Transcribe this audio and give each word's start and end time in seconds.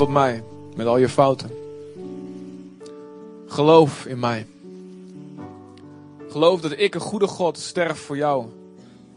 tot 0.00 0.08
mij 0.08 0.42
met 0.76 0.86
al 0.86 0.96
je 0.96 1.08
fouten. 1.08 1.50
Geloof 3.46 4.06
in 4.06 4.18
mij. 4.18 4.46
Geloof 6.28 6.60
dat 6.60 6.72
ik, 6.76 6.94
een 6.94 7.00
goede 7.00 7.26
God, 7.26 7.58
sterf 7.58 7.98
voor 7.98 8.16
jou, 8.16 8.46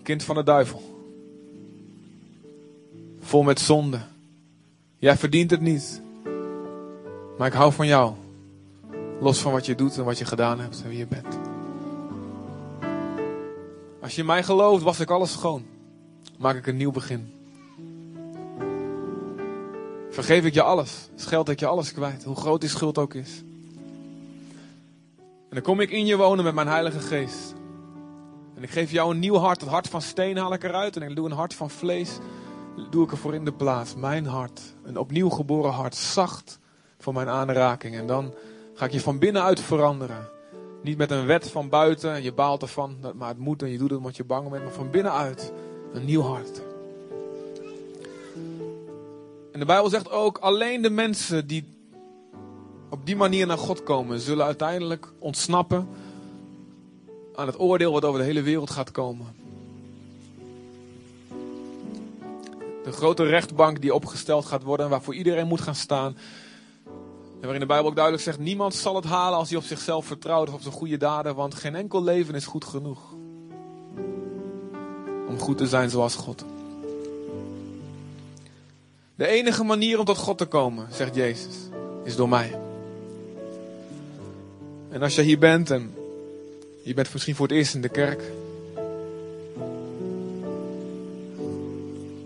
kind 0.01 0.23
van 0.23 0.35
de 0.35 0.43
duivel. 0.43 0.81
Vol 3.19 3.43
met 3.43 3.59
zonde. 3.59 3.99
Jij 4.97 5.17
verdient 5.17 5.51
het 5.51 5.61
niet. 5.61 6.01
Maar 7.37 7.47
ik 7.47 7.53
hou 7.53 7.73
van 7.73 7.87
jou. 7.87 8.13
Los 9.19 9.39
van 9.39 9.51
wat 9.51 9.65
je 9.65 9.75
doet 9.75 9.97
en 9.97 10.03
wat 10.03 10.17
je 10.17 10.25
gedaan 10.25 10.59
hebt 10.59 10.81
en 10.83 10.89
wie 10.89 10.97
je 10.97 11.07
bent. 11.07 11.39
Als 14.01 14.15
je 14.15 14.21
in 14.21 14.27
mij 14.27 14.43
gelooft, 14.43 14.83
was 14.83 14.99
ik 14.99 15.09
alles 15.09 15.31
schoon. 15.31 15.65
Maak 16.37 16.55
ik 16.55 16.67
een 16.67 16.77
nieuw 16.77 16.91
begin. 16.91 17.42
Vergeef 20.13 20.45
ik 20.45 20.53
je 20.53 20.61
alles. 20.61 21.09
Scheld 21.15 21.49
ik 21.49 21.59
je 21.59 21.67
alles 21.67 21.93
kwijt. 21.93 22.23
Hoe 22.23 22.35
groot 22.35 22.61
die 22.61 22.69
schuld 22.69 22.97
ook 22.97 23.13
is. 23.13 23.43
En 25.49 25.49
dan 25.49 25.61
kom 25.61 25.79
ik 25.79 25.89
in 25.89 26.05
je 26.05 26.17
wonen 26.17 26.43
met 26.43 26.53
mijn 26.53 26.67
Heilige 26.67 26.99
Geest. 26.99 27.53
En 28.55 28.63
ik 28.63 28.69
geef 28.69 28.91
jou 28.91 29.11
een 29.11 29.19
nieuw 29.19 29.35
hart. 29.35 29.61
Het 29.61 29.69
hart 29.69 29.87
van 29.87 30.01
steen 30.01 30.37
haal 30.37 30.53
ik 30.53 30.63
eruit. 30.63 30.95
En 30.95 31.09
ik 31.09 31.15
doe 31.15 31.25
een 31.25 31.35
hart 31.35 31.53
van 31.53 31.69
vlees. 31.69 32.17
Doe 32.89 33.03
ik 33.03 33.11
ervoor 33.11 33.33
in 33.33 33.45
de 33.45 33.53
plaats. 33.53 33.95
Mijn 33.95 34.25
hart. 34.25 34.61
Een 34.83 34.97
opnieuw 34.97 35.29
geboren 35.29 35.71
hart. 35.71 35.95
Zacht 35.95 36.59
voor 36.99 37.13
mijn 37.13 37.29
aanraking. 37.29 37.95
En 37.95 38.07
dan 38.07 38.33
ga 38.73 38.85
ik 38.85 38.91
je 38.91 39.01
van 39.01 39.19
binnenuit 39.19 39.59
veranderen. 39.59 40.29
Niet 40.81 40.97
met 40.97 41.11
een 41.11 41.25
wet 41.25 41.49
van 41.49 41.69
buiten. 41.69 42.23
Je 42.23 42.33
baalt 42.33 42.61
ervan. 42.61 42.97
Maar 43.15 43.29
het 43.29 43.37
moet 43.37 43.61
en 43.61 43.69
je 43.69 43.77
doet 43.77 43.89
het 43.89 43.97
omdat 43.97 44.15
je 44.15 44.23
bang 44.23 44.49
bent. 44.49 44.63
Maar 44.63 44.73
van 44.73 44.89
binnenuit. 44.89 45.53
Een 45.93 46.05
nieuw 46.05 46.21
hart. 46.21 46.72
En 49.53 49.59
de 49.59 49.65
Bijbel 49.65 49.89
zegt 49.89 50.11
ook, 50.11 50.37
alleen 50.37 50.81
de 50.81 50.89
mensen 50.89 51.47
die 51.47 51.73
op 52.89 53.05
die 53.05 53.15
manier 53.15 53.47
naar 53.47 53.57
God 53.57 53.83
komen, 53.83 54.19
zullen 54.19 54.45
uiteindelijk 54.45 55.13
ontsnappen 55.19 55.87
aan 57.35 57.47
het 57.47 57.59
oordeel 57.59 57.91
wat 57.91 58.05
over 58.05 58.19
de 58.19 58.25
hele 58.25 58.41
wereld 58.41 58.69
gaat 58.69 58.91
komen. 58.91 59.27
De 62.83 62.91
grote 62.91 63.23
rechtbank 63.23 63.81
die 63.81 63.93
opgesteld 63.93 64.45
gaat 64.45 64.63
worden, 64.63 64.89
waarvoor 64.89 65.15
iedereen 65.15 65.47
moet 65.47 65.61
gaan 65.61 65.75
staan. 65.75 66.17
En 67.33 67.41
waarin 67.41 67.59
de 67.59 67.65
Bijbel 67.65 67.87
ook 67.87 67.95
duidelijk 67.95 68.23
zegt, 68.23 68.39
niemand 68.39 68.75
zal 68.75 68.95
het 68.95 69.05
halen 69.05 69.37
als 69.37 69.49
hij 69.49 69.57
op 69.57 69.63
zichzelf 69.63 70.05
vertrouwt 70.05 70.47
of 70.47 70.53
op 70.53 70.61
zijn 70.61 70.73
goede 70.73 70.97
daden, 70.97 71.35
want 71.35 71.55
geen 71.55 71.75
enkel 71.75 72.03
leven 72.03 72.35
is 72.35 72.45
goed 72.45 72.65
genoeg. 72.65 72.99
Om 75.27 75.39
goed 75.39 75.57
te 75.57 75.67
zijn 75.67 75.89
zoals 75.89 76.15
God. 76.15 76.45
De 79.15 79.27
enige 79.27 79.63
manier 79.63 79.99
om 79.99 80.05
tot 80.05 80.17
God 80.17 80.37
te 80.37 80.45
komen, 80.45 80.87
zegt 80.91 81.15
Jezus, 81.15 81.55
is 82.03 82.15
door 82.15 82.29
mij. 82.29 82.59
En 84.89 85.01
als 85.01 85.15
je 85.15 85.21
hier 85.21 85.39
bent 85.39 85.71
en 85.71 85.95
je 86.83 86.93
bent 86.93 87.13
misschien 87.13 87.35
voor 87.35 87.47
het 87.47 87.55
eerst 87.55 87.75
in 87.75 87.81
de 87.81 87.89
kerk. 87.89 88.21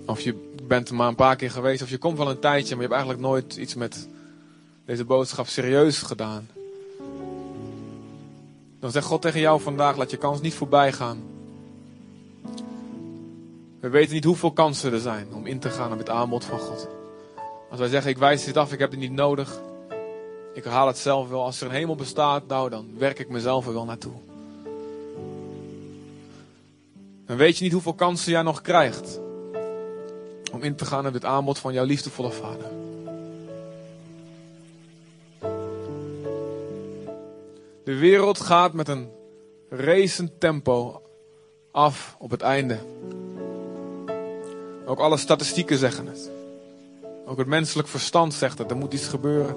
Of 0.06 0.20
je 0.20 0.52
bent 0.64 0.90
er 0.90 0.96
maar 0.96 1.08
een 1.08 1.16
paar 1.16 1.36
keer 1.36 1.52
geweest, 1.52 1.82
of 1.82 1.90
je 1.90 1.98
komt 1.98 2.18
wel 2.18 2.30
een 2.30 2.40
tijdje, 2.40 2.76
maar 2.76 2.84
je 2.84 2.90
hebt 2.90 3.02
eigenlijk 3.02 3.22
nooit 3.22 3.56
iets 3.56 3.76
met 3.76 4.08
deze 4.86 5.06
boodschap 5.06 5.48
serieus 5.48 6.02
gedaan. 6.02 6.50
Dan 8.80 8.92
zegt 8.92 9.06
God 9.06 9.22
tegen 9.22 9.40
jou 9.40 9.62
vandaag, 9.62 9.98
laat 9.98 10.12
je 10.12 10.18
kans 10.18 10.42
niet 10.42 10.54
voorbij 10.54 10.92
gaan. 10.94 11.37
We 13.88 13.94
weten 13.94 14.14
niet 14.14 14.24
hoeveel 14.24 14.52
kansen 14.52 14.94
er 14.94 15.00
zijn 15.00 15.28
om 15.34 15.46
in 15.46 15.60
te 15.60 15.70
gaan 15.70 15.92
op 15.92 15.98
het 15.98 16.10
aanbod 16.10 16.46
van 16.46 16.60
God. 16.60 16.88
Als 17.70 17.80
wij 17.80 17.88
zeggen, 17.88 18.12
ik 18.12 18.18
wijs 18.18 18.44
dit 18.44 18.58
af, 18.58 18.74
ik 18.74 18.80
heb 18.80 18.92
het 18.92 19.00
niet 19.00 19.12
nodig. 19.12 19.62
Ik 20.54 20.64
herhaal 20.64 20.88
het 20.88 20.98
zelf 20.98 21.30
wel. 21.30 21.44
Als 21.44 21.62
er 21.62 21.68
een 21.68 21.74
hemel 21.74 21.96
bestaat, 21.96 22.48
nou 22.48 22.70
dan 22.70 22.88
werk 22.98 23.20
ik 23.20 23.30
mezelf 23.30 23.68
er 23.68 23.74
wel 23.74 23.86
naartoe. 23.86 24.14
Dan 27.26 27.38
weet 27.38 27.58
je 27.58 27.64
niet 27.64 27.74
hoeveel 27.74 27.94
kansen 27.94 28.32
jij 28.32 28.42
nog 28.42 28.62
krijgt. 28.62 29.20
Om 30.52 30.62
in 30.62 30.76
te 30.76 30.86
gaan 30.86 31.08
op 31.08 31.14
dit 31.14 31.26
aanbod 31.26 31.60
van 31.60 31.74
jouw 31.74 31.86
liefdevolle 31.86 32.32
vader. 32.32 32.68
De 37.84 37.96
wereld 37.96 38.40
gaat 38.40 38.74
met 38.74 38.88
een 38.88 39.10
racend 39.70 40.40
tempo 40.40 41.02
af 41.72 42.16
op 42.20 42.32
het 42.32 42.42
einde. 42.42 42.80
Ook 44.88 45.00
alle 45.00 45.18
statistieken 45.18 45.78
zeggen 45.78 46.08
het. 46.08 46.30
Ook 47.26 47.38
het 47.38 47.48
menselijk 47.48 47.88
verstand 47.88 48.34
zegt 48.34 48.58
het. 48.58 48.72
Er 48.72 48.78
moet 48.78 48.94
iets 48.94 49.08
gebeuren. 49.08 49.56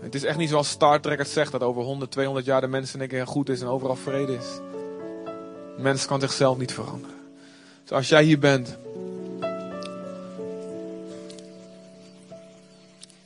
Het 0.00 0.14
is 0.14 0.24
echt 0.24 0.38
niet 0.38 0.48
zoals 0.48 0.68
Star 0.68 1.00
Trek 1.00 1.18
het 1.18 1.28
zegt. 1.28 1.52
Dat 1.52 1.62
over 1.62 1.82
100, 1.82 2.10
200 2.10 2.46
jaar 2.46 2.60
de 2.60 2.66
mensen 2.66 3.00
een 3.00 3.08
keer 3.08 3.26
goed 3.26 3.48
is 3.48 3.60
en 3.60 3.66
overal 3.66 3.96
vrede 3.96 4.34
is. 4.34 4.46
De 5.76 5.82
mens 5.82 6.06
kan 6.06 6.20
zichzelf 6.20 6.58
niet 6.58 6.72
veranderen. 6.72 7.16
Dus 7.82 7.92
als 7.92 8.08
jij 8.08 8.24
hier 8.24 8.38
bent. 8.38 8.76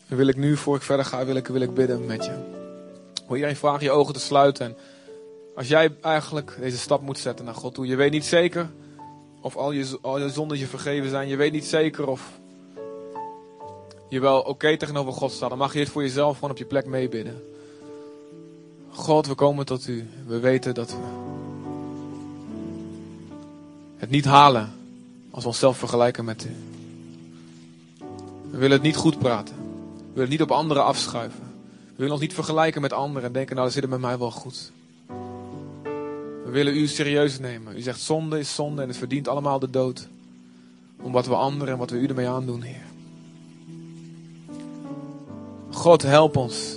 Wil 0.07 0.27
ik 0.27 0.37
nu, 0.37 0.57
voor 0.57 0.77
ik 0.77 0.83
verder 0.83 1.05
ga, 1.05 1.25
wil 1.25 1.37
ik, 1.37 1.47
wil 1.47 1.61
ik 1.61 1.75
bidden 1.75 2.07
met 2.07 2.25
je. 2.25 2.33
Wil 3.27 3.37
iedereen 3.37 3.57
vragen 3.57 3.85
je 3.85 3.91
ogen 3.91 4.15
te 4.15 4.21
sluiten. 4.21 4.67
En 4.67 4.77
als 5.55 5.69
jij 5.69 5.95
eigenlijk 6.01 6.57
deze 6.61 6.79
stap 6.79 7.01
moet 7.01 7.19
zetten 7.19 7.45
naar 7.45 7.55
God 7.55 7.75
toe. 7.75 7.87
Je 7.87 7.97
weet 7.97 8.11
niet 8.11 8.25
zeker 8.25 8.69
of 9.47 9.57
al 9.57 9.71
je, 9.71 9.99
al 10.01 10.19
je 10.19 10.31
zonden 10.31 10.59
je 10.59 10.67
vergeven 10.67 11.11
zijn. 11.11 11.29
Je 11.29 11.37
weet 11.37 11.53
niet 11.53 11.65
zeker 11.65 12.09
of 12.09 12.31
je 14.09 14.21
wel 14.21 14.41
oké 14.41 14.77
tegenover 14.77 15.13
God 15.13 15.33
staat. 15.33 15.49
Dan 15.49 15.59
mag 15.59 15.73
je 15.73 15.79
het 15.79 15.89
voor 15.89 16.03
jezelf 16.03 16.35
gewoon 16.35 16.51
op 16.51 16.59
je 16.59 16.65
plek 16.65 16.87
meebidden. 16.87 17.43
God, 18.91 19.27
we 19.27 19.35
komen 19.35 19.67
tot 19.67 19.87
u. 19.87 20.09
We 20.27 20.39
weten 20.39 20.75
dat 20.75 20.91
we 20.91 21.03
het 23.97 24.11
niet 24.11 24.25
halen 24.25 24.73
als 25.31 25.43
we 25.43 25.49
onszelf 25.49 25.79
vergelijken 25.79 26.25
met 26.25 26.45
u. 26.45 26.55
We 28.51 28.59
willen 28.59 28.77
het 28.77 28.83
niet 28.83 28.97
goed 28.97 29.19
praten. 29.19 29.55
We 29.55 30.13
willen 30.13 30.21
het 30.21 30.31
niet 30.31 30.43
op 30.43 30.51
anderen 30.51 30.85
afschuiven. 30.85 31.55
We 31.87 31.97
willen 31.97 32.13
ons 32.13 32.21
niet 32.21 32.35
vergelijken 32.35 32.81
met 32.81 32.93
anderen 32.93 33.23
en 33.23 33.33
denken, 33.33 33.55
nou, 33.55 33.67
dat 33.67 33.75
zit 33.75 33.83
het 33.83 33.93
met 33.93 34.01
mij 34.01 34.19
wel 34.19 34.31
goed. 34.31 34.73
We 36.47 36.53
willen 36.53 36.77
u 36.77 36.87
serieus 36.87 37.39
nemen. 37.39 37.77
U 37.77 37.81
zegt 37.81 38.01
zonde 38.01 38.39
is 38.39 38.55
zonde 38.55 38.83
en 38.83 38.89
het 38.89 38.97
verdient 38.97 39.29
allemaal 39.29 39.59
de 39.59 39.71
dood. 39.71 40.09
Om 41.03 41.13
wat 41.13 41.27
we 41.27 41.35
anderen 41.35 41.73
en 41.73 41.79
wat 41.79 41.91
we 41.91 41.97
u 41.97 42.07
ermee 42.07 42.29
aandoen, 42.29 42.63
Heer. 42.63 42.85
God, 45.71 46.03
help 46.03 46.37
ons. 46.37 46.77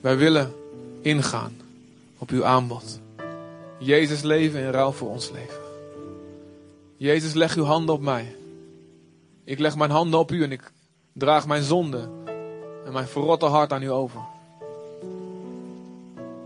Wij 0.00 0.16
willen 0.16 0.52
ingaan 1.00 1.52
op 2.18 2.30
uw 2.30 2.44
aanbod. 2.44 3.00
Jezus 3.78 4.22
leven 4.22 4.60
in 4.60 4.70
ruil 4.70 4.92
voor 4.92 5.08
ons 5.08 5.30
leven. 5.30 5.60
Jezus, 6.96 7.32
leg 7.34 7.56
uw 7.56 7.64
handen 7.64 7.94
op 7.94 8.00
mij. 8.00 8.36
Ik 9.44 9.58
leg 9.58 9.76
mijn 9.76 9.90
handen 9.90 10.20
op 10.20 10.30
u 10.30 10.42
en 10.42 10.52
ik 10.52 10.72
draag 11.12 11.46
mijn 11.46 11.62
zonde 11.62 12.08
en 12.84 12.92
mijn 12.92 13.06
verrotte 13.06 13.46
hart 13.46 13.72
aan 13.72 13.82
u 13.82 13.90
over. 13.90 14.20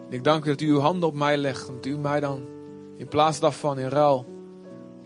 Ik 0.08 0.24
dank 0.24 0.44
u 0.44 0.48
dat 0.48 0.60
u 0.60 0.68
uw 0.68 0.78
handen 0.78 1.08
op 1.08 1.14
mij 1.14 1.36
legt. 1.36 1.66
Dat 1.66 1.86
u 1.86 1.98
mij 1.98 2.20
dan 2.20 2.42
in 2.96 3.08
plaats 3.08 3.40
daarvan 3.40 3.78
in 3.78 3.88
ruil 3.88 4.26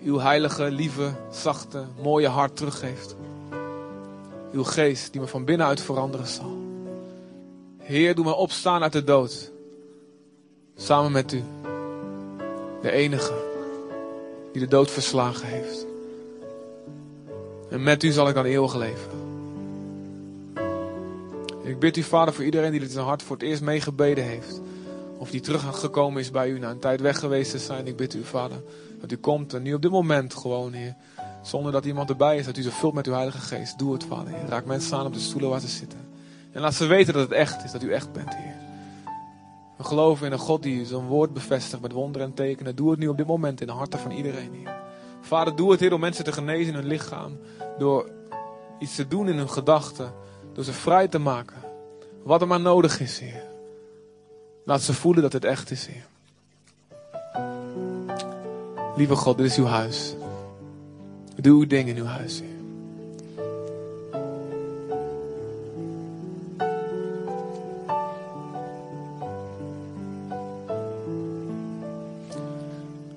uw 0.03 0.19
heilige, 0.19 0.71
lieve, 0.71 1.11
zachte, 1.31 1.85
mooie 2.03 2.29
hart 2.29 2.57
teruggeeft. 2.57 3.17
Uw 4.53 4.65
geest 4.65 5.13
die 5.13 5.21
me 5.21 5.27
van 5.27 5.45
binnenuit 5.45 5.81
veranderen 5.81 6.27
zal. 6.27 6.57
Heer, 7.79 8.15
doe 8.15 8.25
me 8.25 8.35
opstaan 8.35 8.83
uit 8.83 8.93
de 8.93 9.05
dood. 9.05 9.53
Samen 10.77 11.13
met 11.13 11.33
u. 11.33 11.43
De 12.83 12.91
enige 12.91 13.33
die 14.53 14.63
de 14.63 14.69
dood 14.69 14.91
verslagen 14.91 15.47
heeft. 15.47 15.87
En 17.71 17.83
met 17.83 18.03
u 18.03 18.11
zal 18.11 18.29
ik 18.29 18.35
dan 18.35 18.45
eeuwig 18.45 18.75
leven. 18.75 19.11
Ik 21.63 21.79
bid 21.79 21.97
u, 21.97 22.03
Vader, 22.03 22.35
voor 22.35 22.45
iedereen 22.45 22.71
die 22.71 22.81
dit 22.81 22.89
in 22.89 22.95
zijn 22.95 23.07
hart 23.07 23.23
voor 23.23 23.37
het 23.37 23.45
eerst 23.45 23.63
meegebeden 23.63 24.25
heeft. 24.25 24.61
Of 25.19 25.31
die 25.31 25.41
teruggekomen 25.41 26.21
is 26.21 26.31
bij 26.31 26.49
u 26.49 26.59
na 26.59 26.71
een 26.71 26.79
tijd 26.79 27.01
weg 27.01 27.19
geweest 27.19 27.51
te 27.51 27.59
zijn. 27.59 27.87
Ik 27.87 27.97
bid 27.97 28.15
u, 28.15 28.25
Vader, 28.25 28.63
dat 29.01 29.13
u 29.13 29.17
komt 29.17 29.55
en 29.55 29.63
nu 29.63 29.75
op 29.75 29.83
dit 29.83 29.91
moment 29.91 30.35
gewoon, 30.35 30.73
Heer. 30.73 30.95
Zonder 31.43 31.73
dat 31.73 31.85
iemand 31.85 32.11
erbij 32.11 32.37
is, 32.37 32.47
dat 32.47 32.57
u 32.57 32.63
ze 32.63 32.71
vult 32.71 32.95
met 32.95 33.07
uw 33.07 33.13
Heilige 33.13 33.39
Geest. 33.39 33.79
Doe 33.79 33.93
het, 33.93 34.05
Vader. 34.05 34.33
Heer. 34.33 34.49
Raak 34.49 34.65
mensen 34.65 34.99
aan 34.99 35.07
op 35.07 35.13
de 35.13 35.21
stoelen 35.21 35.51
waar 35.51 35.61
ze 35.61 35.69
zitten. 35.69 35.99
En 36.53 36.61
laat 36.61 36.75
ze 36.75 36.87
weten 36.87 37.13
dat 37.13 37.23
het 37.23 37.33
echt 37.33 37.65
is, 37.65 37.73
dat 37.73 37.83
u 37.83 37.93
echt 37.93 38.13
bent, 38.13 38.35
Heer. 38.37 38.57
We 39.77 39.85
geloven 39.85 40.27
in 40.27 40.33
een 40.33 40.39
God 40.39 40.63
die 40.63 40.87
zijn 40.87 41.07
woord 41.07 41.33
bevestigt 41.33 41.83
met 41.83 41.93
wonderen 41.93 42.27
en 42.27 42.35
tekenen. 42.35 42.77
Doe 42.77 42.91
het 42.91 42.99
nu 42.99 43.09
op 43.09 43.17
dit 43.17 43.27
moment 43.27 43.61
in 43.61 43.67
de 43.67 43.73
harten 43.73 43.99
van 43.99 44.11
iedereen, 44.11 44.53
Heer. 44.53 44.77
Vader, 45.21 45.57
doe 45.57 45.71
het, 45.71 45.81
Heer, 45.81 45.93
om 45.93 46.01
mensen 46.01 46.25
te 46.25 46.33
genezen 46.33 46.73
in 46.73 46.75
hun 46.75 46.87
lichaam. 46.87 47.39
Door 47.79 48.11
iets 48.79 48.95
te 48.95 49.09
doen 49.09 49.29
in 49.29 49.37
hun 49.37 49.51
gedachten. 49.51 50.13
Door 50.53 50.65
ze 50.65 50.73
vrij 50.73 51.09
te 51.09 51.19
maken. 51.19 51.57
Wat 52.23 52.41
er 52.41 52.47
maar 52.47 52.61
nodig 52.61 53.01
is, 53.01 53.19
Heer. 53.19 53.48
Laat 54.69 54.83
ze 54.83 54.95
voelen 54.95 55.23
dat 55.23 55.33
het 55.33 55.45
echt 55.45 55.71
is, 55.71 55.87
Heer. 55.87 56.07
Lieve 58.97 59.15
God, 59.17 59.37
dit 59.37 59.47
is 59.47 59.57
uw 59.57 59.65
huis. 59.65 60.15
Doe 61.37 61.59
uw 61.59 61.67
ding 61.67 61.89
in 61.89 61.97
uw 61.97 62.05
huis, 62.05 62.41
Heer. 62.41 62.57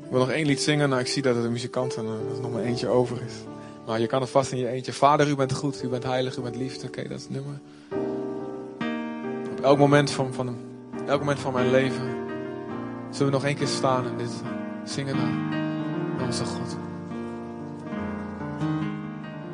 Ik 0.04 0.10
wil 0.10 0.20
nog 0.20 0.30
één 0.30 0.46
lied 0.46 0.62
zingen, 0.62 0.90
nou 0.90 1.02
ik 1.02 1.08
zie 1.08 1.22
dat 1.22 1.36
er 1.36 1.42
de 1.42 1.50
muzikanten 1.50 2.06
eh, 2.06 2.12
dat 2.28 2.36
er 2.36 2.42
nog 2.42 2.52
maar 2.52 2.64
eentje 2.64 2.88
over 2.88 3.22
is. 3.22 3.34
Maar 3.86 4.00
je 4.00 4.08
kan 4.08 4.22
het 4.22 4.30
vast 4.30 4.52
in 4.52 4.58
je 4.58 4.68
eentje. 4.68 4.94
Vader, 4.94 5.28
u 5.28 5.36
bent 5.36 5.54
goed, 5.54 5.84
u 5.84 5.88
bent 5.88 6.04
heilig, 6.04 6.38
u 6.38 6.42
bent 6.42 6.56
liefde. 6.56 6.88
Oké, 6.88 7.08
dat 7.08 7.18
is 7.18 7.24
het 7.24 7.32
nummer. 7.32 7.60
Op 9.52 9.62
elk 9.62 9.78
moment 9.78 10.12
van, 10.12 10.34
van, 10.34 10.71
elk 11.08 11.20
moment 11.20 11.40
van 11.40 11.54
mijn 11.54 11.72
leven 11.72 12.22
zullen 13.10 13.32
we 13.32 13.38
nog 13.38 13.46
één 13.46 13.56
keer 13.56 13.68
staan 13.68 14.06
en 14.06 14.18
dit 14.18 14.44
zingen 14.84 15.16
naar 16.18 16.26
onze 16.26 16.46
God. 16.46 16.78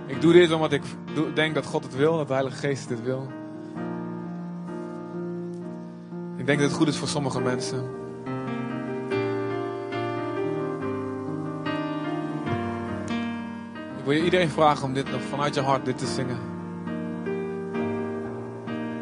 Ik 0.05 0.21
doe 0.21 0.33
dit 0.33 0.51
omdat 0.51 0.71
ik 0.71 0.83
denk 1.33 1.55
dat 1.55 1.65
God 1.65 1.83
het 1.83 1.95
wil, 1.95 2.17
dat 2.17 2.27
de 2.27 2.33
Heilige 2.33 2.57
Geest 2.57 2.87
dit 2.87 3.03
wil. 3.03 3.27
Ik 6.35 6.45
denk 6.45 6.59
dat 6.59 6.69
het 6.69 6.77
goed 6.77 6.87
is 6.87 6.97
voor 6.97 7.07
sommige 7.07 7.41
mensen. 7.41 7.83
Ik 13.97 14.03
wil 14.03 14.13
je 14.13 14.23
iedereen 14.23 14.49
vragen 14.49 14.83
om 14.83 14.93
dit 14.93 15.11
nog 15.11 15.21
vanuit 15.21 15.55
je 15.55 15.61
hart 15.61 15.85
dit 15.85 15.97
te 15.97 16.05
zingen. 16.05 16.37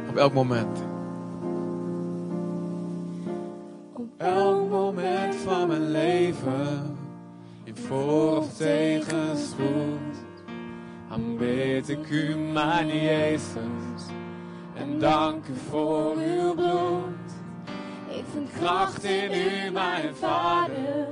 Op 0.10 0.16
elk 0.16 0.34
moment. 0.34 0.95
Jezus. 13.46 14.08
En 14.74 15.00
dank 15.00 15.48
u 15.48 15.54
voor 15.70 16.16
uw 16.16 16.54
bloed. 16.54 17.32
Ik 18.10 18.24
vind 18.34 18.50
kracht 18.60 19.04
in 19.04 19.32
u, 19.34 19.72
mijn 19.72 20.16
Vader. 20.16 21.08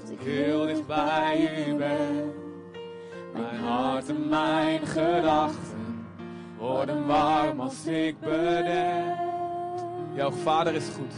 Dat 0.00 0.10
ik 0.10 0.20
heel 0.20 0.66
dicht 0.66 0.86
bij 0.86 1.66
u 1.68 1.74
ben. 1.74 2.32
Mijn 3.32 3.60
hart 3.60 4.08
en 4.08 4.28
mijn 4.28 4.86
gedachten 4.86 6.06
worden 6.58 7.06
warm 7.06 7.60
als 7.60 7.86
ik 7.86 8.20
bedenk. 8.20 9.16
Jouw 10.14 10.30
Vader 10.30 10.74
is 10.74 10.88
goed. 10.96 11.14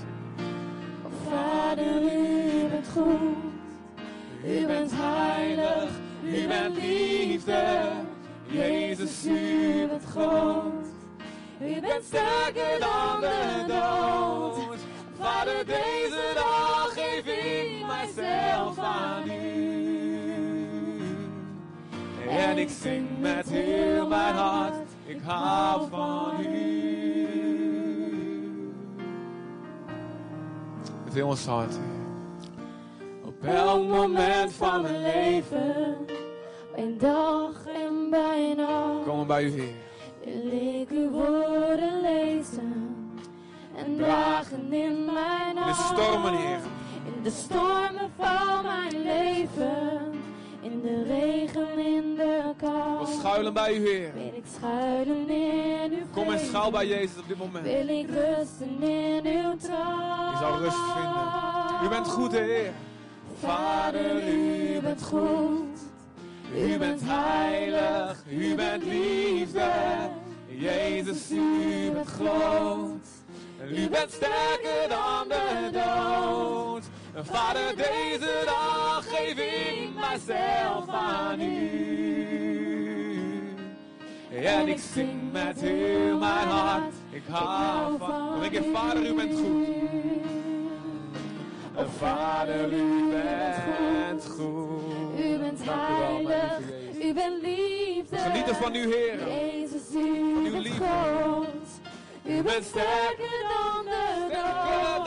Vader, 1.28 2.02
u 2.02 2.68
bent 2.70 2.88
goed. 2.92 3.36
U 4.44 4.66
bent 4.66 4.90
heilig, 4.94 5.90
u 6.24 6.46
bent 6.46 6.76
liefde. 6.76 7.17
Groot. 10.18 10.86
U 11.60 11.80
bent 11.80 12.04
sterker 12.04 12.80
dan 12.80 13.20
de 13.20 13.64
dood. 13.66 14.78
Vader, 15.18 15.66
deze 15.66 16.32
dag 16.34 16.92
geef 16.94 17.26
ik 17.26 17.86
mijzelf 17.86 18.78
aan 18.78 19.30
u. 19.30 19.78
En 22.28 22.58
ik 22.58 22.68
zing 22.68 23.08
met 23.20 23.48
heel 23.48 24.08
mijn 24.08 24.34
hart, 24.34 24.88
ik 25.06 25.20
hou 25.24 25.88
van 25.90 26.46
u. 26.46 26.78
Met 31.04 31.14
heel 31.14 31.28
ons 31.28 31.46
hart. 31.46 31.78
Op 33.24 33.44
elk 33.44 33.86
moment 33.88 34.52
van 34.52 34.82
mijn 34.82 35.02
leven, 35.02 35.96
bij 36.74 36.94
dag 36.98 37.66
en 37.66 38.10
bij 38.10 38.54
nacht, 38.56 39.04
Komen 39.04 39.26
bij 39.26 39.44
u 39.44 39.50
Heer. 39.50 39.87
Wil 40.32 40.80
ik 40.80 40.90
uw 40.90 41.10
woorden 41.10 42.00
lezen 42.00 42.96
en 43.76 43.96
dragen 43.96 44.72
in 44.72 45.04
mijn 45.04 45.48
In 45.48 45.54
de 45.54 45.60
hart. 45.60 45.98
stormen 45.98 46.36
Heer. 46.36 46.58
In 47.04 47.22
de 47.22 47.30
stormen 47.30 48.10
van 48.16 48.62
mijn 48.62 49.02
leven, 49.02 50.12
in 50.60 50.80
de 50.80 51.02
regen, 51.02 51.78
in 51.78 52.14
de 52.14 52.40
kou. 52.56 52.98
We 52.98 53.16
schuilen 53.18 53.52
bij 53.54 53.76
u 53.76 53.88
Heer. 53.88 54.12
Wil 54.14 54.32
ik 54.36 54.44
schuilen 54.58 55.28
in 55.28 55.92
uw 55.92 56.06
Kom 56.12 56.32
en 56.32 56.38
schuil 56.38 56.70
bij 56.70 56.86
Jezus 56.86 57.18
op 57.18 57.28
dit 57.28 57.38
moment. 57.38 57.64
Wil 57.64 57.88
ik 57.88 58.06
rusten 58.10 58.82
in 58.82 59.26
uw 59.26 59.56
trouw. 59.56 60.30
Je 60.30 60.36
zal 60.40 60.58
rust 60.58 60.76
vinden. 60.94 61.84
U 61.84 61.88
bent 61.88 62.08
goed 62.08 62.32
Heer. 62.32 62.72
Vader, 63.40 64.28
u 64.28 64.80
bent 64.80 65.02
goed. 65.02 65.67
U 66.56 66.78
bent 66.78 67.00
heilig, 67.04 68.16
u 68.30 68.54
bent 68.54 68.84
liefde. 68.84 69.70
Jezus, 70.46 71.30
u 71.30 71.90
bent 71.92 72.08
groot. 72.08 73.06
U 73.70 73.88
bent 73.88 74.10
sterker 74.12 74.88
dan 74.88 75.28
de 75.28 75.70
dood. 75.72 76.82
Vader, 77.14 77.76
deze 77.76 78.42
dag 78.44 79.04
geef 79.08 79.38
ik 79.38 79.90
mijzelf 79.94 80.88
aan 80.88 81.40
u. 81.40 81.88
En 84.42 84.68
ik 84.68 84.78
zing 84.94 85.32
met 85.32 85.60
heel 85.60 86.18
mijn 86.18 86.48
hart, 86.48 86.94
ik 87.10 87.22
hou 87.28 87.98
van. 87.98 88.30
Dan 88.30 88.40
denk 88.40 88.52
je, 88.52 88.70
Vader, 88.74 89.06
u 89.06 89.14
bent 89.14 89.38
goed. 89.38 89.66
Vader, 91.98 92.72
u 92.72 93.10
bent 93.10 94.26
goed. 94.26 95.07
Heilig. 95.70 96.58
U 97.02 97.14
bent 97.14 97.42
liefde. 97.42 98.16
Genieten 98.16 98.54
van 98.54 98.74
u, 98.74 98.78
Heer. 98.94 99.18
Jezus, 99.28 99.94
u 99.94 99.98
uw 99.98 100.60
liefde. 100.60 100.84
groot. 100.84 101.46
U 102.26 102.42
bent 102.42 102.64
sterker 102.64 103.38
dan 103.48 103.84
de 103.84 104.26
dood. 104.28 105.06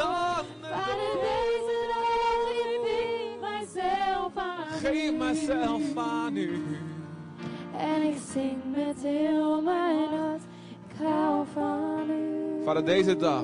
Vader, 0.61 1.13
deze 1.21 1.87
dag 1.87 2.43
geef 2.53 2.85
ik 2.87 3.39
mijzelf 3.41 4.31
aan 4.35 4.67
Geef 4.79 5.11
u. 5.11 5.11
mijzelf 5.17 5.81
aan 5.97 6.37
u. 6.37 6.63
En 7.77 8.01
ik 8.01 8.17
zing 8.33 8.57
met 8.75 8.95
heel 9.01 9.61
mijn 9.61 9.97
hart. 10.09 10.41
Ik 10.89 11.05
hou 11.07 11.45
van 11.53 12.09
u. 12.09 12.63
Vader, 12.65 12.85
deze 12.85 13.15
dag. 13.17 13.43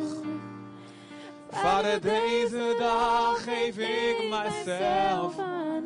Vader, 1.51 2.01
deze 2.01 2.75
dag 2.79 3.43
geef 3.43 3.77
ik 3.77 4.29
mijzelf. 4.29 5.39
aan 5.39 5.76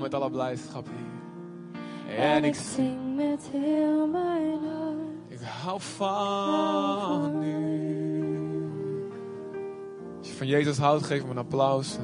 met 0.00 0.14
alle 0.14 0.30
blijdschap, 0.30 0.86
Heer. 0.86 2.18
En 2.18 2.44
ik 2.44 2.54
zing 2.54 3.16
met 3.16 3.48
heel 3.52 4.06
mijn 4.06 4.50
hart. 4.50 5.00
Ik 5.28 5.40
hou 5.40 5.80
van 5.80 7.42
u. 7.42 8.30
Als 10.18 10.28
je 10.28 10.34
van 10.34 10.46
Jezus 10.46 10.78
houdt, 10.78 11.06
geef 11.06 11.20
hem 11.20 11.30
een 11.30 11.38
applaus. 11.38 11.96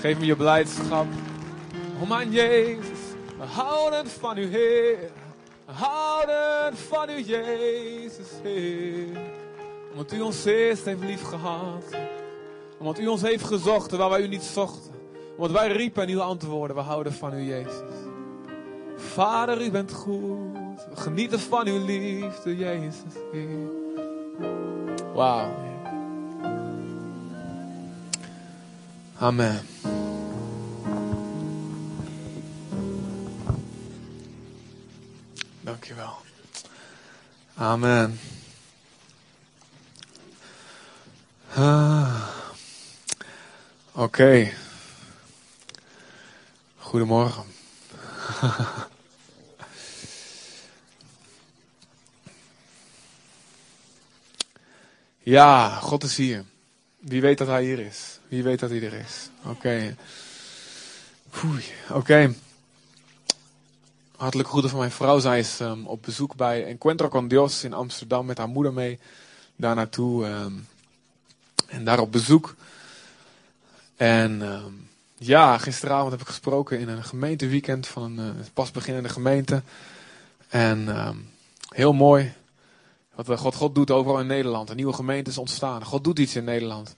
Geef 0.00 0.18
me 0.18 0.26
je 0.26 0.36
blijdschap. 0.36 1.06
Oh 2.02 2.08
mijn 2.08 2.30
Jezus, 2.30 2.98
we 3.38 3.44
houden 3.44 4.06
van 4.06 4.38
u 4.38 4.46
Heer. 4.46 4.98
We 5.66 5.72
houden 5.72 6.76
van 6.76 7.10
u 7.10 7.22
Jezus 7.22 8.28
Heer. 8.42 9.20
Omdat 9.90 10.12
u 10.12 10.20
ons 10.20 10.44
eerst 10.44 10.84
heeft 10.84 11.00
lief 11.00 11.22
gehad. 11.22 11.84
Omdat 12.78 12.98
u 12.98 13.06
ons 13.06 13.22
heeft 13.22 13.44
gezocht 13.44 13.88
terwijl 13.88 14.10
wij 14.10 14.22
u 14.22 14.28
niet 14.28 14.42
zochten. 14.42 14.95
Omdat 15.36 15.50
wij 15.50 15.72
riepen 15.72 16.02
en 16.02 16.08
u 16.08 16.18
antwoordden, 16.18 16.76
we 16.76 16.82
houden 16.82 17.12
van 17.12 17.34
u 17.34 17.42
Jezus. 17.42 17.94
Vader, 18.96 19.62
u 19.62 19.70
bent 19.70 19.92
goed. 19.92 20.86
We 20.90 20.96
genieten 20.96 21.40
van 21.40 21.66
uw 21.66 21.84
liefde, 21.84 22.56
Jezus. 22.56 23.12
Wauw. 25.14 25.64
Amen. 29.18 29.60
Dankjewel. 35.60 36.16
Amen. 37.54 38.18
Ah. 41.54 42.28
Oké. 43.92 44.52
Goedemorgen. 46.86 47.44
Ja, 55.22 55.68
God 55.68 56.02
is 56.04 56.16
hier. 56.16 56.44
Wie 56.98 57.20
weet 57.20 57.38
dat 57.38 57.46
hij 57.46 57.64
hier 57.64 57.78
is? 57.78 58.18
Wie 58.28 58.42
weet 58.42 58.58
dat 58.58 58.70
hij 58.70 58.82
er 58.82 58.92
is? 58.92 59.28
Oké. 59.44 59.96
Oei, 61.44 61.64
Oké. 61.90 62.34
Hartelijk 64.16 64.48
groeten 64.48 64.70
van 64.70 64.78
mijn 64.78 64.90
vrouw. 64.90 65.18
Zij 65.18 65.38
is 65.38 65.60
ehm, 65.60 65.84
op 65.84 66.02
bezoek 66.02 66.36
bij 66.36 66.66
Encuentro 66.66 67.08
con 67.08 67.28
Dios 67.28 67.64
in 67.64 67.72
Amsterdam 67.72 68.26
met 68.26 68.38
haar 68.38 68.48
moeder 68.48 68.72
mee. 68.72 68.98
Daar 69.56 69.74
naartoe. 69.74 70.26
ehm, 70.26 70.52
en 71.66 71.84
daar 71.84 71.98
op 71.98 72.12
bezoek. 72.12 72.54
En 73.96 74.42
ehm, 74.42 74.72
ja, 75.18 75.58
gisteravond 75.58 76.10
heb 76.10 76.20
ik 76.20 76.26
gesproken 76.26 76.78
in 76.78 76.88
een 76.88 77.04
gemeenteweekend 77.04 77.86
van 77.86 78.02
een 78.02 78.18
eh, 78.18 78.46
pas 78.52 78.70
beginnende 78.70 79.08
gemeente. 79.08 79.62
En 80.48 80.88
ehm, 80.88 81.16
heel 81.68 81.92
mooi. 81.92 82.32
Wat 83.14 83.28
eh, 83.28 83.38
God, 83.38 83.54
God 83.54 83.74
doet 83.74 83.90
overal 83.90 84.20
in 84.20 84.26
Nederland. 84.26 84.70
Een 84.70 84.76
nieuwe 84.76 84.92
gemeente 84.92 85.30
is 85.30 85.38
ontstaan. 85.38 85.84
God 85.84 86.04
doet 86.04 86.18
iets 86.18 86.36
in 86.36 86.44
Nederland. 86.44 86.94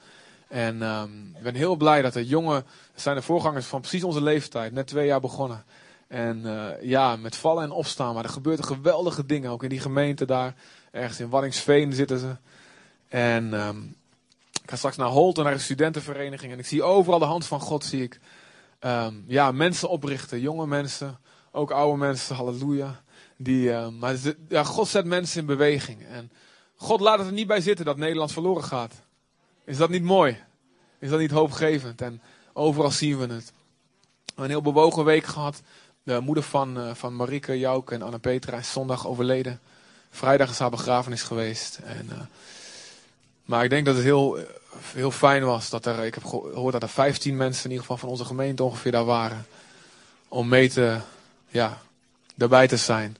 En 0.49 0.83
ehm, 0.83 1.27
ik 1.37 1.43
ben 1.43 1.55
heel 1.55 1.77
blij 1.77 2.03
dat 2.03 2.13
de 2.13 2.27
jongen, 2.27 2.65
zijn 2.95 3.17
de 3.17 3.23
voorgangers 3.23 3.67
van 3.67 3.81
precies 3.81 4.05
onze 4.05 4.23
leeftijd, 4.23 4.73
net 4.73 4.87
twee 4.87 5.07
jaar 5.07 5.21
begonnen. 5.21 5.65
En 6.07 6.47
eh, 6.47 6.83
ja, 6.83 7.17
met 7.17 7.37
vallen 7.37 7.63
en 7.63 7.71
opstaan, 7.71 8.15
maar 8.15 8.25
er 8.25 8.31
gebeuren 8.31 8.65
geweldige 8.65 9.27
dingen, 9.27 9.51
ook 9.51 9.63
in 9.63 9.69
die 9.69 9.81
gemeente 9.81 10.25
daar. 10.25 10.55
Ergens 10.91 11.21
in 11.21 11.29
Waddingsveen 11.29 11.93
zitten 11.93 12.19
ze. 12.19 12.37
En 13.09 13.55
ehm, 13.55 13.77
ik 14.69 14.75
ga 14.75 14.81
straks 14.81 14.97
naar 14.97 15.09
Holt 15.09 15.39
en 15.39 15.45
naar 15.45 15.53
een 15.53 15.61
studentenvereniging. 15.61 16.53
En 16.53 16.59
ik 16.59 16.67
zie 16.67 16.83
overal 16.83 17.19
de 17.19 17.25
hand 17.25 17.47
van 17.47 17.61
God, 17.61 17.85
zie 17.85 18.03
ik. 18.03 18.21
ehm, 18.79 19.15
ja, 19.27 19.53
mensen 19.53 19.89
oprichten, 19.89 20.41
jonge 20.41 20.67
mensen, 20.67 21.19
ook 21.53 21.71
oude 21.71 21.99
mensen, 21.99 22.37
halleluja. 22.37 23.03
Die, 23.37 23.73
ehm, 23.73 23.99
maar 23.99 24.17
ja, 24.49 24.65
God 24.65 24.89
zet 24.89 25.05
mensen 25.05 25.41
in 25.41 25.47
beweging. 25.47 26.07
En 26.07 26.31
God 26.77 27.01
laat 27.01 27.19
het 27.19 27.27
er 27.27 27.33
niet 27.33 27.47
bij 27.47 27.61
zitten 27.61 27.85
dat 27.85 27.97
Nederland 27.97 28.33
verloren 28.33 28.65
gaat. 28.65 28.95
Is 29.65 29.77
dat 29.77 29.89
niet 29.89 30.03
mooi? 30.03 30.39
Is 30.99 31.11
dat 31.11 31.19
niet 31.19 31.31
hoopgevend? 31.31 32.01
En 32.01 32.23
overal 32.53 32.91
zien 32.91 33.19
we 33.19 33.35
het. 33.35 33.53
Een 34.35 34.49
heel 34.49 34.63
bewogen 34.63 35.05
week 35.05 35.25
gehad. 35.25 35.63
De 36.03 36.21
moeder 36.21 36.45
van, 36.45 36.79
eh, 36.79 36.95
van 36.95 37.17
Marike, 37.17 37.59
Jouke 37.59 37.95
en 37.95 38.03
Anna 38.03 38.19
Petra 38.19 38.59
is 38.59 38.73
zondag 38.73 39.07
overleden. 39.07 39.61
Vrijdag 40.11 40.51
is 40.51 40.59
haar 40.59 40.71
begrafenis 40.71 41.23
geweest. 41.23 41.81
En, 41.85 42.07
eh, 42.11 42.21
maar 43.45 43.65
ik 43.65 43.71
denk 43.71 43.87
dat 43.87 43.95
het 43.95 44.05
heel, 44.05 44.39
heel 44.77 45.11
fijn 45.11 45.45
was. 45.45 45.71
Dat 45.71 45.87
er, 45.87 46.05
ik 46.05 46.15
heb 46.15 46.25
gehoord 46.25 46.73
dat 46.73 46.83
er 46.83 46.89
15 46.89 47.37
mensen 47.37 47.65
in 47.65 47.71
ieder 47.71 47.85
geval 47.85 47.97
van 47.99 48.09
onze 48.09 48.25
gemeente 48.25 48.63
ongeveer 48.63 48.93
daar 48.93 49.05
waren. 49.05 49.47
Om 50.29 50.49
mee 50.49 50.69
te, 50.69 50.99
ja, 51.49 51.79
daarbij 52.35 52.69
te 52.69 52.77
zijn. 52.77 53.17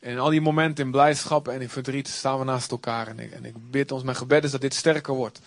En 0.00 0.10
in 0.10 0.18
al 0.18 0.30
die 0.30 0.40
momenten 0.40 0.84
in 0.84 0.90
blijdschap 0.90 1.48
en 1.48 1.60
in 1.60 1.68
verdriet 1.68 2.08
staan 2.08 2.38
we 2.38 2.44
naast 2.44 2.70
elkaar. 2.70 3.06
En 3.06 3.18
ik, 3.18 3.32
en 3.32 3.44
ik 3.44 3.70
bid 3.70 3.92
ons, 3.92 4.02
mijn 4.02 4.16
gebed 4.16 4.44
is 4.44 4.50
dat 4.50 4.60
dit 4.60 4.74
sterker 4.74 5.14
wordt. 5.14 5.40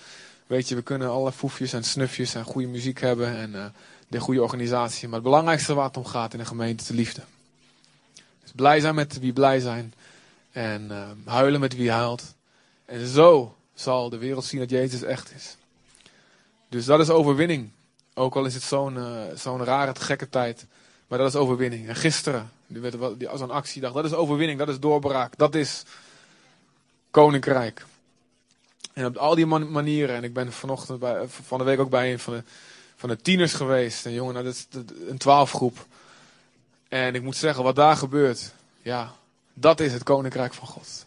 Weet 0.48 0.70
je, 0.70 0.76
we 0.76 0.82
kunnen 0.82 1.10
alle 1.10 1.32
foefjes 1.32 1.74
en 1.74 1.84
snufjes 1.84 2.36
en 2.36 2.44
goede 2.44 2.68
muziek 2.68 3.02
hebben 3.02 3.36
en 3.38 3.56
eh, 3.56 3.66
de 4.08 4.20
goede 4.20 4.42
organisatie. 4.42 5.08
Maar 5.08 5.20
het 5.20 5.28
belangrijkste 5.28 5.74
waar 5.74 5.86
het 5.86 5.98
om 5.98 6.06
gaat 6.06 6.34
in 6.34 6.40
een 6.40 6.46
gemeente 6.46 6.82
is 6.82 6.88
de 6.88 6.94
liefde. 6.94 7.22
Dus 8.42 8.52
blij 8.56 8.80
zijn 8.80 8.96
met 8.96 9.20
wie 9.20 9.34
blij 9.34 9.60
zijn. 9.60 9.94
En 10.52 10.92
eh, 10.92 11.34
huilen 11.34 11.60
met 11.60 11.76
wie 11.76 11.92
huilt. 11.92 12.36
En 12.86 13.08
zo 13.08 13.56
zal 13.82 14.10
de 14.10 14.18
wereld 14.18 14.46
zien 14.46 14.60
dat 14.60 14.70
Jezus 14.70 15.02
echt 15.02 15.34
is. 15.36 15.56
Dus 16.70 16.86
dat 16.86 17.00
is 17.00 17.10
overwinning. 17.10 17.72
Ook 18.14 18.36
al 18.36 18.46
is 18.46 18.54
het 18.54 18.64
zo'n 18.64 18.98
eh, 18.98 19.22
zo'n 19.36 19.64
rare, 19.64 19.96
gekke 19.96 20.30
tijd. 20.30 20.66
Maar 21.08 21.20
dat 21.20 21.28
is 21.28 21.36
overwinning. 21.36 21.88
En 21.88 21.96
gisteren, 21.96 22.52
een 22.74 23.52
actiedag, 23.52 23.94
dat 23.94 24.06
is 24.06 24.14
overwinning, 24.14 24.60
dat 24.60 24.70
is 24.70 24.80
doorbraak, 24.80 25.38
dat 25.38 25.56
is 25.56 25.84
koninkrijk. 27.10 27.86
En 28.94 29.06
op 29.06 29.16
al 29.18 29.36
die 29.36 29.46
man- 29.46 29.72
manieren, 29.72 30.16
en 30.16 30.24
ik 30.24 30.34
ben 30.34 30.54
vanochtend 30.54 31.00
bij, 31.00 31.28
van 31.28 31.58
de 31.58 31.64
week 31.64 31.80
ook 31.80 31.90
bij 31.90 32.12
een 32.12 32.20
van 32.20 32.34
de, 32.34 32.44
van 32.96 33.10
de 33.10 33.16
tieners 33.16 33.54
geweest. 33.54 34.06
Een 34.06 34.14
jongen, 34.14 34.34
nou, 34.34 34.46
dat 34.46 34.54
is 34.54 34.68
een 35.08 35.18
twaalfgroep. 35.18 35.86
En 36.88 37.16
ik 37.16 37.22
moet 37.22 37.36
zeggen, 37.36 37.64
wat 37.64 37.76
daar 37.76 37.98
gebeurt, 37.98 38.54
ja, 38.82 39.16
dat 39.54 39.80
is 39.80 39.94
het 39.94 40.04
koninkrijk 40.04 40.54
van 40.54 40.68
God. 40.68 41.06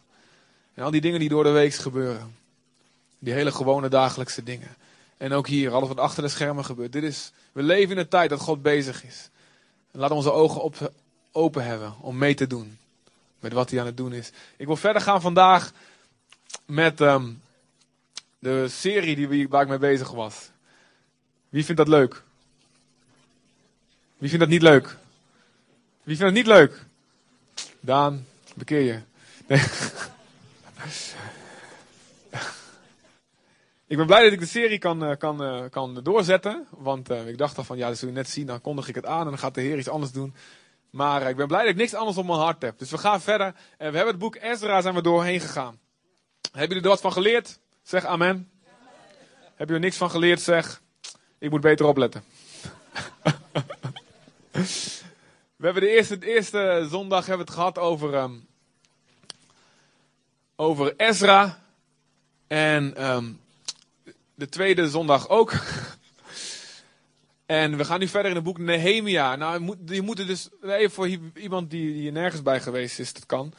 En 0.74 0.84
al 0.84 0.90
die 0.90 1.00
dingen 1.00 1.20
die 1.20 1.28
door 1.28 1.44
de 1.44 1.50
week 1.50 1.74
gebeuren. 1.74 2.34
Die 3.24 3.32
hele 3.34 3.52
gewone 3.52 3.88
dagelijkse 3.88 4.42
dingen. 4.42 4.76
En 5.16 5.32
ook 5.32 5.46
hier, 5.46 5.72
alles 5.72 5.88
wat 5.88 5.98
achter 5.98 6.22
de 6.22 6.28
schermen 6.28 6.64
gebeurt. 6.64 6.92
Dit 6.92 7.02
is, 7.02 7.32
we 7.52 7.62
leven 7.62 7.90
in 7.90 7.98
een 7.98 8.08
tijd 8.08 8.30
dat 8.30 8.40
God 8.40 8.62
bezig 8.62 9.04
is. 9.04 9.28
Laat 9.90 10.10
onze 10.10 10.32
ogen 10.32 10.62
op, 10.62 10.92
open 11.32 11.64
hebben 11.64 11.94
om 12.00 12.18
mee 12.18 12.34
te 12.34 12.46
doen 12.46 12.78
met 13.40 13.52
wat 13.52 13.70
hij 13.70 13.80
aan 13.80 13.86
het 13.86 13.96
doen 13.96 14.12
is. 14.12 14.30
Ik 14.56 14.66
wil 14.66 14.76
verder 14.76 15.02
gaan 15.02 15.20
vandaag 15.20 15.72
met 16.66 17.00
ehm, 17.00 17.30
de 18.38 18.68
serie 18.68 19.28
die 19.28 19.48
waar 19.48 19.62
ik 19.62 19.68
mee 19.68 19.78
bezig 19.78 20.10
was. 20.10 20.50
Wie 21.48 21.64
vindt 21.64 21.80
dat 21.80 21.88
leuk? 21.88 22.22
Wie 24.18 24.28
vindt 24.28 24.44
dat 24.44 24.52
niet 24.52 24.62
leuk? 24.62 24.96
Wie 26.02 26.16
vindt 26.16 26.36
het 26.36 26.44
niet 26.44 26.46
leuk? 26.46 26.84
Daan, 27.80 28.26
bekeer 28.54 28.80
je. 28.80 29.00
Nee. 29.46 29.62
Ik 33.86 33.96
ben 33.96 34.06
blij 34.06 34.22
dat 34.22 34.32
ik 34.32 34.40
de 34.40 34.46
serie 34.46 34.78
kan, 34.78 35.04
eh, 35.04 35.16
kan, 35.16 35.42
eh, 35.42 35.62
kan 35.70 36.00
doorzetten. 36.02 36.66
Want 36.70 37.10
eh, 37.10 37.28
ik 37.28 37.38
dacht 37.38 37.58
al 37.58 37.64
van, 37.64 37.76
ja, 37.76 37.88
dat 37.88 37.98
zul 37.98 38.08
je 38.08 38.14
net 38.14 38.28
zien. 38.28 38.46
Dan 38.46 38.60
kondig 38.60 38.88
ik 38.88 38.94
het 38.94 39.06
aan 39.06 39.20
en 39.20 39.26
dan 39.26 39.38
gaat 39.38 39.54
de 39.54 39.60
Heer 39.60 39.78
iets 39.78 39.88
anders 39.88 40.12
doen. 40.12 40.34
Maar 40.90 41.28
ik 41.28 41.36
ben 41.36 41.46
blij 41.46 41.60
dat 41.60 41.70
ik 41.70 41.76
niks 41.76 41.94
anders 41.94 42.16
op 42.16 42.26
mijn 42.26 42.38
hart 42.38 42.62
heb. 42.62 42.78
Dus 42.78 42.90
we 42.90 42.98
gaan 42.98 43.20
verder. 43.20 43.46
En 43.46 43.90
we 43.90 43.96
hebben 43.96 44.06
het 44.06 44.18
boek 44.18 44.36
Ezra 44.36 44.80
zijn 44.80 44.94
we 44.94 45.02
doorheen 45.02 45.40
gegaan. 45.40 45.78
Hebben 46.42 46.68
jullie 46.68 46.82
er 46.82 46.88
wat 46.88 47.00
van 47.00 47.12
geleerd? 47.12 47.58
Zeg 47.82 48.04
amen. 48.04 48.50
Heb 49.54 49.68
je 49.68 49.74
er 49.74 49.80
niks 49.80 49.96
van 49.96 50.10
geleerd? 50.10 50.40
Zeg, 50.40 50.82
ik 51.38 51.50
moet 51.50 51.60
beter 51.60 51.86
opletten. 51.86 52.24
we 55.56 55.64
hebben 55.64 55.82
de 55.82 55.88
eerste, 55.88 56.18
de 56.18 56.26
eerste 56.26 56.86
zondag 56.90 57.26
hebben 57.26 57.46
we 57.46 57.52
het 57.52 57.60
gehad 57.60 57.78
over, 57.78 58.14
ehm, 58.14 58.34
over 60.56 60.94
Ezra. 60.96 61.58
En 62.46 62.96
ehm, 62.96 63.32
de 64.34 64.48
tweede 64.48 64.88
zondag 64.90 65.28
ook. 65.28 65.52
En 67.46 67.76
we 67.76 67.84
gaan 67.84 68.00
nu 68.00 68.08
verder 68.08 68.30
in 68.30 68.36
het 68.36 68.44
boek 68.44 68.58
Nehemia. 68.58 69.36
Nou, 69.36 69.76
je 69.86 70.02
moet, 70.02 70.18
er 70.18 70.26
dus, 70.26 70.48
even 70.62 70.90
voor 70.90 71.08
iemand 71.34 71.70
die 71.70 71.92
hier 71.92 72.12
nergens 72.12 72.42
bij 72.42 72.60
geweest 72.60 72.98
is, 72.98 73.12
dat 73.12 73.26
kan. 73.26 73.52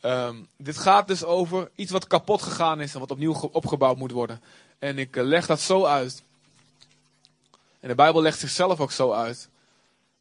Ehm, 0.00 0.36
dit 0.56 0.78
gaat 0.78 1.08
dus 1.08 1.24
over 1.24 1.70
iets 1.74 1.92
wat 1.92 2.06
kapot 2.06 2.42
gegaan 2.42 2.80
is 2.80 2.94
en 2.94 3.00
wat 3.00 3.10
opnieuw 3.10 3.32
ge- 3.32 3.52
opgebouwd 3.52 3.96
moet 3.96 4.10
worden. 4.10 4.40
En 4.78 4.98
ik 4.98 5.16
eh, 5.16 5.24
leg 5.24 5.46
dat 5.46 5.60
zo 5.60 5.84
uit. 5.84 6.22
En 7.80 7.88
de 7.88 7.94
Bijbel 7.94 8.22
legt 8.22 8.38
zichzelf 8.38 8.80
ook 8.80 8.92
zo 8.92 9.12
uit. 9.12 9.48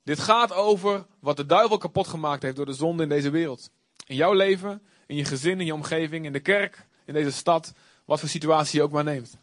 Dit 0.03 0.19
gaat 0.19 0.53
over 0.53 1.05
wat 1.19 1.37
de 1.37 1.45
duivel 1.45 1.77
kapot 1.77 2.07
gemaakt 2.07 2.41
heeft 2.41 2.55
door 2.55 2.65
de 2.65 2.73
zonde 2.73 3.03
in 3.03 3.09
deze 3.09 3.29
wereld. 3.29 3.69
In 4.05 4.15
jouw 4.15 4.33
leven, 4.33 4.81
in 5.05 5.15
je 5.15 5.25
gezin, 5.25 5.59
in 5.59 5.65
je 5.65 5.73
omgeving, 5.73 6.25
in 6.25 6.33
de 6.33 6.39
kerk, 6.39 6.85
in 7.05 7.13
deze 7.13 7.31
stad, 7.31 7.73
wat 8.05 8.19
voor 8.19 8.29
situatie 8.29 8.79
je 8.79 8.85
ook 8.85 8.91
maar 8.91 9.03
neemt. 9.03 9.37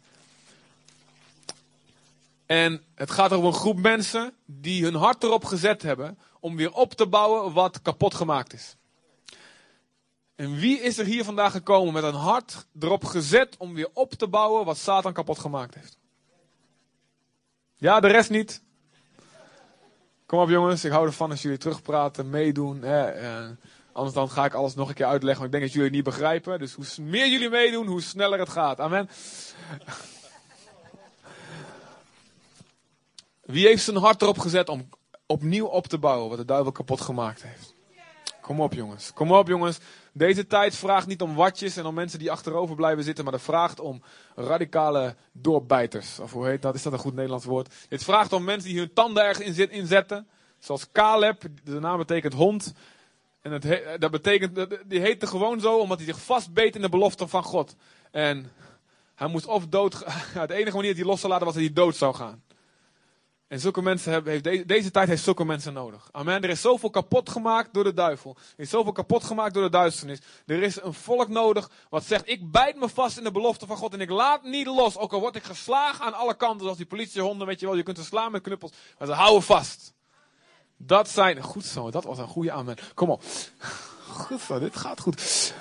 En 2.45 2.83
het 2.95 3.11
gaat 3.11 3.31
over 3.31 3.47
een 3.47 3.53
groep 3.53 3.77
mensen 3.77 4.33
die 4.45 4.83
hun 4.83 4.95
hart 4.95 5.23
erop 5.23 5.45
gezet 5.45 5.81
hebben 5.81 6.17
om 6.39 6.55
weer 6.55 6.73
op 6.73 6.93
te 6.93 7.07
bouwen 7.07 7.53
wat 7.53 7.81
kapot 7.81 8.13
gemaakt 8.13 8.53
is. 8.53 8.75
En 10.35 10.55
wie 10.55 10.79
is 10.79 10.97
er 10.97 11.05
hier 11.05 11.23
vandaag 11.23 11.51
gekomen 11.51 11.93
met 11.93 12.03
een 12.03 12.13
hart 12.13 12.65
erop 12.79 13.03
gezet 13.03 13.57
om 13.57 13.73
weer 13.73 13.89
op 13.93 14.13
te 14.13 14.27
bouwen 14.27 14.65
wat 14.65 14.77
Satan 14.77 15.13
kapot 15.13 15.39
gemaakt 15.39 15.75
heeft? 15.75 15.97
Ja, 17.75 17.99
de 17.99 18.07
rest 18.07 18.29
niet. 18.29 18.61
Kom 20.25 20.39
op 20.39 20.49
jongens, 20.49 20.85
ik 20.85 20.91
hou 20.91 21.05
ervan 21.05 21.29
als 21.29 21.41
jullie 21.41 21.57
terugpraten, 21.57 22.29
meedoen. 22.29 22.83
Anders 23.91 24.15
dan 24.15 24.29
ga 24.29 24.45
ik 24.45 24.53
alles 24.53 24.75
nog 24.75 24.89
een 24.89 24.93
keer 24.93 25.05
uitleggen, 25.05 25.41
want 25.41 25.53
ik 25.53 25.59
denk 25.59 25.63
dat 25.63 25.73
jullie 25.73 25.87
het 25.87 25.95
niet 25.95 26.15
begrijpen. 26.15 26.59
Dus 26.59 26.73
hoe 26.73 27.05
meer 27.05 27.27
jullie 27.27 27.49
meedoen, 27.49 27.87
hoe 27.87 28.01
sneller 28.01 28.39
het 28.39 28.49
gaat. 28.49 28.79
Amen. 28.79 29.09
Wie 33.43 33.67
heeft 33.67 33.83
zijn 33.83 33.97
hart 33.97 34.21
erop 34.21 34.39
gezet 34.39 34.69
om 34.69 34.89
opnieuw 35.25 35.65
op 35.65 35.87
te 35.87 35.97
bouwen 35.97 36.29
wat 36.29 36.37
de 36.37 36.45
duivel 36.45 36.71
kapot 36.71 37.01
gemaakt 37.01 37.43
heeft? 37.43 37.73
Kom 38.41 38.61
op 38.61 38.73
jongens, 38.73 39.13
kom 39.13 39.31
op 39.31 39.47
jongens. 39.47 39.79
Deze 40.13 40.47
tijd 40.47 40.75
vraagt 40.75 41.07
niet 41.07 41.21
om 41.21 41.35
watjes 41.35 41.77
en 41.77 41.85
om 41.85 41.93
mensen 41.93 42.19
die 42.19 42.31
achterover 42.31 42.75
blijven 42.75 43.03
zitten, 43.03 43.23
maar 43.23 43.33
het 43.33 43.41
vraagt 43.41 43.79
om 43.79 44.03
radicale 44.35 45.15
doorbijters. 45.31 46.19
Of 46.19 46.31
hoe 46.31 46.47
heet 46.47 46.61
dat? 46.61 46.75
Is 46.75 46.83
dat 46.83 46.93
een 46.93 46.99
goed 46.99 47.13
Nederlands 47.13 47.45
woord? 47.45 47.73
Het 47.89 48.03
vraagt 48.03 48.33
om 48.33 48.43
mensen 48.43 48.69
die 48.69 48.79
hun 48.79 48.93
tanden 48.93 49.23
ergens 49.23 49.57
in 49.57 49.71
inzetten. 49.71 50.27
Zoals 50.59 50.91
Caleb, 50.91 51.41
de 51.63 51.79
naam 51.79 51.97
betekent 51.97 52.33
hond. 52.33 52.73
En 53.41 53.51
het 53.51 53.63
he- 53.63 53.97
dat 53.97 54.11
betekent, 54.11 54.67
die 54.85 54.99
heette 54.99 55.27
gewoon 55.27 55.59
zo 55.59 55.77
omdat 55.79 55.97
hij 55.97 56.07
zich 56.07 56.21
vastbeet 56.21 56.75
in 56.75 56.81
de 56.81 56.89
belofte 56.89 57.27
van 57.27 57.43
God. 57.43 57.75
En 58.11 58.51
hij 59.15 59.27
moest 59.27 59.45
of 59.45 59.67
dood, 59.67 60.03
het 60.33 60.49
enige 60.49 60.75
manier 60.75 60.89
dat 60.89 60.99
hij 60.99 61.09
los 61.09 61.19
zou 61.19 61.31
laten 61.31 61.45
was 61.45 61.55
dat 61.55 61.63
hij 61.63 61.73
dood 61.73 61.95
zou 61.95 62.15
gaan. 62.15 62.43
En 63.53 63.59
zulke 63.59 63.81
mensen 63.81 64.11
hebben, 64.11 64.31
heeft 64.31 64.43
deze, 64.43 64.65
deze 64.65 64.91
tijd 64.91 65.07
heeft 65.07 65.23
zulke 65.23 65.45
mensen 65.45 65.73
nodig. 65.73 66.09
Amen. 66.11 66.43
Er 66.43 66.49
is 66.49 66.61
zoveel 66.61 66.89
kapot 66.89 67.29
gemaakt 67.29 67.73
door 67.73 67.83
de 67.83 67.93
duivel. 67.93 68.35
Er 68.55 68.63
is 68.63 68.69
zoveel 68.69 68.91
kapot 68.91 69.23
gemaakt 69.23 69.53
door 69.53 69.63
de 69.63 69.69
duisternis. 69.69 70.19
Er 70.45 70.63
is 70.63 70.81
een 70.81 70.93
volk 70.93 71.27
nodig 71.27 71.69
wat 71.89 72.03
zegt: 72.03 72.29
Ik 72.29 72.51
bijt 72.51 72.75
me 72.75 72.89
vast 72.89 73.17
in 73.17 73.23
de 73.23 73.31
belofte 73.31 73.65
van 73.65 73.77
God 73.77 73.93
en 73.93 74.01
ik 74.01 74.09
laat 74.09 74.43
niet 74.43 74.65
los. 74.65 74.97
Ook 74.97 75.13
al 75.13 75.19
word 75.19 75.35
ik 75.35 75.43
geslagen 75.43 76.05
aan 76.05 76.13
alle 76.13 76.35
kanten, 76.35 76.61
zoals 76.61 76.77
die 76.77 76.85
politiehonden, 76.85 77.47
weet 77.47 77.59
je 77.59 77.65
wel. 77.65 77.75
Je 77.75 77.83
kunt 77.83 77.97
ze 77.97 78.03
slaan 78.03 78.31
met 78.31 78.41
knuppels, 78.41 78.71
maar 78.97 79.07
ze 79.07 79.13
houden 79.13 79.43
vast. 79.43 79.93
Dat 80.77 81.09
zijn. 81.09 81.41
Goed 81.41 81.65
zo, 81.65 81.91
dat 81.91 82.03
was 82.03 82.17
een 82.17 82.27
goede 82.27 82.51
amen. 82.51 82.77
Kom 82.93 83.09
op. 83.09 83.23
Goed 84.27 84.41
zo, 84.41 84.59
dit 84.59 84.75
gaat 84.75 84.99
goed. 84.99 85.53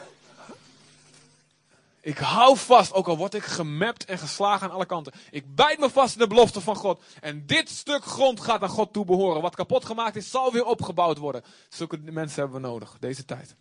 Ik 2.05 2.19
hou 2.19 2.57
vast, 2.57 2.93
ook 2.93 3.09
al 3.09 3.17
word 3.17 3.35
ik 3.35 3.43
gemapt 3.43 4.05
en 4.05 4.19
geslagen 4.19 4.67
aan 4.67 4.75
alle 4.75 4.87
kanten. 4.87 5.13
Ik 5.31 5.55
bijt 5.55 5.79
me 5.79 5.91
vast 5.91 6.15
in 6.15 6.21
de 6.21 6.27
belofte 6.27 6.61
van 6.61 6.77
God. 6.77 7.03
En 7.21 7.47
dit 7.47 7.69
stuk 7.69 8.05
grond 8.05 8.41
gaat 8.41 8.63
aan 8.63 8.69
God 8.69 8.93
toe 8.93 9.05
behoren. 9.05 9.43
Wat 9.43 9.55
kapot 9.55 9.85
gemaakt 9.85 10.17
is, 10.17 10.31
zal 10.31 10.53
weer 10.53 10.65
opgebouwd 10.65 11.19
worden. 11.19 11.43
Zulke 11.69 11.99
mensen 11.99 12.41
hebben 12.41 12.61
we 12.61 12.69
nodig, 12.69 12.97
deze 13.01 13.25
tijd. 13.25 13.57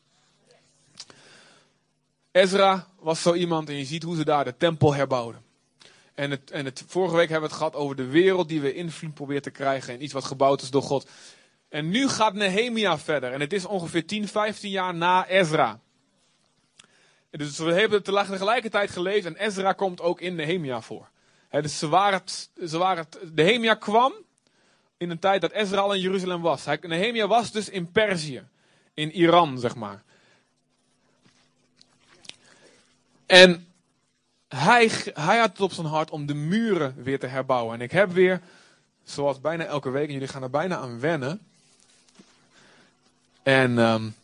Ezra 2.32 2.88
was 3.00 3.22
zo 3.22 3.34
iemand 3.34 3.70
en 3.70 3.76
je 3.76 3.86
ziet 3.86 4.04
hoe 4.04 4.16
ze 4.16 4.26
daar 4.26 4.44
de 4.44 4.58
tempel 4.58 4.94
herbouwden. 4.94 5.42
En, 6.14 6.32
het, 6.32 6.52
en 6.52 6.66
het, 6.66 6.84
vorige 6.88 7.16
week 7.16 7.30
hebben 7.30 7.50
we 7.50 7.56
het 7.56 7.64
gehad 7.64 7.84
over 7.84 7.96
de 7.96 8.08
wereld 8.08 8.50
die 8.50 8.62
we 8.62 8.74
invloed 8.74 9.14
proberen 9.14 9.42
te 9.42 9.52
krijgen. 9.52 9.94
En 9.94 10.04
iets 10.04 10.14
wat 10.14 10.26
gebouwd 10.26 10.62
is 10.62 10.70
door 10.70 10.84
God. 10.84 11.10
En 11.70 11.90
nu 11.90 12.08
gaat 12.08 12.34
Nehemia 12.34 12.98
verder. 12.98 13.34
En 13.34 13.40
het 13.40 13.54
is 13.54 13.66
ongeveer 13.66 14.06
10, 14.06 14.28
15 14.28 14.70
jaar 14.70 14.96
na 14.96 15.28
Ezra. 15.28 15.80
Dus 17.32 17.58
we 17.58 17.74
hebben 17.74 18.04
tegelijkertijd 18.04 18.92
geleefd. 18.92 19.26
En 19.26 19.36
Ezra 19.36 19.74
komt 19.74 20.02
ook 20.02 20.22
in 20.22 20.36
Nehemia 20.36 20.82
voor. 20.82 21.10
dus 21.50 21.80
ze 21.80 21.88
waren, 21.88 22.22
ze 22.66 22.78
waren, 22.78 23.08
Nehemia 23.34 23.74
kwam 23.74 24.14
in 24.98 25.10
een 25.10 25.20
tijd 25.20 25.42
dat 25.42 25.52
Ezra 25.52 25.80
al 25.80 25.94
in 25.94 26.02
Jeruzalem 26.02 26.42
was. 26.42 26.66
Nehemia 26.82 27.28
was 27.28 27.52
dus 27.52 27.70
in 27.70 27.92
Perzië. 27.92 28.44
In 28.94 29.12
Iran, 29.12 29.60
zeg 29.60 29.76
maar. 29.76 30.04
En 33.26 33.68
hij, 34.48 34.92
hij 35.14 35.38
had 35.38 35.50
het 35.50 35.62
op 35.62 35.72
zijn 35.72 35.88
hart 35.88 36.12
om 36.12 36.26
de 36.26 36.34
muren 36.34 36.96
weer 37.04 37.20
te 37.20 37.28
herbouwen. 37.28 37.74
En 37.74 37.82
ik 37.82 37.92
heb 37.92 38.12
weer, 38.12 38.42
zoals 39.04 39.42
bijna 39.42 39.66
elke 39.66 39.90
week, 39.90 40.08
en 40.08 40.14
jullie 40.14 40.28
gaan 40.28 40.44
er 40.44 40.50
bijna 40.50 40.78
aan 40.78 41.00
wennen. 41.00 41.42
En 43.44 43.78
um, 43.78 44.16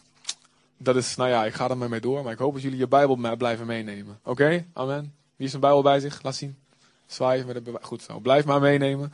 dat 0.78 0.96
is, 0.96 1.16
nou 1.16 1.30
ja, 1.30 1.46
ik 1.46 1.54
ga 1.54 1.70
er 1.70 1.78
maar 1.78 1.90
mee 1.90 2.00
door. 2.00 2.24
Maar 2.24 2.34
ik 2.34 2.40
hoop 2.40 2.54
dat 2.54 2.62
jullie 2.62 2.78
je 2.78 2.88
Bijbel 2.88 3.36
blijven 3.38 3.66
meenemen. 3.66 4.20
Oké? 4.24 4.66
Amen. 4.74 5.02
Wie 5.02 5.12
heeft 5.38 5.50
zijn 5.50 5.62
Bijbel 5.62 5.82
bij 5.82 6.00
zich? 6.00 6.24
Laat 6.24 6.36
zien. 6.36 6.58
Zwaaien 7.06 7.46
met 7.46 7.66
de 7.66 7.78
Goed 7.82 8.02
zo. 8.02 8.20
Blijf 8.20 8.46
maar 8.46 8.60
meenemen. 8.60 9.14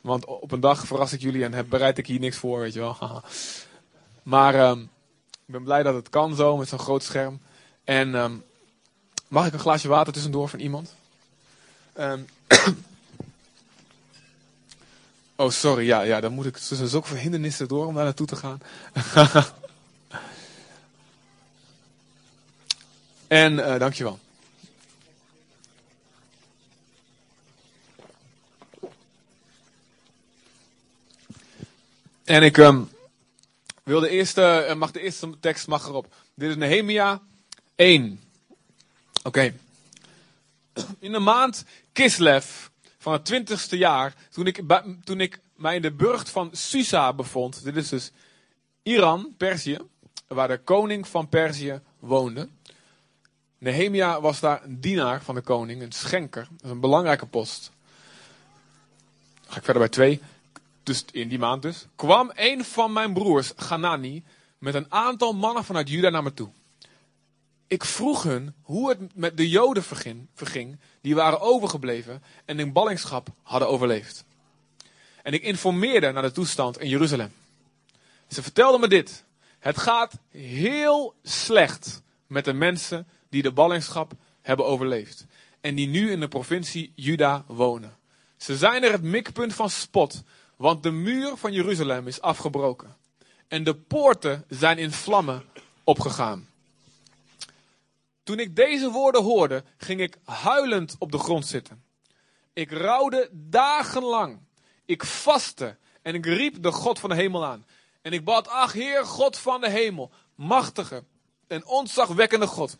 Want 0.00 0.24
op 0.24 0.52
een 0.52 0.60
dag 0.60 0.86
verras 0.86 1.12
ik 1.12 1.20
jullie 1.20 1.44
en 1.44 1.52
heb, 1.52 1.66
bereid 1.68 1.98
ik 1.98 2.06
hier 2.06 2.20
niks 2.20 2.36
voor, 2.36 2.60
weet 2.60 2.72
je 2.72 2.80
wel. 2.80 2.96
maar 4.22 4.70
um, 4.70 4.80
ik 5.46 5.52
ben 5.52 5.64
blij 5.64 5.82
dat 5.82 5.94
het 5.94 6.08
kan 6.08 6.34
zo 6.34 6.56
met 6.56 6.68
zo'n 6.68 6.78
groot 6.78 7.02
scherm. 7.02 7.40
En 7.84 8.14
um, 8.14 8.44
Mag 9.30 9.46
ik 9.46 9.52
een 9.52 9.58
glaasje 9.58 9.88
water 9.88 10.12
tussendoor 10.12 10.48
van 10.48 10.58
iemand? 10.58 10.94
Um, 11.98 12.26
oh, 15.36 15.50
sorry. 15.50 15.86
Ja, 15.86 16.00
ja, 16.00 16.20
dan 16.20 16.32
moet 16.32 16.46
ik 16.46 16.56
tussen 16.56 16.88
zulke 16.88 17.14
hindernissen 17.14 17.68
door 17.68 17.86
om 17.86 17.94
daar 17.94 18.04
naartoe 18.04 18.26
te 18.26 18.36
gaan. 18.36 18.60
en 23.30 23.52
uh, 23.52 23.78
dankjewel. 23.78 24.18
En 32.24 32.42
ik 32.42 32.56
um, 32.56 32.90
wil 33.82 34.00
de 34.00 34.08
eerste, 34.08 34.66
uh, 34.68 34.74
mag 34.74 34.90
de 34.90 35.00
eerste 35.00 35.38
tekst 35.40 35.66
mag 35.66 35.86
erop. 35.86 36.14
Dit 36.34 36.50
is 36.50 36.56
Nehemia 36.56 37.20
1. 37.74 38.20
Oké. 39.22 39.54
In 40.98 41.12
de 41.12 41.18
maand 41.18 41.64
Kislev 41.92 42.66
van 42.98 43.12
het 43.12 43.24
twintigste 43.24 43.76
jaar, 43.76 44.14
toen 44.30 44.46
ik, 44.46 44.62
toen 45.04 45.20
ik 45.20 45.40
mij 45.54 45.76
in 45.76 45.82
de 45.82 45.92
burcht 45.92 46.30
van 46.30 46.50
Susa 46.52 47.12
bevond, 47.12 47.64
dit 47.64 47.76
is 47.76 47.88
dus 47.88 48.10
Iran, 48.82 49.34
Perzië, 49.36 49.78
waar 50.26 50.48
de 50.48 50.58
koning 50.58 51.08
van 51.08 51.28
Perzië 51.28 51.80
woonde. 51.98 52.48
Nehemia 53.60 54.20
was 54.20 54.40
daar 54.40 54.64
een 54.64 54.80
dienaar 54.80 55.22
van 55.22 55.34
de 55.34 55.40
koning, 55.40 55.82
een 55.82 55.92
schenker. 55.92 56.48
Dat 56.50 56.64
is 56.64 56.70
een 56.70 56.80
belangrijke 56.80 57.26
post. 57.26 57.70
Dan 59.34 59.52
ga 59.52 59.56
ik 59.56 59.64
verder 59.64 59.82
bij 59.82 59.90
twee. 59.90 60.20
Dus 60.82 61.04
in 61.12 61.28
die 61.28 61.38
maand 61.38 61.62
dus. 61.62 61.86
Kwam 61.94 62.32
een 62.34 62.64
van 62.64 62.92
mijn 62.92 63.12
broers, 63.12 63.52
Ganani, 63.56 64.24
met 64.58 64.74
een 64.74 64.86
aantal 64.88 65.32
mannen 65.32 65.64
vanuit 65.64 65.88
Juda 65.88 66.08
naar 66.08 66.22
me 66.22 66.34
toe 66.34 66.50
ik 67.70 67.84
vroeg 67.84 68.22
hun 68.22 68.54
hoe 68.62 68.88
het 68.88 69.14
met 69.14 69.36
de 69.36 69.48
Joden 69.48 69.82
verging, 70.34 70.78
die 71.00 71.14
waren 71.14 71.40
overgebleven 71.40 72.22
en 72.44 72.58
in 72.58 72.72
ballingschap 72.72 73.28
hadden 73.42 73.68
overleefd. 73.68 74.24
En 75.22 75.32
ik 75.32 75.42
informeerde 75.42 76.12
naar 76.12 76.22
de 76.22 76.32
toestand 76.32 76.78
in 76.78 76.88
Jeruzalem. 76.88 77.32
Ze 78.28 78.42
vertelden 78.42 78.80
me 78.80 78.88
dit. 78.88 79.24
Het 79.58 79.78
gaat 79.78 80.14
heel 80.30 81.14
slecht 81.22 82.02
met 82.26 82.44
de 82.44 82.52
mensen 82.52 83.08
die 83.30 83.42
de 83.42 83.52
ballingschap 83.52 84.12
hebben 84.42 84.66
overleefd. 84.66 85.26
En 85.60 85.74
die 85.74 85.88
nu 85.88 86.10
in 86.10 86.20
de 86.20 86.28
provincie 86.28 86.92
Juda 86.94 87.44
wonen. 87.46 87.96
Ze 88.36 88.56
zijn 88.56 88.82
er 88.82 88.92
het 88.92 89.02
mikpunt 89.02 89.54
van 89.54 89.70
spot, 89.70 90.22
want 90.56 90.82
de 90.82 90.90
muur 90.90 91.36
van 91.36 91.52
Jeruzalem 91.52 92.06
is 92.06 92.20
afgebroken. 92.20 92.96
En 93.48 93.64
de 93.64 93.74
poorten 93.74 94.44
zijn 94.48 94.78
in 94.78 94.92
vlammen 94.92 95.44
opgegaan. 95.84 96.48
Toen 98.22 98.38
ik 98.38 98.56
deze 98.56 98.90
woorden 98.90 99.22
hoorde, 99.22 99.64
ging 99.76 100.00
ik 100.00 100.16
huilend 100.24 100.96
op 100.98 101.12
de 101.12 101.18
grond 101.18 101.46
zitten. 101.46 101.82
Ik 102.52 102.70
rouwde 102.70 103.28
dagenlang. 103.32 104.38
Ik 104.84 105.04
vastte 105.04 105.76
en 106.02 106.14
ik 106.14 106.26
riep 106.26 106.62
de 106.62 106.72
God 106.72 106.98
van 106.98 107.10
de 107.10 107.16
hemel 107.16 107.44
aan. 107.46 107.66
En 108.02 108.12
ik 108.12 108.24
bad, 108.24 108.48
ach 108.48 108.72
Heer, 108.72 109.04
God 109.04 109.38
van 109.38 109.60
de 109.60 109.70
hemel, 109.70 110.10
machtige 110.34 111.04
en 111.46 111.66
ontzagwekkende 111.66 112.46
God. 112.46 112.78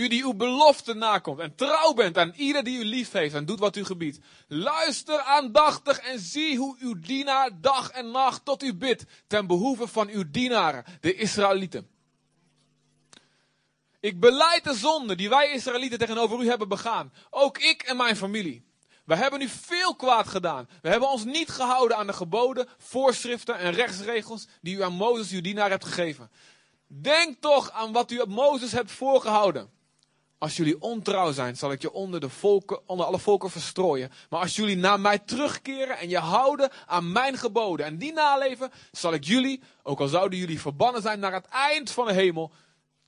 U 0.00 0.08
die 0.08 0.22
uw 0.22 0.34
belofte 0.34 0.94
nakomt 0.94 1.38
en 1.38 1.54
trouw 1.54 1.92
bent 1.92 2.18
aan 2.18 2.32
ieder 2.36 2.64
die 2.64 2.78
u 2.78 2.84
lief 2.84 3.12
heeft 3.12 3.34
en 3.34 3.44
doet 3.44 3.58
wat 3.58 3.76
u 3.76 3.84
gebiedt. 3.84 4.18
Luister 4.48 5.20
aandachtig 5.20 5.98
en 5.98 6.18
zie 6.18 6.58
hoe 6.58 6.76
uw 6.78 6.94
dienaar 7.00 7.60
dag 7.60 7.90
en 7.90 8.10
nacht 8.10 8.44
tot 8.44 8.62
u 8.62 8.74
bidt 8.74 9.04
ten 9.26 9.46
behoeve 9.46 9.86
van 9.86 10.08
uw 10.08 10.24
dienaren, 10.30 10.84
de 11.00 11.14
Israëlieten. 11.14 11.88
Ik 14.00 14.20
beleid 14.20 14.64
de 14.64 14.74
zonde 14.74 15.14
die 15.14 15.28
wij 15.28 15.52
Israëlieten 15.52 15.98
tegenover 15.98 16.40
u 16.40 16.48
hebben 16.48 16.68
begaan. 16.68 17.12
Ook 17.30 17.58
ik 17.58 17.82
en 17.82 17.96
mijn 17.96 18.16
familie. 18.16 18.64
We 19.04 19.16
hebben 19.16 19.40
u 19.40 19.48
veel 19.48 19.96
kwaad 19.96 20.28
gedaan. 20.28 20.68
We 20.82 20.88
hebben 20.88 21.10
ons 21.10 21.24
niet 21.24 21.48
gehouden 21.48 21.96
aan 21.96 22.06
de 22.06 22.12
geboden, 22.12 22.68
voorschriften 22.78 23.58
en 23.58 23.72
rechtsregels 23.72 24.46
die 24.60 24.76
u 24.76 24.82
aan 24.82 24.92
Mozes, 24.92 25.30
uw 25.30 25.40
dienaar, 25.40 25.70
hebt 25.70 25.84
gegeven. 25.84 26.30
Denk 26.86 27.40
toch 27.40 27.70
aan 27.70 27.92
wat 27.92 28.10
u 28.10 28.18
op 28.18 28.28
Mozes 28.28 28.72
hebt 28.72 28.90
voorgehouden. 28.90 29.78
Als 30.40 30.56
jullie 30.56 30.82
ontrouw 30.82 31.32
zijn, 31.32 31.56
zal 31.56 31.72
ik 31.72 31.82
je 31.82 31.92
onder, 31.92 32.20
de 32.20 32.28
volken, 32.28 32.88
onder 32.88 33.06
alle 33.06 33.18
volken 33.18 33.50
verstrooien. 33.50 34.10
Maar 34.30 34.40
als 34.40 34.56
jullie 34.56 34.76
naar 34.76 35.00
mij 35.00 35.18
terugkeren 35.18 35.98
en 35.98 36.08
je 36.08 36.18
houden 36.18 36.70
aan 36.86 37.12
mijn 37.12 37.36
geboden 37.36 37.86
en 37.86 37.96
die 37.96 38.12
naleven, 38.12 38.70
zal 38.92 39.12
ik 39.12 39.24
jullie, 39.24 39.60
ook 39.82 40.00
al 40.00 40.08
zouden 40.08 40.38
jullie 40.38 40.60
verbannen 40.60 41.02
zijn 41.02 41.20
naar 41.20 41.32
het 41.32 41.46
eind 41.46 41.90
van 41.90 42.06
de 42.06 42.12
hemel, 42.12 42.50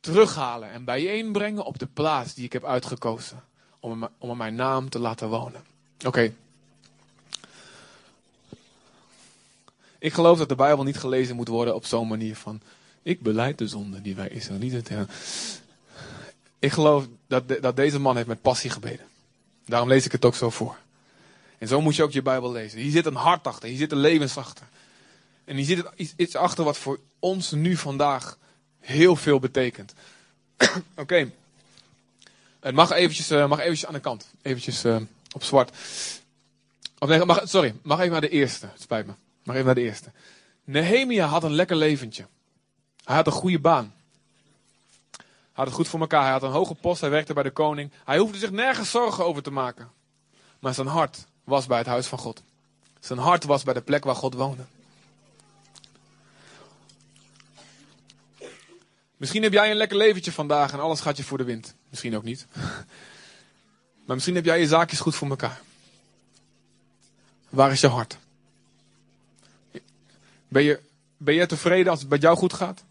terughalen 0.00 0.70
en 0.70 0.84
bijeenbrengen 0.84 1.64
op 1.64 1.78
de 1.78 1.86
plaats 1.86 2.34
die 2.34 2.44
ik 2.44 2.52
heb 2.52 2.64
uitgekozen. 2.64 3.44
Om, 3.80 4.08
om 4.18 4.36
mijn 4.36 4.54
naam 4.54 4.88
te 4.88 4.98
laten 4.98 5.28
wonen. 5.28 5.64
Oké. 6.06 6.34
Ik 9.98 10.12
geloof 10.12 10.38
dat 10.38 10.48
de 10.48 10.54
Bijbel 10.54 10.84
niet 10.84 10.98
gelezen 10.98 11.36
moet 11.36 11.48
worden 11.48 11.74
op 11.74 11.84
zo'n 11.84 12.08
manier 12.08 12.36
van. 12.36 12.60
Ik 13.02 13.20
beleid 13.20 13.58
de 13.58 13.68
zonde 13.68 14.02
die 14.02 14.14
wij 14.14 14.28
Israëlieten 14.28 14.96
hebben. 14.96 15.14
Ik 16.62 16.72
geloof 16.72 17.06
dat, 17.26 17.48
dat 17.60 17.76
deze 17.76 17.98
man 17.98 18.16
heeft 18.16 18.28
met 18.28 18.42
passie 18.42 18.70
gebeden. 18.70 19.06
Daarom 19.66 19.88
lees 19.88 20.04
ik 20.04 20.12
het 20.12 20.24
ook 20.24 20.34
zo 20.34 20.50
voor. 20.50 20.76
En 21.58 21.68
zo 21.68 21.80
moet 21.80 21.96
je 21.96 22.02
ook 22.02 22.12
je 22.12 22.22
Bijbel 22.22 22.52
lezen. 22.52 22.78
Hier 22.78 22.90
zit 22.90 23.06
een 23.06 23.14
hart 23.14 23.46
achter, 23.46 23.68
hier 23.68 23.78
zit 23.78 23.92
een 23.92 23.98
levens 23.98 24.36
achter. 24.36 24.66
En 25.44 25.56
hier 25.56 25.64
zit 25.64 26.14
iets 26.16 26.36
achter 26.36 26.64
wat 26.64 26.78
voor 26.78 27.00
ons 27.18 27.50
nu 27.50 27.76
vandaag 27.76 28.38
heel 28.80 29.16
veel 29.16 29.38
betekent. 29.38 29.94
Oké. 30.96 31.30
Het 32.60 32.74
mag 32.74 32.90
eventjes, 32.90 33.30
uh, 33.30 33.48
mag 33.48 33.58
eventjes 33.58 33.86
aan 33.86 33.94
de 33.94 34.00
kant. 34.00 34.26
Eventjes 34.42 34.84
uh, 34.84 34.96
op 35.34 35.44
zwart. 35.44 35.76
Of 36.98 37.08
nee, 37.08 37.24
mag, 37.24 37.48
sorry. 37.48 37.74
Mag 37.82 37.98
even 37.98 38.12
naar 38.12 38.20
de 38.20 38.28
eerste. 38.28 38.66
Het 38.72 38.82
spijt 38.82 39.06
me. 39.06 39.12
Mag 39.42 39.54
even 39.54 39.66
naar 39.66 39.74
de 39.74 39.82
eerste. 39.82 40.10
Nehemia 40.64 41.26
had 41.26 41.42
een 41.42 41.54
lekker 41.54 41.76
leventje. 41.76 42.26
Hij 43.04 43.16
had 43.16 43.26
een 43.26 43.32
goede 43.32 43.60
baan. 43.60 43.94
Had 45.52 45.66
het 45.66 45.74
goed 45.74 45.88
voor 45.88 46.00
elkaar. 46.00 46.22
Hij 46.22 46.32
had 46.32 46.42
een 46.42 46.50
hoge 46.50 46.74
post. 46.74 47.00
Hij 47.00 47.10
werkte 47.10 47.34
bij 47.34 47.42
de 47.42 47.50
koning. 47.50 47.90
Hij 48.04 48.18
hoefde 48.18 48.38
zich 48.38 48.50
nergens 48.50 48.90
zorgen 48.90 49.24
over 49.24 49.42
te 49.42 49.50
maken. 49.50 49.90
Maar 50.58 50.74
zijn 50.74 50.86
hart 50.86 51.26
was 51.44 51.66
bij 51.66 51.78
het 51.78 51.86
huis 51.86 52.06
van 52.06 52.18
God. 52.18 52.42
Zijn 53.00 53.18
hart 53.18 53.44
was 53.44 53.62
bij 53.62 53.74
de 53.74 53.80
plek 53.80 54.04
waar 54.04 54.14
God 54.14 54.34
woonde. 54.34 54.62
Misschien 59.16 59.42
heb 59.42 59.52
jij 59.52 59.70
een 59.70 59.76
lekker 59.76 59.96
leventje 59.96 60.32
vandaag 60.32 60.72
en 60.72 60.80
alles 60.80 61.00
gaat 61.00 61.16
je 61.16 61.24
voor 61.24 61.38
de 61.38 61.44
wind. 61.44 61.74
Misschien 61.88 62.16
ook 62.16 62.22
niet. 62.22 62.46
Maar 64.06 64.16
misschien 64.16 64.34
heb 64.34 64.44
jij 64.44 64.60
je 64.60 64.66
zaakjes 64.66 65.00
goed 65.00 65.14
voor 65.14 65.28
elkaar. 65.28 65.60
Waar 67.48 67.70
is 67.70 67.80
je 67.80 67.86
hart? 67.86 68.18
Ben 70.48 70.62
je, 70.62 70.80
ben 71.16 71.34
je 71.34 71.46
tevreden 71.46 71.90
als 71.90 72.00
het 72.00 72.08
bij 72.08 72.18
jou 72.18 72.36
goed 72.36 72.52
gaat? 72.52 72.84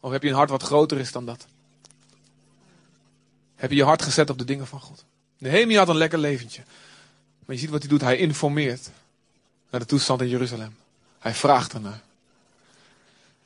Of 0.00 0.10
heb 0.10 0.22
je 0.22 0.28
een 0.28 0.34
hart 0.34 0.50
wat 0.50 0.62
groter 0.62 0.98
is 0.98 1.12
dan 1.12 1.26
dat? 1.26 1.46
Heb 3.60 3.70
je 3.70 3.76
je 3.76 3.84
hart 3.84 4.02
gezet 4.02 4.30
op 4.30 4.38
de 4.38 4.44
dingen 4.44 4.66
van 4.66 4.80
God? 4.80 5.04
Nehemia 5.38 5.78
had 5.78 5.88
een 5.88 5.96
lekker 5.96 6.18
leventje. 6.18 6.62
Maar 7.44 7.54
je 7.54 7.60
ziet 7.60 7.70
wat 7.70 7.80
hij 7.80 7.88
doet. 7.88 8.00
Hij 8.00 8.16
informeert 8.16 8.90
naar 9.70 9.80
de 9.80 9.86
toestand 9.86 10.20
in 10.20 10.28
Jeruzalem. 10.28 10.76
Hij 11.18 11.34
vraagt 11.34 11.72
ernaar. 11.72 12.00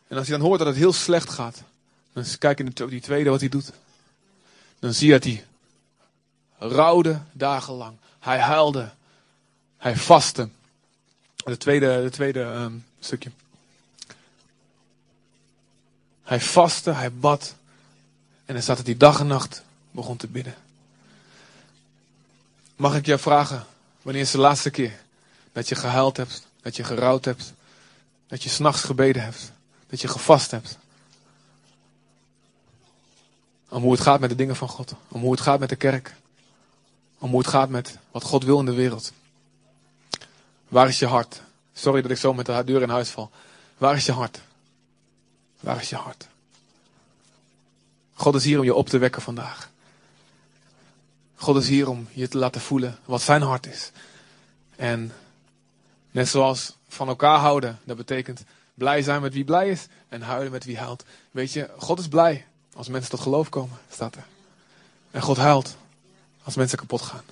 En 0.08 0.16
als 0.16 0.28
hij 0.28 0.36
dan 0.36 0.46
hoort 0.46 0.58
dat 0.58 0.68
het 0.68 0.76
heel 0.76 0.92
slecht 0.92 1.30
gaat, 1.30 1.62
dan 2.12 2.24
kijk 2.38 2.58
je 2.58 2.84
op 2.84 2.90
die 2.90 3.00
tweede 3.00 3.30
wat 3.30 3.40
hij 3.40 3.48
doet. 3.48 3.72
Dan 4.78 4.92
zie 4.92 5.06
je 5.06 5.12
dat 5.12 5.24
hij 5.24 5.44
rouwde 6.58 7.20
dagenlang. 7.32 7.96
Hij 8.18 8.38
huilde. 8.38 8.90
Hij 9.76 9.96
vastte. 9.96 10.48
De 11.44 11.56
tweede, 11.56 12.02
de 12.02 12.10
tweede 12.10 12.42
ehm, 12.42 12.74
stukje. 12.98 13.30
Hij 16.22 16.40
vastte, 16.40 16.90
hij 16.90 17.12
bad. 17.12 17.54
En 18.44 18.54
hij 18.54 18.62
staat 18.62 18.76
dat 18.76 18.86
hij 18.86 18.96
dag 18.96 19.20
en 19.20 19.26
nacht 19.26 19.63
begon 19.94 20.16
te 20.16 20.26
bidden. 20.26 20.54
Mag 22.76 22.96
ik 22.96 23.06
jou 23.06 23.20
vragen, 23.20 23.66
wanneer 24.02 24.22
is 24.22 24.30
de 24.30 24.38
laatste 24.38 24.70
keer 24.70 25.00
dat 25.52 25.68
je 25.68 25.74
gehuild 25.74 26.16
hebt, 26.16 26.46
dat 26.62 26.76
je 26.76 26.84
gerouwd 26.84 27.24
hebt, 27.24 27.52
dat 28.26 28.42
je 28.42 28.48
s'nachts 28.48 28.82
gebeden 28.82 29.22
hebt, 29.22 29.52
dat 29.86 30.00
je 30.00 30.08
gevast 30.08 30.50
hebt? 30.50 30.78
Om 33.68 33.82
hoe 33.82 33.92
het 33.92 34.00
gaat 34.00 34.20
met 34.20 34.30
de 34.30 34.36
dingen 34.36 34.56
van 34.56 34.68
God, 34.68 34.94
om 35.08 35.20
hoe 35.20 35.32
het 35.32 35.40
gaat 35.40 35.58
met 35.58 35.68
de 35.68 35.76
kerk, 35.76 36.14
om 37.18 37.30
hoe 37.30 37.38
het 37.38 37.48
gaat 37.48 37.68
met 37.68 37.98
wat 38.10 38.22
God 38.22 38.44
wil 38.44 38.58
in 38.58 38.64
de 38.64 38.74
wereld. 38.74 39.12
Waar 40.68 40.88
is 40.88 40.98
je 40.98 41.06
hart? 41.06 41.42
Sorry 41.72 42.02
dat 42.02 42.10
ik 42.10 42.16
zo 42.16 42.34
met 42.34 42.46
de 42.46 42.62
deur 42.64 42.82
in 42.82 42.88
huis 42.88 43.10
val. 43.10 43.30
Waar 43.78 43.96
is 43.96 44.06
je 44.06 44.12
hart? 44.12 44.40
Waar 45.60 45.80
is 45.80 45.88
je 45.88 45.96
hart? 45.96 46.28
God 48.14 48.34
is 48.34 48.44
hier 48.44 48.58
om 48.58 48.64
je 48.64 48.74
op 48.74 48.88
te 48.88 48.98
wekken 48.98 49.22
vandaag. 49.22 49.72
God 51.44 51.56
is 51.56 51.68
hier 51.68 51.88
om 51.88 52.08
je 52.12 52.28
te 52.28 52.38
laten 52.38 52.60
voelen 52.60 52.98
wat 53.04 53.22
zijn 53.22 53.42
hart 53.42 53.66
is. 53.66 53.90
En 54.76 55.12
net 56.10 56.28
zoals 56.28 56.76
van 56.88 57.08
elkaar 57.08 57.38
houden, 57.38 57.78
dat 57.84 57.96
betekent 57.96 58.44
blij 58.74 59.02
zijn 59.02 59.22
met 59.22 59.32
wie 59.32 59.44
blij 59.44 59.68
is 59.68 59.86
en 60.08 60.22
huilen 60.22 60.52
met 60.52 60.64
wie 60.64 60.78
huilt. 60.78 61.04
Weet 61.30 61.52
je, 61.52 61.70
God 61.76 61.98
is 61.98 62.08
blij 62.08 62.46
als 62.74 62.88
mensen 62.88 63.10
tot 63.10 63.20
geloof 63.20 63.48
komen, 63.48 63.78
staat 63.90 64.14
er. 64.14 64.24
En 65.10 65.22
God 65.22 65.36
huilt 65.36 65.76
als 66.42 66.54
mensen 66.54 66.78
kapot 66.78 67.02
gaan. 67.02 67.24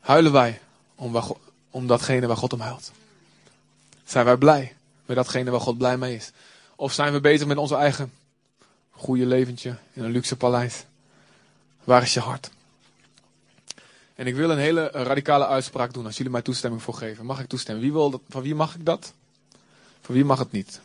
Huilen 0.00 0.32
wij 0.32 0.60
om, 0.94 1.22
om 1.70 1.86
datgene 1.86 2.26
waar 2.26 2.36
God 2.36 2.52
om 2.52 2.60
huilt? 2.60 2.92
Zijn 4.04 4.24
wij 4.24 4.36
blij 4.36 4.76
met 5.06 5.16
datgene 5.16 5.50
waar 5.50 5.60
God 5.60 5.78
blij 5.78 5.96
mee 5.96 6.14
is? 6.14 6.32
Of 6.76 6.92
zijn 6.92 7.12
we 7.12 7.20
bezig 7.20 7.46
met 7.46 7.56
onze 7.56 7.76
eigen 7.76 8.12
goede 8.90 9.26
leventje 9.26 9.76
in 9.92 10.04
een 10.04 10.10
luxe 10.10 10.36
paleis? 10.36 10.84
Waar 11.84 12.02
is 12.02 12.14
je 12.14 12.20
hart? 12.20 12.50
En 14.14 14.26
ik 14.26 14.34
wil 14.34 14.50
een 14.50 14.58
hele 14.58 14.88
radicale 14.92 15.46
uitspraak 15.46 15.92
doen 15.92 16.06
als 16.06 16.16
jullie 16.16 16.32
mij 16.32 16.42
toestemming 16.42 16.82
voor 16.82 16.94
geven. 16.94 17.26
Mag 17.26 17.40
ik 17.40 17.46
toestemmen? 17.46 17.82
Wie 17.82 17.92
wil 17.92 18.10
dat? 18.10 18.20
Van 18.28 18.42
wie 18.42 18.54
mag 18.54 18.74
ik 18.74 18.84
dat? 18.84 19.12
Van 20.00 20.14
wie 20.14 20.24
mag 20.24 20.38
het 20.38 20.52
niet? 20.52 20.80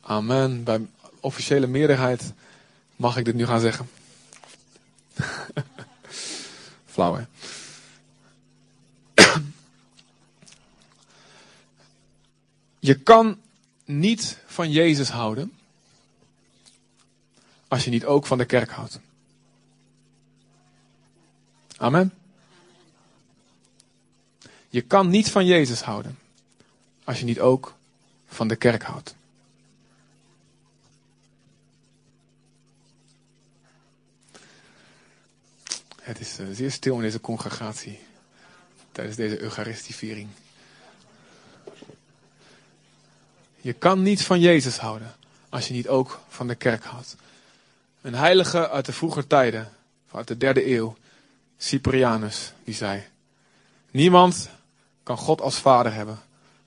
Amen. 0.00 0.64
Bij 0.64 0.86
officiële 1.20 1.66
meerderheid 1.66 2.32
mag 2.96 3.16
ik 3.16 3.24
dit 3.24 3.34
nu 3.34 3.46
gaan 3.46 3.60
zeggen. 3.60 3.88
Flauw 6.86 7.14
hè? 7.14 7.24
Je 12.78 12.94
kan 12.94 13.38
niet 13.84 14.38
van 14.46 14.70
Jezus 14.70 15.08
houden 15.08 15.52
als 17.68 17.84
je 17.84 17.90
niet 17.90 18.04
ook 18.04 18.26
van 18.26 18.38
de 18.38 18.44
kerk 18.44 18.70
houdt. 18.70 19.00
Amen. 21.76 22.12
Je 24.68 24.80
kan 24.80 25.08
niet 25.08 25.30
van 25.30 25.46
Jezus 25.46 25.80
houden 25.80 26.18
als 27.04 27.18
je 27.18 27.24
niet 27.24 27.40
ook 27.40 27.74
van 28.26 28.48
de 28.48 28.56
kerk 28.56 28.82
houdt. 28.82 29.14
Het 36.00 36.20
is 36.20 36.38
uh, 36.40 36.46
zeer 36.52 36.70
stil 36.70 36.94
in 36.94 37.00
deze 37.00 37.20
congregatie 37.20 37.98
tijdens 38.92 39.16
deze 39.16 39.40
Eucharistieviering. 39.40 40.28
Je 43.60 43.72
kan 43.72 44.02
niet 44.02 44.22
van 44.22 44.40
Jezus 44.40 44.78
houden 44.78 45.14
als 45.48 45.68
je 45.68 45.74
niet 45.74 45.88
ook 45.88 46.20
van 46.28 46.46
de 46.46 46.54
kerk 46.54 46.84
houdt. 46.84 47.16
Een 48.00 48.14
heilige 48.14 48.68
uit 48.70 48.84
de 48.86 48.92
vroege 48.92 49.26
tijden, 49.26 49.72
uit 50.10 50.28
de 50.28 50.36
derde 50.36 50.74
eeuw, 50.74 50.96
Cyprianus, 51.58 52.52
die 52.64 52.74
zei: 52.74 53.04
Niemand 53.90 54.50
kan 55.02 55.16
God 55.16 55.40
als 55.40 55.56
vader 55.56 55.92
hebben 55.92 56.18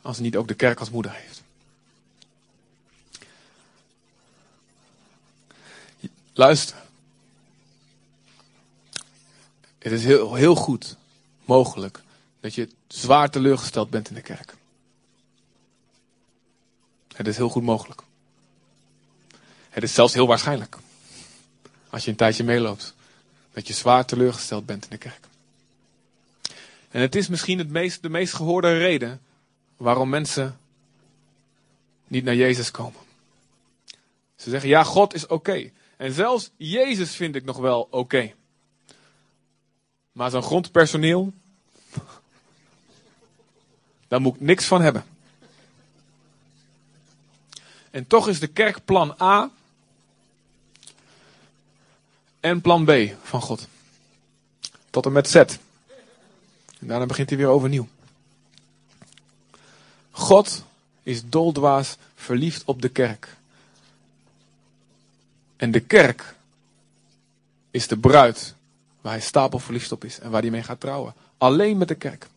als 0.02 0.16
hij 0.16 0.26
niet 0.26 0.38
ook 0.38 0.48
de 0.48 0.54
kerk 0.54 0.80
als 0.80 0.90
moeder 0.90 1.12
heeft. 1.12 1.42
Luister. 6.34 6.78
Het 9.78 9.92
is 9.92 10.04
heel, 10.04 10.34
heel 10.34 10.56
goed 10.56 10.96
mogelijk 11.46 12.02
dat 12.40 12.56
je 12.56 12.70
zwaar 12.88 13.30
teleurgesteld 13.30 13.90
bent 13.90 14.10
in 14.10 14.16
de 14.16 14.22
kerk. 14.22 14.56
Het 17.16 17.28
is 17.28 17.38
heel 17.38 17.50
goed 17.50 17.64
mogelijk. 17.64 18.02
Het 19.70 19.84
is 19.84 19.94
zelfs 19.94 20.14
heel 20.14 20.28
waarschijnlijk. 20.28 20.78
Als 21.90 22.04
je 22.04 22.12
een 22.12 22.18
tijdje 22.18 22.44
meeloopt. 22.44 22.94
Dat 23.54 23.68
je 23.68 23.74
zwaar 23.74 24.06
teleurgesteld 24.06 24.66
bent 24.66 24.84
in 24.84 24.90
de 24.90 24.98
kerk. 24.98 25.28
En 26.92 27.02
het 27.02 27.16
is 27.16 27.28
misschien 27.28 27.58
het 27.58 27.70
meest, 27.70 28.02
de 28.02 28.10
meest 28.10 28.34
gehoorde 28.34 28.78
reden 28.78 29.22
waarom 29.78 30.10
mensen 30.10 30.60
niet 32.08 32.24
naar 32.24 32.36
Jezus 32.36 32.72
komen. 32.72 33.00
Ze 34.36 34.50
zeggen, 34.50 34.70
ja, 34.70 34.84
God 34.84 35.14
is 35.14 35.28
oké. 35.28 35.72
En 35.98 36.12
zelfs 36.12 36.52
Jezus 36.58 37.16
vind 37.16 37.36
ik 37.36 37.46
nog 37.46 37.58
wel 37.58 37.88
oké. 37.92 38.34
Maar 40.12 40.30
zo'n 40.30 40.44
grondpersoneel, 40.44 41.34
daar 44.08 44.22
moet 44.22 44.36
ik 44.36 44.42
niks 44.42 44.66
van 44.66 44.82
hebben. 44.82 45.06
En 47.92 48.08
toch 48.08 48.28
is 48.28 48.40
de 48.40 48.48
kerk 48.48 48.86
plan 48.86 49.16
A 49.22 49.52
en 52.40 52.62
plan 52.62 52.86
B 52.86 52.92
van 53.24 53.42
God. 53.42 53.68
Tot 54.90 55.06
en 55.06 55.12
met 55.12 55.30
Z. 55.30 55.36
En 55.36 55.58
daarna 56.88 57.06
begint 57.06 57.30
hij 57.30 57.38
weer 57.38 57.48
overnieuw. 57.48 57.88
God 60.12 60.64
is 61.04 61.26
doldwaas 61.26 61.98
verliefd 62.16 62.64
op 62.66 62.82
de 62.82 62.90
kerk. 62.90 63.38
En 65.56 65.72
de 65.72 65.80
kerk 65.80 66.36
is 67.72 67.88
de 67.88 67.98
bruid 67.98 68.56
waar 69.02 69.12
hij 69.12 69.22
stapel 69.22 69.60
verliefd 69.60 69.92
op 69.92 70.04
is 70.04 70.20
en 70.20 70.32
waar 70.32 70.42
hij 70.42 70.52
mee 70.52 70.64
gaat 70.64 70.80
trouwen. 70.80 71.14
Alleen 71.38 71.78
met 71.78 71.88
de 71.88 71.96
kerk. 71.96 72.28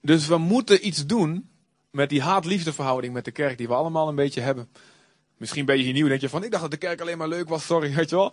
Dus 0.00 0.26
we 0.26 0.38
moeten 0.38 0.86
iets 0.86 1.06
doen 1.06 1.48
met 1.90 2.08
die 2.08 2.22
haat-liefde 2.22 2.72
verhouding 2.72 3.12
met 3.12 3.24
de 3.24 3.30
kerk 3.30 3.58
die 3.58 3.68
we 3.68 3.74
allemaal 3.74 4.08
een 4.08 4.14
beetje 4.14 4.40
hebben. 4.40 4.68
Misschien 5.36 5.64
ben 5.64 5.76
je 5.76 5.82
hier 5.82 5.92
nieuw 5.92 6.02
en 6.02 6.08
denk 6.08 6.20
je 6.20 6.28
van, 6.28 6.44
ik 6.44 6.50
dacht 6.50 6.62
dat 6.62 6.70
de 6.70 6.76
kerk 6.76 7.00
alleen 7.00 7.18
maar 7.18 7.28
leuk 7.28 7.48
was, 7.48 7.64
sorry, 7.64 7.94
weet 7.94 8.10
je 8.10 8.16
wel. 8.16 8.32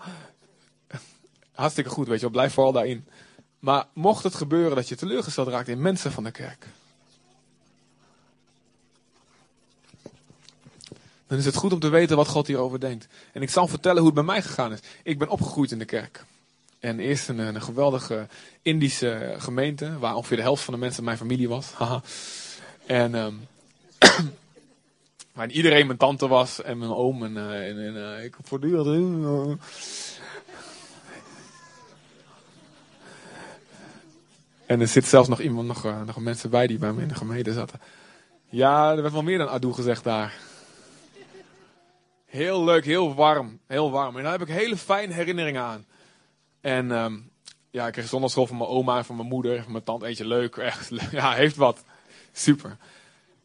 Hartstikke 1.51 1.89
goed, 1.89 2.07
weet 2.07 2.15
je 2.15 2.21
wel, 2.21 2.31
blijf 2.31 2.53
vooral 2.53 2.71
daarin. 2.71 3.07
Maar 3.59 3.85
mocht 3.93 4.23
het 4.23 4.35
gebeuren 4.35 4.75
dat 4.75 4.89
je 4.89 4.95
teleurgesteld 4.95 5.47
raakt 5.47 5.67
in 5.67 5.81
mensen 5.81 6.11
van 6.11 6.23
de 6.23 6.31
kerk. 6.31 6.65
Dan 11.27 11.37
is 11.37 11.45
het 11.45 11.55
goed 11.55 11.73
om 11.73 11.79
te 11.79 11.89
weten 11.89 12.17
wat 12.17 12.27
God 12.27 12.47
hierover 12.47 12.79
denkt. 12.79 13.07
En 13.33 13.41
ik 13.41 13.49
zal 13.49 13.67
vertellen 13.67 13.97
hoe 13.97 14.05
het 14.05 14.15
bij 14.15 14.23
mij 14.23 14.41
gegaan 14.41 14.71
is. 14.71 14.79
Ik 15.03 15.19
ben 15.19 15.29
opgegroeid 15.29 15.71
in 15.71 15.79
de 15.79 15.85
kerk. 15.85 16.25
En 16.79 16.99
eerst 16.99 17.29
een, 17.29 17.39
een 17.39 17.61
geweldige 17.61 18.27
Indische 18.61 19.35
gemeente, 19.37 19.99
waar 19.99 20.15
ongeveer 20.15 20.37
de 20.37 20.43
helft 20.43 20.63
van 20.63 20.73
de 20.73 20.79
mensen 20.79 21.03
mijn 21.03 21.17
familie 21.17 21.49
was. 21.49 21.71
En 22.85 23.15
um, 23.15 23.47
Waarin 25.33 25.55
iedereen 25.55 25.85
mijn 25.85 25.97
tante 25.97 26.27
was 26.27 26.61
en 26.61 26.77
mijn 26.77 26.91
oom. 26.91 27.23
En, 27.23 27.35
uh, 27.35 27.67
en, 27.67 27.95
uh, 27.95 28.23
ik 28.23 28.35
voortdurend. 28.41 28.87
Uh, 28.87 29.55
en 34.65 34.81
er 34.81 34.87
zit 34.87 35.05
zelfs 35.05 35.29
nog 35.29 35.39
iemand, 35.39 35.67
nog, 35.67 36.05
nog 36.05 36.17
mensen 36.17 36.49
bij 36.49 36.67
die 36.67 36.77
bij 36.77 36.93
me 36.93 37.01
in 37.01 37.07
de 37.07 37.15
gemeente 37.15 37.53
zaten. 37.53 37.79
Ja, 38.49 38.91
er 38.91 39.01
werd 39.01 39.13
wel 39.13 39.23
meer 39.23 39.37
dan 39.37 39.49
Adoe 39.49 39.73
gezegd 39.73 40.03
daar. 40.03 40.33
Heel 42.25 42.63
leuk, 42.63 42.85
heel 42.85 43.15
warm. 43.15 43.59
Heel 43.67 43.91
warm. 43.91 44.17
En 44.17 44.23
daar 44.23 44.31
heb 44.31 44.41
ik 44.41 44.47
hele 44.47 44.77
fijne 44.77 45.13
herinneringen 45.13 45.61
aan. 45.61 45.85
En 46.61 46.91
um, 46.91 47.31
ja, 47.69 47.87
ik 47.87 47.93
kreeg 47.93 48.07
zondagschool 48.07 48.47
van 48.47 48.57
mijn 48.57 48.69
oma 48.69 48.97
en 48.97 49.05
van 49.05 49.15
mijn 49.15 49.27
moeder. 49.27 49.63
Van 49.63 49.71
mijn 49.71 49.83
tante 49.83 50.05
eentje 50.05 50.27
leuk. 50.27 50.55
Echt, 50.57 50.91
ja, 51.11 51.31
heeft 51.31 51.55
wat. 51.55 51.83
Super. 52.31 52.77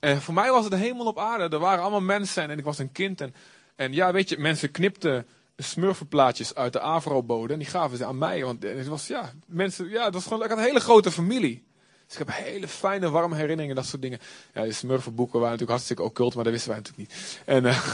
En 0.07 0.23
voor 0.23 0.35
mij 0.35 0.51
was 0.51 0.63
het 0.63 0.73
de 0.73 0.79
hemel 0.79 1.07
op 1.07 1.19
aarde. 1.19 1.57
Er 1.57 1.59
waren 1.59 1.81
allemaal 1.81 2.01
mensen 2.01 2.51
en 2.51 2.59
ik 2.59 2.65
was 2.65 2.79
een 2.79 2.93
kind. 2.93 3.21
En, 3.21 3.35
en 3.77 3.93
ja, 3.93 4.13
weet 4.13 4.29
je, 4.29 4.39
mensen 4.39 4.71
knipten 4.71 5.27
smurfenplaatjes 5.57 6.55
uit 6.55 6.73
de 6.73 6.81
Avro-bode. 6.81 7.53
En 7.53 7.59
die 7.59 7.69
gaven 7.69 7.97
ze 7.97 8.05
aan 8.05 8.19
mij. 8.19 8.45
Want 8.45 8.63
het 8.63 8.87
was, 8.87 9.07
ja, 9.07 9.33
mensen, 9.47 9.89
ja, 9.89 10.05
dat 10.05 10.13
was 10.13 10.23
gewoon, 10.23 10.43
ik 10.43 10.49
had 10.49 10.59
een 10.59 10.65
hele 10.65 10.81
grote 10.81 11.11
familie. 11.11 11.65
Dus 12.07 12.19
ik 12.19 12.27
heb 12.27 12.37
hele 12.37 12.69
fijne, 12.69 13.11
warme 13.11 13.35
herinneringen, 13.35 13.77
dat 13.77 13.87
soort 13.87 14.03
dingen. 14.03 14.19
Ja, 14.55 14.63
die 14.63 14.73
smurfenboeken 14.73 15.41
waren 15.41 15.51
natuurlijk 15.51 15.71
hartstikke 15.71 16.03
occult, 16.03 16.35
maar 16.35 16.45
dat 16.45 16.53
wisten 16.53 16.71
wij 16.71 16.81
natuurlijk 16.81 17.09
niet. 17.09 17.41
En, 17.45 17.65
uh, 17.65 17.87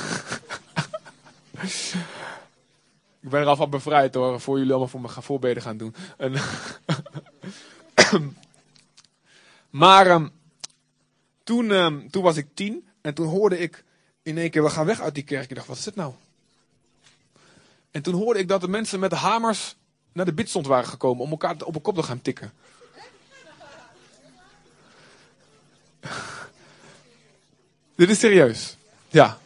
Ik 3.20 3.31
ben 3.31 3.40
er 3.40 3.46
al 3.46 3.57
van 3.57 3.70
bevrijd 3.70 4.14
hoor, 4.14 4.40
voor 4.40 4.57
jullie 4.57 4.72
allemaal 4.72 4.88
voor 4.88 5.09
gaan 5.09 5.22
voorbeden 5.22 5.62
gaan 5.62 5.77
doen. 5.77 5.94
En 6.16 6.35
maar 9.83 10.07
ehm, 10.07 10.29
toen, 11.45 11.71
ehm, 11.71 12.09
toen 12.09 12.23
was 12.23 12.37
ik 12.37 12.47
tien 12.55 12.89
en 13.01 13.15
toen 13.15 13.27
hoorde 13.27 13.59
ik 13.59 13.85
in 14.23 14.39
één 14.39 14.51
keer, 14.51 14.63
we 14.63 14.71
gaan 14.71 14.87
weg 14.87 15.01
uit 15.01 15.15
die 15.15 15.25
kerk. 15.25 15.51
Ik 15.51 15.57
dacht, 15.57 15.67
wat 15.67 15.77
is 15.77 15.85
dit 15.85 15.95
nou? 15.95 16.13
En 17.91 18.03
toen 18.03 18.15
hoorde 18.15 18.41
ik 18.41 18.49
dat 18.49 18.61
de 18.61 18.69
mensen 18.69 19.01
met 19.01 19.13
hamers 19.13 19.77
naar 20.13 20.25
de 20.25 20.33
bidstond 20.33 20.67
waren 20.67 20.89
gekomen 20.89 21.25
om 21.25 21.31
elkaar 21.31 21.57
op 21.65 21.75
een 21.75 21.81
kop 21.81 21.95
te 21.95 22.03
gaan 22.03 22.23
tikken. 22.23 22.53
dit 27.97 28.11
is 28.11 28.19
serieus. 28.19 28.77
Ja. 29.09 29.39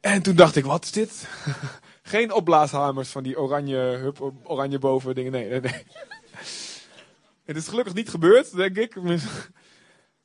En 0.00 0.22
toen 0.22 0.36
dacht 0.36 0.56
ik, 0.56 0.64
wat 0.64 0.84
is 0.84 0.92
dit? 0.92 1.28
Geen 2.02 2.32
opblaashamers 2.32 3.08
van 3.08 3.22
die 3.22 3.38
oranje, 3.38 3.76
hup, 3.76 4.32
oranje 4.42 4.78
boven 4.78 5.14
dingen. 5.14 5.32
Nee, 5.32 5.48
nee, 5.48 5.60
nee. 5.60 5.72
Het 7.44 7.56
is 7.56 7.68
gelukkig 7.68 7.94
niet 7.94 8.08
gebeurd, 8.08 8.56
denk 8.56 8.76
ik. 8.76 8.96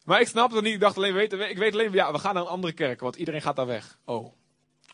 Maar 0.04 0.22
ik 0.22 0.28
snapte 0.28 0.56
het 0.56 0.64
niet. 0.64 0.74
Ik 0.74 0.80
dacht 0.80 0.98
alleen, 0.98 1.14
weet, 1.14 1.34
ik 1.34 1.58
weet 1.58 1.74
alleen, 1.74 1.92
ja, 1.92 2.12
we 2.12 2.20
gaan 2.20 2.34
naar 2.34 2.44
een 2.44 2.50
andere 2.50 2.74
kerk, 2.74 3.00
want 3.00 3.16
iedereen 3.16 3.42
gaat 3.42 3.56
daar 3.56 3.66
weg. 3.66 3.98
Oh. 4.06 4.34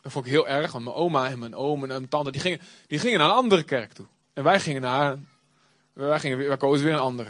Dat 0.02 0.12
vond 0.12 0.26
ik 0.26 0.32
heel 0.32 0.48
erg, 0.48 0.72
want 0.72 0.84
mijn 0.84 0.96
oma 0.96 1.30
en 1.30 1.40
mijn 1.40 1.56
oom 1.56 1.82
en 1.82 1.88
mijn 1.88 2.08
tante, 2.08 2.32
die 2.32 2.42
gingen, 2.42 2.60
die 2.88 3.00
gingen 3.00 3.20
naar 3.20 3.30
een 3.30 3.36
andere 3.36 3.64
kerk 3.64 3.94
toe. 3.94 4.06
En 4.34 4.44
wij 4.44 4.60
gingen 4.60 4.82
naar, 4.82 5.18
wij, 5.94 6.20
gingen, 6.20 6.48
wij 6.48 6.58
kozen 6.58 6.86
weer 6.86 6.94
een 6.94 7.00
andere. 7.00 7.30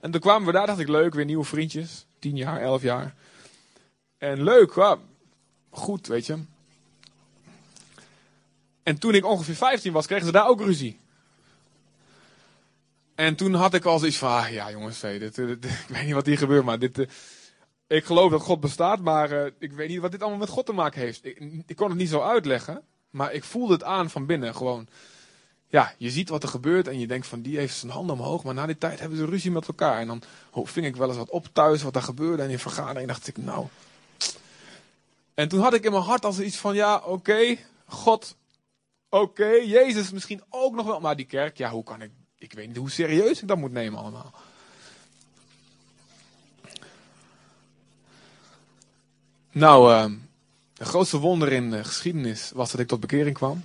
En 0.00 0.10
toen 0.10 0.20
kwamen 0.20 0.46
we 0.46 0.52
daar, 0.52 0.66
dacht 0.66 0.78
ik, 0.78 0.88
leuk, 0.88 1.14
weer 1.14 1.24
nieuwe 1.24 1.44
vriendjes. 1.44 2.06
Tien 2.18 2.36
jaar, 2.36 2.60
elf 2.60 2.82
jaar. 2.82 3.14
En 4.18 4.42
leuk, 4.42 4.74
ja, 4.74 4.98
goed, 5.70 6.06
weet 6.06 6.26
je. 6.26 6.38
En 8.82 8.98
toen 8.98 9.14
ik 9.14 9.24
ongeveer 9.24 9.54
15 9.54 9.92
was, 9.92 10.06
kregen 10.06 10.26
ze 10.26 10.32
daar 10.32 10.48
ook 10.48 10.60
ruzie. 10.60 11.00
En 13.14 13.34
toen 13.34 13.54
had 13.54 13.74
ik 13.74 13.84
al 13.84 13.98
zoiets 13.98 14.18
van, 14.18 14.30
ah, 14.30 14.50
ja 14.50 14.70
jongens, 14.70 15.00
dit, 15.00 15.34
dit, 15.34 15.64
ik 15.64 15.86
weet 15.88 16.04
niet 16.04 16.14
wat 16.14 16.26
hier 16.26 16.38
gebeurt, 16.38 16.64
maar 16.64 16.78
dit, 16.78 16.98
uh, 16.98 17.06
ik 17.86 18.04
geloof 18.04 18.30
dat 18.30 18.42
God 18.42 18.60
bestaat, 18.60 19.00
maar 19.00 19.32
uh, 19.32 19.46
ik 19.58 19.72
weet 19.72 19.88
niet 19.88 20.00
wat 20.00 20.10
dit 20.10 20.20
allemaal 20.20 20.38
met 20.38 20.48
God 20.48 20.66
te 20.66 20.72
maken 20.72 21.00
heeft. 21.00 21.24
Ik, 21.66 21.76
kon 21.76 21.88
het 21.88 21.98
niet 21.98 22.08
zo 22.08 22.20
uitleggen, 22.20 22.82
maar 23.10 23.32
ik 23.32 23.44
voelde 23.44 23.72
het 23.72 23.82
aan 23.82 24.10
van 24.10 24.26
binnen 24.26 24.54
gewoon. 24.54 24.86
Ja, 25.68 25.94
je 25.98 26.10
ziet 26.10 26.28
wat 26.28 26.42
er 26.42 26.48
gebeurt 26.48 26.88
en 26.88 26.98
je 26.98 27.06
denkt 27.06 27.26
van, 27.26 27.42
die 27.42 27.58
heeft 27.58 27.76
zijn 27.76 27.92
handen 27.92 28.16
omhoog, 28.16 28.44
maar 28.44 28.54
na 28.54 28.66
die 28.66 28.78
tijd 28.78 29.00
hebben 29.00 29.18
ze 29.18 29.24
ruzie 29.24 29.50
met 29.50 29.68
elkaar. 29.68 30.00
En 30.00 30.06
dan 30.06 30.22
ving 30.52 30.86
ik 30.86 30.96
wel 30.96 31.08
eens 31.08 31.16
wat 31.16 31.30
op 31.30 31.46
thuis, 31.52 31.82
wat 31.82 31.96
er 31.96 32.02
gebeurde 32.02 32.42
en 32.42 32.50
in 32.50 32.58
vergadering 32.58 33.08
dacht 33.08 33.28
ik, 33.28 33.36
nou... 33.36 33.66
En 35.34 35.48
toen 35.48 35.60
had 35.60 35.74
ik 35.74 35.84
in 35.84 35.90
mijn 35.90 36.02
hart 36.02 36.24
als 36.24 36.40
iets 36.40 36.56
van, 36.56 36.74
ja, 36.74 36.96
oké, 36.96 37.56
God, 37.86 38.36
oké, 39.08 39.48
Jezus 39.48 40.10
misschien 40.10 40.42
ook 40.48 40.74
nog 40.74 40.86
wel, 40.86 41.00
maar 41.00 41.16
die 41.16 41.26
kerk, 41.26 41.56
ja, 41.56 41.70
hoe 41.70 41.84
kan 41.84 42.02
ik 42.02 42.10
ik 42.44 42.52
weet 42.52 42.66
niet 42.66 42.76
hoe 42.76 42.90
serieus 42.90 43.42
ik 43.42 43.48
dat 43.48 43.58
moet 43.58 43.72
nemen 43.72 43.98
allemaal. 43.98 44.32
Nou, 49.52 49.92
uh, 49.92 50.18
het 50.76 50.88
grootste 50.88 51.18
wonder 51.18 51.52
in 51.52 51.70
de 51.70 51.84
geschiedenis 51.84 52.50
was 52.54 52.70
dat 52.70 52.80
ik 52.80 52.88
tot 52.88 53.00
bekering 53.00 53.34
kwam. 53.34 53.64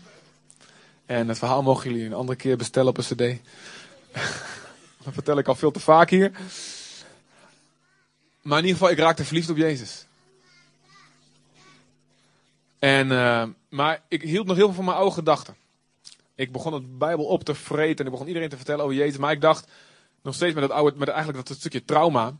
En 1.05 1.27
het 1.27 1.37
verhaal 1.37 1.63
mogen 1.63 1.89
jullie 1.89 2.05
een 2.05 2.13
andere 2.13 2.37
keer 2.37 2.57
bestellen 2.57 2.89
op 2.89 2.97
een 2.97 3.03
cd. 3.03 3.17
dat 5.03 5.13
vertel 5.13 5.37
ik 5.37 5.47
al 5.47 5.55
veel 5.55 5.71
te 5.71 5.79
vaak 5.79 6.09
hier. 6.09 6.31
Maar 8.41 8.57
in 8.57 8.65
ieder 8.65 8.79
geval, 8.79 8.89
ik 8.89 8.99
raakte 8.99 9.25
verliefd 9.25 9.49
op 9.49 9.57
Jezus. 9.57 10.05
En, 12.79 13.11
uh, 13.11 13.43
maar 13.69 14.01
ik 14.07 14.21
hield 14.21 14.47
nog 14.47 14.55
heel 14.55 14.65
veel 14.65 14.75
van 14.75 14.85
mijn 14.85 14.97
oude 14.97 15.13
gedachten. 15.13 15.55
Ik 16.39 16.51
begon 16.51 16.73
het 16.73 16.97
Bijbel 16.97 17.25
op 17.25 17.43
te 17.43 17.55
vreten 17.55 17.97
en 17.97 18.05
ik 18.05 18.11
begon 18.11 18.27
iedereen 18.27 18.49
te 18.49 18.55
vertellen 18.55 18.83
over 18.83 18.95
Jezus. 18.95 19.17
Maar 19.17 19.31
ik 19.31 19.41
dacht 19.41 19.67
nog 20.21 20.35
steeds 20.35 20.53
met, 20.53 20.63
het 20.63 20.71
oude, 20.71 20.97
met 20.97 21.07
eigenlijk 21.07 21.47
dat 21.47 21.57
stukje 21.57 21.85
trauma. 21.85 22.35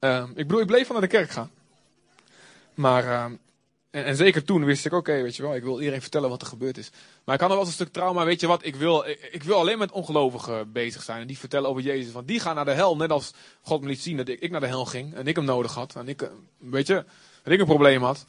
Uh, 0.00 0.24
ik 0.28 0.46
bedoel, 0.46 0.60
ik 0.60 0.66
bleef 0.66 0.86
van 0.86 0.96
naar 0.96 1.08
de 1.08 1.16
kerk 1.16 1.30
gaan. 1.30 1.50
Maar, 2.74 3.04
uh, 3.04 3.24
en, 3.90 4.16
zeker 4.16 4.44
toen 4.44 4.64
wist 4.64 4.86
ik, 4.86 4.92
oké, 4.92 5.22
weet 5.22 5.36
je 5.36 5.42
wel, 5.42 5.54
ik 5.54 5.62
wil 5.62 5.78
iedereen 5.78 6.00
vertellen 6.00 6.28
wat 6.28 6.40
er 6.40 6.46
gebeurd 6.46 6.78
is. 6.78 6.90
Maar 7.24 7.34
ik 7.34 7.40
had 7.40 7.50
nog 7.50 7.58
wel 7.58 7.66
eens 7.66 7.68
een 7.68 7.84
stuk 7.84 7.92
trauma, 7.92 8.24
weet 8.24 8.40
je 8.40 8.46
wat, 8.46 8.64
ik 8.64 8.76
wil, 8.76 9.06
ik, 9.30 9.42
wil 9.42 9.58
alleen 9.58 9.78
met 9.78 9.92
ongelovigen 9.92 10.72
bezig 10.72 11.02
zijn. 11.02 11.20
En 11.20 11.26
die 11.26 11.38
vertellen 11.38 11.68
over 11.68 11.82
Jezus. 11.82 12.12
Want 12.12 12.28
die 12.28 12.40
gaan 12.40 12.54
naar 12.54 12.64
de 12.64 12.72
hel, 12.72 12.96
net 12.96 13.10
als 13.10 13.32
God 13.62 13.80
me 13.80 13.88
liet 13.88 14.00
zien 14.00 14.16
dat 14.16 14.28
ik, 14.28 14.50
naar 14.50 14.60
de 14.60 14.66
hel 14.66 14.84
ging. 14.84 15.14
En 15.14 15.26
ik 15.26 15.36
hem 15.36 15.44
nodig 15.44 15.74
had. 15.74 15.96
En 15.96 16.08
ik, 16.08 16.30
weet 16.58 16.86
je, 16.86 17.04
dat 17.42 17.52
ik 17.52 17.60
een 17.60 17.66
probleem 17.66 18.02
had. 18.02 18.26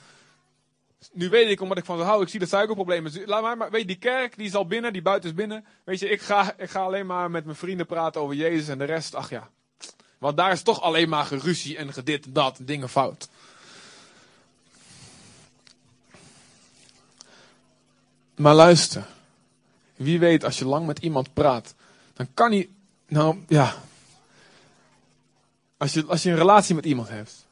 Nu 1.12 1.30
weet 1.30 1.50
ik, 1.50 1.62
omdat 1.62 1.78
ik 1.78 1.86
van 1.86 1.98
ze 1.98 2.04
hou, 2.04 2.22
ik 2.22 2.30
zie 2.30 2.40
dat 2.40 2.50
suikerproblemen. 2.50 3.12
Laat 3.26 3.42
maar, 3.42 3.58
maar 3.58 3.72
weet 3.72 3.82
je, 3.82 3.88
die 3.88 3.98
kerk, 3.98 4.38
die 4.38 4.46
is 4.46 4.56
al 4.56 4.68
binnen, 4.68 4.94
die 4.94 5.02
buiten 5.02 5.30
is 5.30 5.36
binnen. 5.36 5.66
Weet 5.84 6.00
je, 6.00 6.10
ik 6.10 6.22
ga, 6.22 6.54
ik 6.58 6.70
ga 6.70 6.82
alleen 6.82 7.06
maar 7.06 7.32
met 7.32 7.46
mijn 7.46 7.58
vrienden 7.58 7.86
praten 7.86 8.22
over 8.22 8.36
Jezus 8.36 8.68
en 8.68 8.78
de 8.78 8.84
rest, 8.84 9.16
ach 9.16 9.30
ja. 9.30 9.50
Want 10.18 10.38
daar 10.38 10.52
is 10.52 10.62
toch 10.62 10.82
alleen 10.82 11.10
maar 11.10 11.26
geruzie 11.26 11.78
en 11.78 11.94
gedit 11.94 12.26
en 12.26 12.34
dat, 12.34 12.60
dingen 12.62 12.90
fout. 12.90 13.30
Maar 18.36 18.56
luister. 18.56 19.06
Wie 19.96 20.20
weet, 20.20 20.44
als 20.44 20.60
je 20.60 20.66
lang 20.66 20.86
met 20.86 21.00
iemand 21.00 21.34
praat, 21.34 21.76
dan 22.14 22.28
kan 22.34 22.52
hij, 22.52 22.70
nou 23.08 23.44
ja. 23.48 23.76
Als 25.78 25.94
je, 25.94 26.06
als 26.06 26.24
je 26.24 26.30
een 26.30 26.38
relatie 26.38 26.76
met 26.76 26.86
iemand 26.86 27.10
hebt, 27.10 27.47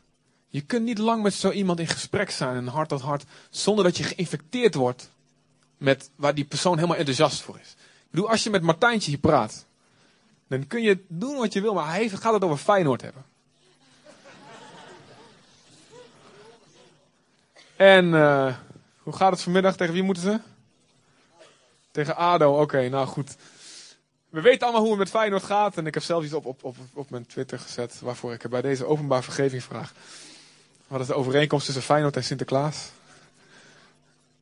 je 0.55 0.61
kunt 0.61 0.85
niet 0.85 0.97
lang 0.97 1.23
met 1.23 1.33
zo 1.33 1.51
iemand 1.51 1.79
in 1.79 1.87
gesprek 1.87 2.29
zijn, 2.29 2.55
en 2.55 2.67
hart 2.67 2.89
tot 2.89 3.01
hart, 3.01 3.23
zonder 3.49 3.83
dat 3.83 3.97
je 3.97 4.03
geïnfecteerd 4.03 4.75
wordt 4.75 5.09
met 5.77 6.09
waar 6.15 6.35
die 6.35 6.45
persoon 6.45 6.75
helemaal 6.75 6.97
enthousiast 6.97 7.41
voor 7.41 7.59
is. 7.61 7.71
Ik 7.77 8.09
bedoel, 8.09 8.29
als 8.29 8.43
je 8.43 8.49
met 8.49 8.61
Martijntje 8.61 9.09
hier 9.09 9.19
praat, 9.19 9.65
dan 10.47 10.67
kun 10.67 10.81
je 10.81 11.03
doen 11.07 11.37
wat 11.37 11.53
je 11.53 11.61
wil, 11.61 11.73
maar 11.73 11.89
hij 11.89 12.09
gaat 12.09 12.33
het 12.33 12.43
over 12.43 12.57
Feyenoord 12.57 13.01
hebben. 13.01 13.25
En 17.75 18.05
uh, 18.05 18.55
hoe 18.97 19.13
gaat 19.13 19.31
het 19.31 19.41
vanmiddag? 19.41 19.75
Tegen 19.75 19.93
wie 19.93 20.03
moeten 20.03 20.23
ze? 20.23 20.39
Tegen 21.91 22.15
ADO, 22.15 22.61
oké, 22.61 22.89
nou 22.89 23.07
goed. 23.07 23.35
We 24.29 24.41
weten 24.41 24.61
allemaal 24.61 24.81
hoe 24.81 24.89
het 24.89 24.99
met 24.99 25.09
Feyenoord 25.09 25.43
gaat. 25.43 25.77
En 25.77 25.87
ik 25.87 25.93
heb 25.93 26.03
zelf 26.03 26.23
iets 26.23 26.33
op, 26.33 26.45
op, 26.45 26.63
op, 26.63 26.75
op 26.93 27.09
mijn 27.09 27.25
Twitter 27.25 27.59
gezet 27.59 27.99
waarvoor 27.99 28.33
ik 28.33 28.49
bij 28.49 28.61
deze 28.61 28.85
openbaar 28.85 29.23
vergeving 29.23 29.63
vraag. 29.63 29.93
Wat 30.87 31.01
is 31.01 31.07
de 31.07 31.13
overeenkomst 31.13 31.65
tussen 31.65 31.83
Feyenoord 31.83 32.15
en 32.15 32.23
Sinterklaas? 32.23 32.89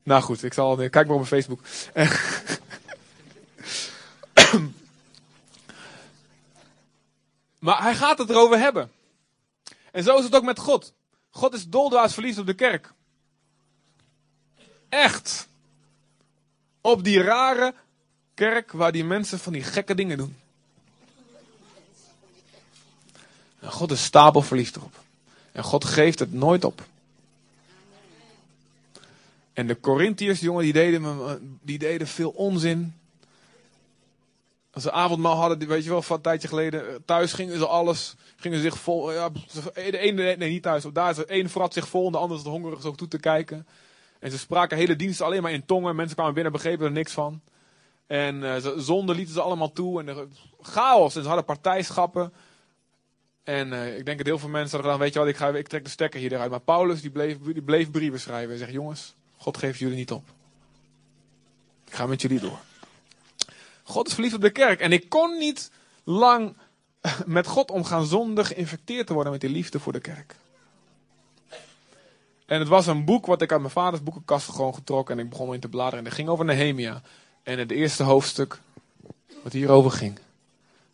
Nou 0.04 0.22
goed, 0.22 0.44
ik 0.44 0.54
zal, 0.54 0.76
kijk 0.76 0.94
maar 0.94 1.16
op 1.16 1.30
mijn 1.30 1.44
Facebook. 1.44 1.62
maar 7.60 7.82
hij 7.82 7.96
gaat 7.96 8.18
het 8.18 8.30
erover 8.30 8.60
hebben. 8.60 8.92
En 9.92 10.04
zo 10.04 10.18
is 10.18 10.24
het 10.24 10.36
ook 10.36 10.44
met 10.44 10.60
God. 10.60 10.94
God 11.30 11.54
is 11.54 11.68
doldwaas 11.68 12.14
verliefd 12.14 12.38
op 12.38 12.46
de 12.46 12.54
kerk. 12.54 12.94
Echt. 14.90 15.48
Op 16.82 17.04
die 17.04 17.22
rare 17.22 17.74
kerk 18.34 18.72
waar 18.72 18.92
die 18.92 19.04
mensen 19.04 19.40
van 19.40 19.54
die 19.54 19.64
gekke 19.64 19.96
dingen 19.96 20.18
doen. 20.18 20.38
En 23.60 23.72
God 23.72 23.92
is 23.92 24.04
stapel 24.04 24.42
verliefd 24.42 24.76
erop. 24.76 25.03
En 25.54 25.64
God 25.64 25.86
geeft 25.86 26.20
het 26.20 26.34
nooit 26.34 26.64
op. 26.64 26.84
En 29.54 29.68
de 29.68 29.80
Corinthiërs, 29.80 30.40
jongen, 30.40 30.64
die 30.64 30.74
deden, 30.74 31.60
die 31.62 31.78
deden 31.78 32.08
veel 32.08 32.30
onzin. 32.30 32.94
Als 34.72 34.84
ze 34.84 34.92
avondmaal 34.92 35.36
hadden, 35.36 35.68
weet 35.68 35.84
je 35.84 35.90
wel, 35.90 36.02
van 36.02 36.16
een 36.16 36.22
tijdje 36.22 36.48
geleden, 36.48 37.06
thuis 37.06 37.34
gingen 37.34 37.58
ze 37.58 37.68
alles, 37.68 38.16
gingen 38.36 38.58
ze 38.58 38.64
zich 38.64 38.78
vol, 38.78 39.12
ja, 39.12 39.30
de 39.74 39.98
ene, 39.98 40.36
nee, 40.36 40.50
niet 40.50 40.64
thuis, 40.64 40.86
daar 40.94 41.10
is 41.10 41.26
één 41.26 41.50
vrat 41.50 41.74
zich 41.74 41.88
vol 41.88 42.06
en 42.06 42.12
de 42.12 42.18
andere 42.18 42.40
is 42.40 42.46
hongerig 42.46 42.82
zo 42.82 42.92
toe 42.92 43.08
te 43.08 43.20
kijken. 43.20 43.68
En 44.20 44.32
ze 44.32 44.38
spraken 44.38 44.78
hele 44.78 44.96
diensten 44.96 45.26
alleen 45.26 45.42
maar 45.42 45.52
in 45.52 45.66
tongen, 45.66 45.96
mensen 45.96 46.16
kwamen 46.16 46.34
binnen, 46.34 46.52
begrepen 46.52 46.86
er 46.86 46.92
niks 46.92 47.12
van. 47.12 47.42
En 48.08 48.36
uh, 48.36 48.56
zonde 48.78 49.16
lieten 49.16 49.34
ze 49.34 49.42
allemaal 49.42 49.72
toe 49.72 50.00
en 50.00 50.08
er, 50.08 50.28
chaos, 50.62 51.16
en 51.16 51.22
ze 51.22 51.28
hadden 51.28 51.46
partijschappen. 51.46 52.34
En 53.44 53.68
uh, 53.74 53.98
ik 53.98 54.06
denk 54.06 54.18
dat 54.18 54.28
heel 54.28 54.40
veel 54.40 54.50
mensen 54.50 54.72
hadden 54.72 54.92
gedaan, 54.92 55.00
weet 55.00 55.14
je 55.14 55.20
wat, 55.20 55.28
ik, 55.28 55.36
ga, 55.36 55.50
ik 55.50 55.68
trek 55.68 55.84
de 55.84 55.90
stekker 55.90 56.20
hier 56.20 56.34
eruit. 56.34 56.50
Maar 56.50 56.60
Paulus 56.60 57.02
die 57.02 57.12
bleef, 57.12 57.38
die 57.38 57.62
bleef 57.62 57.92
brieven 57.92 58.20
schrijven 58.20 58.52
en 58.52 58.58
zegt, 58.58 58.72
jongens, 58.72 59.16
God 59.38 59.58
geeft 59.58 59.80
jullie 59.80 59.96
niet 59.96 60.12
op. 60.12 60.24
Ik 61.88 61.94
ga 61.94 62.06
met 62.06 62.22
jullie 62.22 62.40
door. 62.40 62.60
God 63.84 64.08
is 64.08 64.14
verliefd 64.14 64.36
op 64.36 64.42
de 64.42 64.50
kerk. 64.50 64.80
En 64.80 64.92
ik 64.92 65.10
kon 65.10 65.38
niet 65.38 65.72
lang 66.04 66.56
met 67.26 67.48
God 67.48 67.72
omgaan 67.72 68.06
zonder 68.06 68.46
geïnfecteerd 68.46 69.08
te 69.08 69.14
worden 69.14 69.32
met 69.32 69.42
die 69.42 69.50
liefde 69.50 69.80
voor 69.80 69.94
de 69.94 70.00
kerk. 70.00 70.36
En 72.46 72.60
het 72.60 72.68
was 72.68 72.88
een 72.88 73.06
boek 73.06 73.26
wat 73.26 73.42
ik 73.42 73.52
uit 73.52 73.62
mijn 73.62 73.74
vaders 73.74 74.04
boekenkast 74.04 74.50
gewoon 74.50 74.74
getrokken 74.74 75.18
en 75.18 75.24
ik 75.24 75.30
begon 75.30 75.54
in 75.54 75.60
te 75.60 75.70
bladeren. 75.70 76.00
En 76.00 76.06
het 76.06 76.14
ging 76.14 76.30
over 76.30 76.46
Nehemia. 76.46 77.02
En 77.44 77.60
het 77.60 77.72
eerste 77.72 78.04
hoofdstuk, 78.04 78.60
wat 79.44 79.54
hierover 79.54 79.92
ging, 79.92 80.20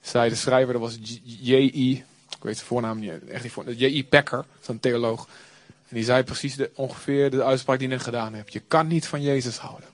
zei 0.02 0.30
de 0.30 0.36
schrijver, 0.36 0.74
dat 0.74 0.82
was 0.82 0.98
J.I. 1.24 2.04
Ik 2.40 2.46
weet 2.46 2.56
zijn 2.56 2.68
voornaam 2.68 3.00
niet 3.00 3.28
echt 3.28 3.44
niet 3.44 3.52
voor. 3.52 3.74
J.I. 3.74 4.06
Packer, 4.06 4.46
zo'n 4.62 4.80
theoloog. 4.80 5.28
En 5.88 5.96
die 5.96 6.04
zei 6.04 6.24
precies 6.24 6.56
de, 6.56 6.72
ongeveer 6.76 7.32
de 7.32 7.44
uitspraak 7.44 7.80
die 7.80 7.88
je 7.88 7.94
net 7.94 8.04
gedaan 8.04 8.34
hebt. 8.34 8.54
Je 8.54 8.60
kan 8.60 8.88
niet 8.88 9.08
van 9.08 9.22
Jezus 9.22 9.58
houden. 9.58 9.90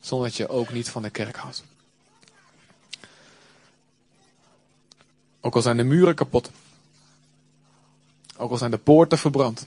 Zonder 0.00 0.28
dat 0.28 0.36
je 0.36 0.48
ook 0.48 0.72
niet 0.72 0.88
van 0.88 1.02
de 1.02 1.10
kerk 1.10 1.36
houdt. 1.36 1.64
Ook 5.40 5.54
al 5.54 5.62
zijn 5.62 5.76
de 5.76 5.84
muren 5.84 6.14
kapot. 6.14 6.50
Ook 8.36 8.50
al 8.50 8.56
zijn 8.56 8.70
de 8.70 8.78
poorten 8.78 9.18
verbrand. 9.18 9.66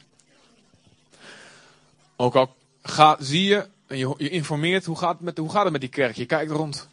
Ook 2.15 2.35
al 2.35 2.55
ga, 2.81 3.17
zie 3.19 3.43
je 3.43 3.67
en 3.87 3.97
je, 3.97 4.13
je 4.17 4.29
informeert 4.29 4.85
hoe 4.85 4.97
gaat, 4.97 5.13
het 5.13 5.21
met, 5.21 5.37
hoe 5.37 5.49
gaat 5.49 5.63
het 5.63 5.71
met 5.71 5.81
die 5.81 5.89
kerk. 5.89 6.15
Je 6.15 6.25
kijkt 6.25 6.51
rond. 6.51 6.87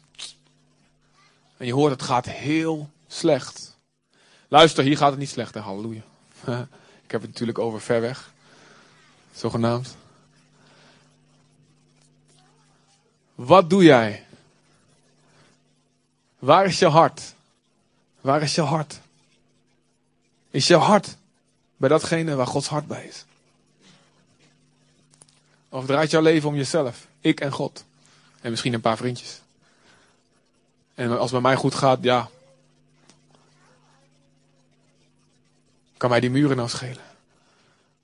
En 1.57 1.67
je 1.67 1.73
hoort 1.73 1.93
het 1.93 2.03
gaat 2.03 2.27
heel 2.27 2.91
slecht. 3.09 3.72
Luister, 4.53 4.85
hier 4.85 4.97
gaat 4.97 5.11
het 5.11 5.19
niet 5.19 5.29
slecht, 5.29 5.55
halleluja. 5.55 6.03
Ik 7.05 7.11
heb 7.11 7.21
het 7.21 7.31
natuurlijk 7.31 7.59
over 7.59 7.81
ver 7.81 8.01
weg. 8.01 8.33
Zogenaamd. 9.35 9.97
Wat 13.35 13.71
doe 13.71 13.83
jij? 13.83 14.27
Waar 16.39 16.65
is 16.65 16.79
je 16.79 16.87
hart? 16.87 17.35
Waar 18.21 18.43
is 18.43 18.55
je 18.55 18.61
hart? 18.61 19.01
Is 20.51 20.67
je 20.67 20.77
hart 20.77 21.17
bij 21.77 21.89
datgene 21.89 22.35
waar 22.35 22.47
Gods 22.47 22.69
hart 22.69 22.87
bij 22.87 23.07
is? 23.07 23.25
Of 25.69 25.87
draait 25.87 26.11
jouw 26.11 26.23
leven 26.23 26.49
om 26.49 26.57
jezelf, 26.57 27.07
ik 27.21 27.41
en 27.41 27.53
God? 27.53 27.85
En 28.41 28.51
misschien 28.51 28.75
een 28.75 28.81
paar 28.81 28.97
vriendjes. 28.97 29.41
En 30.95 31.11
als 31.11 31.31
het 31.31 31.43
bij 31.43 31.51
mij 31.51 31.57
goed 31.57 31.75
gaat, 31.75 31.99
ja. 32.03 32.29
Kan 36.03 36.11
mij 36.11 36.21
die 36.21 36.31
muren 36.31 36.57
nou 36.57 36.69
schelen? 36.69 37.05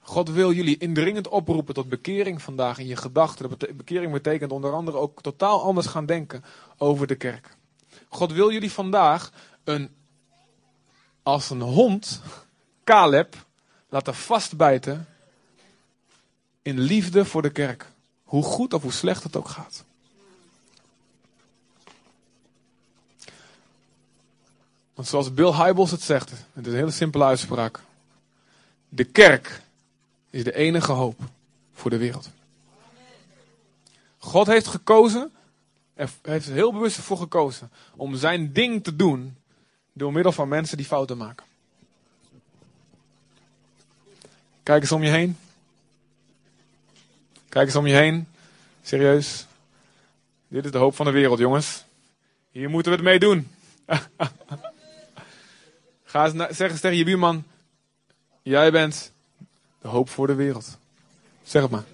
God 0.01 0.31
wil 0.31 0.53
jullie 0.53 0.79
indringend 0.79 1.29
oproepen 1.29 1.75
tot 1.75 1.89
bekering 1.89 2.43
vandaag 2.43 2.79
in 2.79 2.87
je 2.87 2.97
gedachten. 2.97 3.51
Bekering 3.77 4.13
betekent 4.13 4.53
onder 4.53 4.73
andere 4.73 4.97
ook 4.97 5.23
totaal 5.23 5.63
anders 5.63 5.87
gaan 5.87 6.07
denken 6.07 6.45
over 6.77 7.07
de 7.07 7.15
kerk. 7.15 7.57
God 8.09 8.33
wil 8.33 8.53
jullie 8.53 8.73
vandaag 8.73 9.33
een, 9.65 9.91
als 11.23 11.51
een 11.51 11.61
hond, 11.61 12.21
Caleb, 12.85 13.47
laten 13.89 14.15
vastbijten 14.15 15.09
in 16.63 16.79
liefde 16.79 17.25
voor 17.25 17.43
de 17.43 17.51
kerk. 17.51 17.87
Hoe 18.25 18.45
goed 18.45 18.75
of 18.75 18.83
hoe 18.83 18.93
slecht 18.93 19.23
het 19.23 19.37
ook 19.37 19.49
gaat. 19.49 19.85
Want 24.95 25.09
zoals 25.09 25.35
Bill 25.35 25.53
Hybels 25.53 25.91
het 25.91 26.03
zegt, 26.03 26.31
het 26.31 26.67
is 26.67 26.73
een 26.73 26.79
hele 26.79 26.91
simpele 26.91 27.25
uitspraak. 27.25 27.87
De 28.89 29.05
kerk 29.05 29.63
is 30.31 30.45
de 30.45 30.55
enige 30.55 30.93
hoop 30.93 31.21
voor 31.73 31.91
de 31.91 31.97
wereld. 31.97 32.31
God 34.19 34.47
heeft 34.47 34.67
gekozen, 34.67 35.33
heeft 36.23 36.47
er 36.47 36.53
heel 36.53 36.73
bewust 36.73 36.97
voor 36.97 37.19
gekozen, 37.19 37.71
om 37.97 38.17
zijn 38.17 38.53
ding 38.53 38.85
te 38.85 38.97
doen 38.97 39.37
door 39.93 40.13
middel 40.13 40.33
van 40.33 40.49
mensen 40.49 40.77
die 40.77 40.87
fouten 40.87 41.17
maken. 41.17 41.47
Kijk 44.63 44.83
eens 44.83 44.93
om 44.93 45.03
je 45.03 45.11
heen. 45.11 45.37
Kijk 47.49 47.67
eens 47.67 47.77
om 47.77 47.87
je 47.87 47.95
heen. 47.95 48.29
Serieus. 48.83 49.47
Dit 50.49 50.65
is 50.65 50.71
de 50.71 50.79
hoop 50.79 50.95
van 50.95 51.07
de 51.07 51.13
wereld, 51.13 51.39
jongens. 51.39 51.85
Hier 52.51 52.71
moeten 52.71 52.93
we 52.93 52.99
het 52.99 53.07
mee 53.07 53.19
doen. 53.19 53.49
Ga 56.05 56.25
eens 56.25 56.57
zeg 56.57 56.71
eens 56.71 56.81
tegen 56.81 56.97
je 56.97 57.05
buurman. 57.05 57.45
Jij 58.49 58.71
bent 58.71 59.13
de 59.81 59.89
hoop 59.89 60.09
voor 60.09 60.27
de 60.27 60.35
wereld. 60.35 60.79
Zeg 61.43 61.63
het 61.63 61.71
maar. 61.71 61.85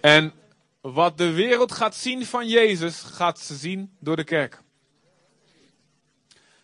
En 0.00 0.32
wat 0.80 1.18
de 1.18 1.30
wereld 1.30 1.72
gaat 1.72 1.94
zien 1.94 2.26
van 2.26 2.48
Jezus, 2.48 3.00
gaat 3.00 3.38
ze 3.38 3.54
zien 3.54 3.92
door 3.98 4.16
de 4.16 4.24
kerk. 4.24 4.60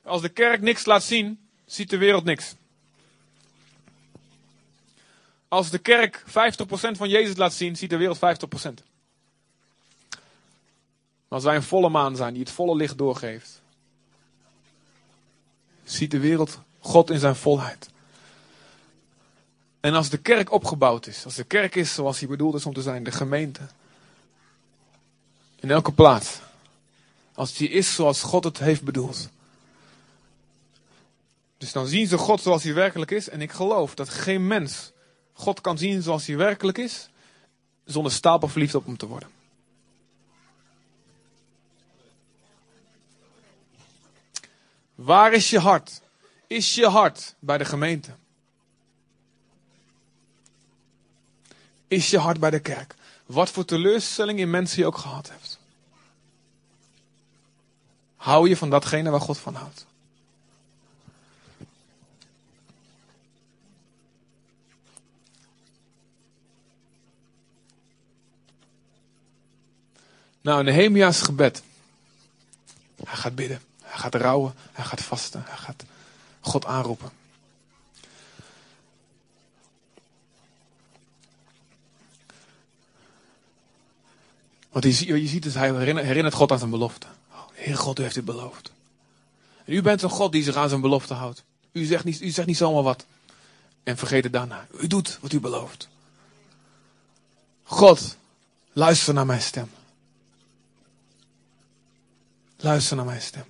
Als 0.03 0.23
de 0.23 0.29
kerk 0.29 0.61
niks 0.61 0.85
laat 0.85 1.03
zien, 1.03 1.49
ziet 1.67 1.91
de 1.91 1.99
wereld 1.99 2.25
niks. 2.25 2.55
Als 5.49 5.71
de 5.71 5.79
kerk 5.79 6.25
50% 6.27 6.31
van 6.71 7.09
Jezus 7.09 7.37
laat 7.37 7.55
zien, 7.55 7.77
ziet 7.77 7.91
de 7.91 7.97
wereld 7.97 8.19
50%. 8.19 8.98
Als 11.29 11.45
wij 11.45 11.57
een 11.57 11.63
volle 11.63 11.89
maan 11.89 12.17
zijn 12.17 12.33
die 12.33 12.43
het 12.43 12.53
volle 12.53 12.77
licht 12.77 12.99
doorgeeft, 12.99 13.61
ziet 15.85 16.11
de 16.11 16.19
wereld 16.19 16.59
God 16.81 17.11
in 17.11 17.19
zijn 17.19 17.37
volheid. 17.37 17.91
En 19.81 19.95
als 19.95 20.09
de 20.09 20.19
kerk 20.19 20.53
opgebouwd 20.53 21.07
is, 21.07 21.25
als 21.25 21.35
de 21.35 21.45
kerk 21.45 21.75
is 21.75 21.95
zoals 21.95 22.19
hij 22.19 22.29
bedoeld 22.29 22.55
is 22.55 22.67
om 22.67 22.73
te 22.73 22.83
zijn, 22.83 23.05
de 23.05 23.13
gemeente, 23.13 23.61
in 25.57 25.71
elke 25.71 25.93
plaats, 25.93 26.39
als 27.35 27.55
die 27.55 27.69
is 27.69 27.95
zoals 27.95 28.23
God 28.23 28.45
het 28.45 28.59
heeft 28.59 28.83
bedoeld, 28.83 29.29
dus 31.59 31.73
dan 31.73 31.87
zien 31.87 32.07
ze 32.07 32.19
God 32.19 32.41
zoals 32.41 32.63
hij 32.63 32.75
werkelijk 32.75 33.11
is. 33.11 33.29
En 33.29 33.41
ik 33.41 33.53
geloof 33.53 33.95
dat 33.95 34.09
geen 34.09 34.47
mens 34.47 34.93
God 35.33 35.61
kan 35.61 35.79
zien 35.79 36.03
zoals 36.03 36.27
hij 36.27 36.37
werkelijk 36.37 36.79
is, 36.79 37.09
zonder 37.85 38.13
stapel 38.13 38.49
verliefd 38.49 38.75
op 38.75 38.87
hem 38.87 38.97
te 38.97 39.07
worden. 39.07 39.29
Waar 44.99 45.33
is 45.33 45.51
je 45.51 45.59
hart? 45.59 46.01
Is 46.47 46.75
je 46.75 46.87
hart 46.87 47.35
bij 47.39 47.59
de 47.59 47.65
gemeente? 47.65 48.15
Is 51.89 52.11
je 52.11 52.19
hart 52.19 52.41
bij 52.41 52.51
de 52.51 52.61
kerk? 52.61 52.95
Wat 53.27 53.51
voor 53.51 53.65
teleurstelling 53.65 54.39
in 54.39 54.51
mensen 54.51 54.79
je 54.79 54.87
ook 54.87 54.99
gehad 54.99 55.29
hebt. 55.29 55.59
Hou 58.17 58.49
je 58.49 58.57
van 58.57 58.71
datgene 58.71 59.11
waar 59.11 59.21
God 59.21 59.39
van 59.39 59.55
houdt. 59.55 59.87
Nou, 70.41 70.63
Nehemia's 70.63 71.21
gebed. 71.21 71.63
Hij 73.05 73.17
gaat 73.17 73.35
bidden. 73.35 73.68
Hij 73.99 74.11
gaat 74.11 74.21
rouwen. 74.23 74.55
Hij 74.73 74.85
gaat 74.85 75.03
vasten. 75.03 75.43
Hij 75.47 75.57
gaat 75.57 75.85
God 76.41 76.67
aanroepen. 76.67 77.11
Want 84.71 84.85
je, 84.85 85.27
ziet 85.27 85.43
dus, 85.43 85.55
hij 85.55 85.75
herinnert 85.75 86.35
God 86.35 86.53
aan 86.53 86.59
zijn 86.59 86.71
belofte. 86.71 87.07
Oh, 87.33 87.39
Heer 87.53 87.77
God, 87.77 87.99
u 87.99 88.03
heeft 88.03 88.15
dit 88.15 88.25
beloofd. 88.25 88.73
En 89.65 89.73
u 89.73 89.83
bent 89.83 90.03
een 90.03 90.11
God 90.11 90.33
die 90.33 90.43
zich 90.43 90.57
aan 90.57 90.69
zijn 90.69 90.81
belofte 90.81 91.15
houdt. 91.15 91.45
U 91.73 91.85
zegt 91.85 92.05
niet, 92.05 92.21
u 92.21 92.31
zegt 92.31 92.47
niet 92.47 92.57
zomaar 92.57 92.83
wat. 92.83 93.07
En 93.83 93.97
vergeet 93.97 94.25
het 94.25 94.33
daarna. 94.33 94.67
U 94.81 94.87
doet 94.87 95.19
wat 95.21 95.33
u 95.33 95.41
belooft. 95.41 95.89
God, 97.63 98.17
luister 98.73 99.15
naar 99.15 99.27
mijn 99.27 99.43
stem. 99.43 99.71
Luister 102.57 102.97
naar 102.97 103.05
mijn 103.05 103.23
stem. 103.23 103.45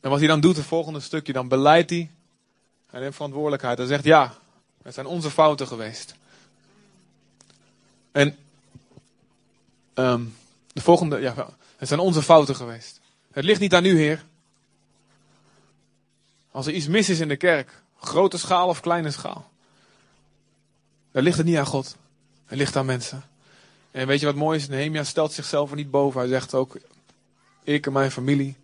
En 0.00 0.10
wat 0.10 0.18
hij 0.18 0.28
dan 0.28 0.40
doet, 0.40 0.56
het 0.56 0.66
volgende 0.66 1.00
stukje, 1.00 1.32
dan 1.32 1.48
beleidt 1.48 1.90
hij. 1.90 2.10
Hij 2.90 3.00
neemt 3.00 3.14
verantwoordelijkheid. 3.14 3.78
Hij 3.78 3.86
zegt, 3.86 4.04
ja, 4.04 4.34
het 4.82 4.94
zijn 4.94 5.06
onze 5.06 5.30
fouten 5.30 5.66
geweest. 5.66 6.14
En 8.12 8.36
um, 9.94 10.36
de 10.72 10.80
volgende, 10.80 11.20
ja, 11.20 11.48
het 11.76 11.88
zijn 11.88 12.00
onze 12.00 12.22
fouten 12.22 12.56
geweest. 12.56 13.00
Het 13.30 13.44
ligt 13.44 13.60
niet 13.60 13.74
aan 13.74 13.84
u, 13.84 13.96
Heer. 13.96 14.24
Als 16.50 16.66
er 16.66 16.72
iets 16.72 16.86
mis 16.86 17.08
is 17.08 17.20
in 17.20 17.28
de 17.28 17.36
kerk, 17.36 17.82
grote 18.00 18.38
schaal 18.38 18.68
of 18.68 18.80
kleine 18.80 19.10
schaal, 19.10 19.50
dan 21.12 21.22
ligt 21.22 21.36
het 21.36 21.46
niet 21.46 21.56
aan 21.56 21.66
God. 21.66 21.96
Het 22.46 22.58
ligt 22.58 22.76
aan 22.76 22.86
mensen. 22.86 23.24
En 23.90 24.06
weet 24.06 24.20
je 24.20 24.26
wat 24.26 24.34
mooi 24.34 24.58
is? 24.58 24.68
Nehemia 24.68 25.04
stelt 25.04 25.32
zichzelf 25.32 25.70
er 25.70 25.76
niet 25.76 25.90
boven. 25.90 26.20
Hij 26.20 26.28
zegt 26.28 26.54
ook, 26.54 26.78
ik 27.62 27.86
en 27.86 27.92
mijn 27.92 28.10
familie. 28.10 28.56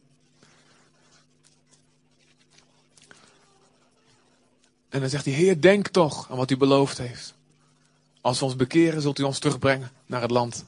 En 4.94 5.00
dan 5.00 5.08
zegt 5.08 5.24
hij, 5.24 5.34
Heer, 5.34 5.60
denk 5.60 5.88
toch 5.88 6.30
aan 6.30 6.36
wat 6.36 6.50
u 6.50 6.56
beloofd 6.56 6.98
heeft. 6.98 7.34
Als 8.20 8.38
we 8.38 8.44
ons 8.44 8.56
bekeren, 8.56 9.02
zult 9.02 9.18
u 9.18 9.22
ons 9.22 9.38
terugbrengen 9.38 9.90
naar 10.06 10.20
het 10.20 10.30
land. 10.30 10.64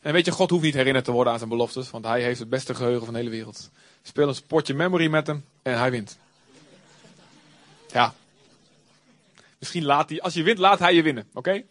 En 0.00 0.12
weet 0.12 0.24
je, 0.24 0.30
God 0.30 0.50
hoeft 0.50 0.62
niet 0.62 0.74
herinnerd 0.74 1.04
te 1.04 1.10
worden 1.10 1.32
aan 1.32 1.38
zijn 1.38 1.50
beloftes, 1.50 1.90
want 1.90 2.04
hij 2.04 2.22
heeft 2.22 2.38
het 2.38 2.48
beste 2.48 2.74
geheugen 2.74 3.04
van 3.04 3.14
de 3.14 3.18
hele 3.18 3.30
wereld. 3.30 3.70
Speel 4.02 4.28
een 4.28 4.34
spotje 4.34 4.74
memory 4.74 5.08
met 5.08 5.26
hem 5.26 5.44
en 5.62 5.78
hij 5.78 5.90
wint. 5.90 6.18
Ja. 7.92 8.14
Misschien 9.58 9.84
laat 9.84 10.08
hij, 10.08 10.20
als 10.20 10.34
je 10.34 10.42
wint, 10.42 10.58
laat 10.58 10.78
hij 10.78 10.94
je 10.94 11.02
winnen, 11.02 11.28
oké? 11.34 11.64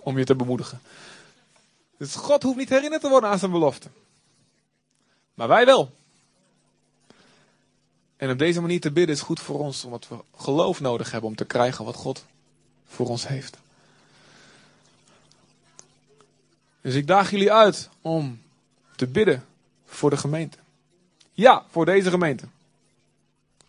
Om 0.00 0.18
je 0.18 0.24
te 0.24 0.36
bemoedigen. 0.36 0.80
Dus 1.98 2.14
God 2.14 2.42
hoeft 2.42 2.58
niet 2.58 2.68
herinnerd 2.68 3.02
te 3.02 3.08
worden 3.08 3.30
aan 3.30 3.38
zijn 3.38 3.50
belofte. 3.50 3.88
Maar 5.34 5.48
wij 5.48 5.64
wel. 5.64 5.96
En 8.18 8.30
op 8.30 8.38
deze 8.38 8.60
manier 8.60 8.80
te 8.80 8.92
bidden 8.92 9.14
is 9.14 9.20
goed 9.20 9.40
voor 9.40 9.58
ons, 9.58 9.84
omdat 9.84 10.08
we 10.08 10.16
geloof 10.36 10.80
nodig 10.80 11.10
hebben 11.10 11.30
om 11.30 11.36
te 11.36 11.44
krijgen 11.44 11.84
wat 11.84 11.94
God 11.94 12.24
voor 12.86 13.08
ons 13.08 13.28
heeft. 13.28 13.56
Dus 16.80 16.94
ik 16.94 17.06
daag 17.06 17.30
jullie 17.30 17.52
uit 17.52 17.88
om 18.00 18.42
te 18.96 19.06
bidden 19.06 19.44
voor 19.84 20.10
de 20.10 20.16
gemeente. 20.16 20.58
Ja, 21.32 21.64
voor 21.70 21.84
deze 21.84 22.10
gemeente. 22.10 22.44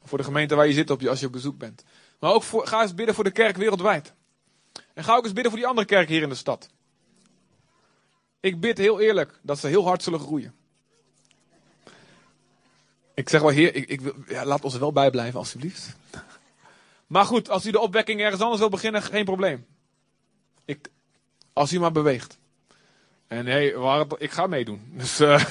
Voor 0.04 0.18
de 0.18 0.24
gemeente 0.24 0.56
waar 0.56 0.68
je 0.68 0.74
zit 0.74 0.90
op 0.90 1.04
als 1.04 1.20
je 1.20 1.26
op 1.26 1.32
bezoek 1.32 1.58
bent. 1.58 1.84
Maar 2.20 2.34
ook 2.34 2.44
voor, 2.44 2.68
ga 2.68 2.82
eens 2.82 2.96
bidden 2.96 3.16
voor 3.16 3.24
de 3.24 3.32
kerk 3.32 3.58
wereldwijd. 3.58 4.14
En 4.94 5.04
ga 5.04 5.16
ook 5.16 5.24
eens 5.24 5.34
bidden 5.34 5.52
voor 5.52 5.60
die 5.60 5.70
andere 5.70 5.88
kerk 5.88 6.10
hier 6.10 6.22
in 6.22 6.30
de 6.30 6.36
stad. 6.36 6.70
Ik 8.40 8.60
bid 8.60 8.78
heel 8.78 9.00
eerlijk 9.00 9.40
dat 9.42 9.60
ze 9.60 9.68
heel 9.68 9.86
hard 9.86 10.04
zullen 10.04 10.20
groeien. 10.20 10.54
Ik 13.20 13.30
zeg 13.30 13.42
wel, 13.42 13.50
heer, 13.50 13.76
ik, 13.76 13.90
ik 13.90 14.02
wil, 14.02 14.14
ja, 14.28 14.46
laat 14.46 14.64
ons 14.64 14.74
er 14.74 14.80
wel 14.80 14.92
bij 14.92 15.10
blijven, 15.10 15.40
alsjeblieft. 15.40 15.96
Maar 17.08 17.26
goed, 17.26 17.50
als 17.50 17.66
u 17.66 17.72
de 17.72 17.80
opwekking 17.80 18.22
ergens 18.22 18.42
anders 18.42 18.60
wil 18.60 18.70
beginnen, 18.70 19.02
geen 19.02 19.26
probleem. 19.26 19.66
Ik, 20.66 20.90
als 21.54 21.74
u 21.74 21.80
maar 21.80 21.92
beweegt. 21.92 22.38
En 23.28 23.46
hé, 23.46 23.72
hey, 23.72 24.06
ik 24.18 24.32
ga 24.32 24.48
meedoen. 24.48 24.92
Dus, 24.98 25.20
uh, 25.22 25.44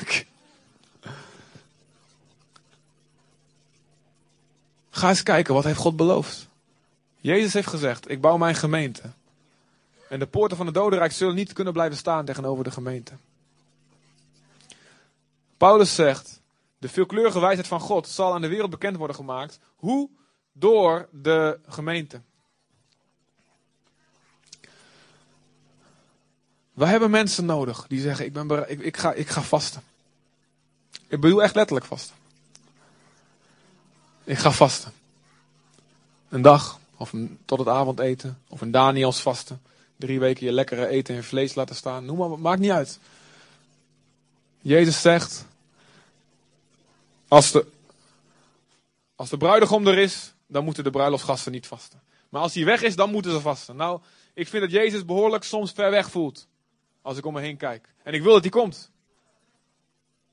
ga 4.91 5.09
eens 5.09 5.23
kijken, 5.23 5.55
wat 5.55 5.65
heeft 5.65 5.79
God 5.79 5.97
beloofd? 5.97 6.49
Jezus 7.21 7.53
heeft 7.53 7.69
gezegd, 7.69 8.11
ik 8.11 8.21
bouw 8.21 8.37
mijn 8.37 8.55
gemeente. 8.55 9.03
En 10.09 10.19
de 10.19 10.27
poorten 10.27 10.57
van 10.57 10.67
het 10.67 10.75
dodenrijk 10.75 11.13
zullen 11.13 11.35
niet 11.35 11.53
kunnen 11.53 11.73
blijven 11.73 11.99
staan 11.99 12.25
tegenover 12.25 12.65
de 12.65 12.71
gemeente. 12.71 13.13
Paulus 15.57 15.95
zegt, 15.95 16.38
de 16.79 16.89
veelkleurige 16.89 17.41
wijsheid 17.41 17.67
van 17.67 17.81
God 17.81 18.09
zal 18.09 18.35
aan 18.35 18.41
de 18.41 18.49
wereld 18.49 18.71
bekend 18.71 18.97
worden 18.97 19.17
gemaakt. 19.17 19.59
Hoe? 19.77 20.11
Door 20.53 21.09
de 21.11 21.59
gemeente. 21.67 22.21
Wij 26.73 26.89
hebben 26.89 27.11
mensen 27.11 27.45
nodig 27.45 27.87
die 27.89 28.01
zeggen: 28.01 28.25
Ik, 28.25 28.33
ben 28.33 28.71
ik, 28.71 28.81
ik, 28.81 28.97
ga, 28.97 29.13
ik 29.13 29.29
ga 29.29 29.43
vasten. 29.43 29.83
Ik 31.07 31.21
bedoel 31.21 31.43
echt 31.43 31.55
letterlijk 31.55 31.87
vasten. 31.87 32.15
Ik 34.25 34.39
ga 34.39 34.51
vasten. 34.51 34.93
Een 36.29 36.43
dag, 36.43 36.79
of 36.97 37.13
tot 37.45 37.59
het 37.59 37.69
avondeten, 37.69 38.39
of 38.49 38.61
een 38.61 38.71
Daniels 38.71 39.23
vasten. 39.23 39.63
Drie 39.97 40.21
weken 40.21 40.47
je 40.47 40.53
lekkere 40.53 40.87
eten 40.87 41.17
en 41.17 41.25
vlees 41.25 41.55
laten 41.55 41.77
staan. 41.77 42.05
Noem 42.05 42.17
maar, 42.17 42.39
maakt 42.39 42.61
niet 42.61 42.71
uit. 42.71 42.99
Jezus 44.61 45.01
zegt: 45.01 45.45
als 47.29 47.51
de, 47.51 47.67
als 49.17 49.29
de 49.29 49.37
bruidegom 49.37 49.87
er 49.87 49.99
is, 49.99 50.35
dan 50.47 50.65
moeten 50.65 50.85
de 50.85 50.91
bruiloftsgasten 50.91 51.53
niet 51.53 51.67
vasten. 51.67 52.03
Maar 52.29 52.43
als 52.43 52.55
hij 52.55 52.65
weg 52.65 52.83
is, 52.83 52.97
dan 52.97 53.11
moeten 53.11 53.33
ze 53.33 53.41
vasten. 53.41 53.77
Nou, 53.77 54.01
ik 54.35 54.49
vind 54.49 54.63
dat 54.63 54.73
Jezus 54.73 55.05
behoorlijk 55.05 55.45
soms 55.45 55.73
ver 55.73 55.91
weg 55.91 56.11
voelt. 56.11 56.47
Als 57.03 57.19
ik 57.19 57.27
om 57.27 57.33
me 57.33 57.41
heen 57.41 57.57
kijk. 57.57 57.89
En 58.03 58.15
ik 58.15 58.23
wil 58.23 58.33
dat 58.33 58.43
hij 58.43 58.51
komt. 58.51 58.91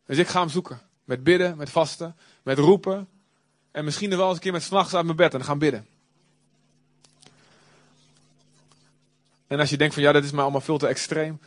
Dus 0.06 0.18
ik 0.18 0.28
ga 0.28 0.39
hem 0.39 0.50
zoeken. 0.50 0.82
Met 1.04 1.24
bidden, 1.24 1.58
met 1.58 1.70
vasten, 1.70 2.16
met 2.43 2.58
roepen. 2.58 3.08
En 3.72 3.86
misschien 3.86 4.12
er 4.12 4.18
wel 4.18 4.28
eens 4.28 4.36
een 4.36 4.41
keer 4.41 4.52
met 4.52 4.64
s'nachts 4.64 4.93
uit 4.93 5.06
mijn 5.06 5.18
bed 5.18 5.34
en 5.34 5.43
gaan 5.43 5.60
bidden. 5.60 5.88
En 9.48 9.60
als 9.60 9.70
je 9.70 9.78
denkt 9.78 9.93
van 9.93 10.04
ja, 10.04 10.12
dat 10.12 10.24
is 10.24 10.32
mij 10.32 10.43
allemaal 10.43 10.62
veel 10.62 10.78
te 10.78 10.88
extreem. 10.88 11.39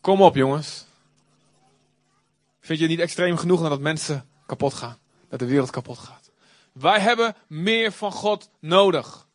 Kom 0.00 0.22
op 0.22 0.34
jongens. 0.34 0.84
Vind 2.60 2.78
je 2.78 2.84
het 2.84 2.94
niet 2.94 3.04
extreem 3.04 3.36
genoeg 3.36 3.68
dat 3.68 3.80
mensen 3.80 4.28
kapot 4.52 4.74
gaan. 4.74 4.98
Dat 5.28 5.38
de 5.38 5.46
wereld 5.46 5.70
kapot 5.70 5.98
gaat. 5.98 6.30
Wij 6.72 7.00
hebben 7.00 7.36
meer 7.46 7.92
van 7.92 8.12
God 8.12 8.50
nodig. 8.58 9.26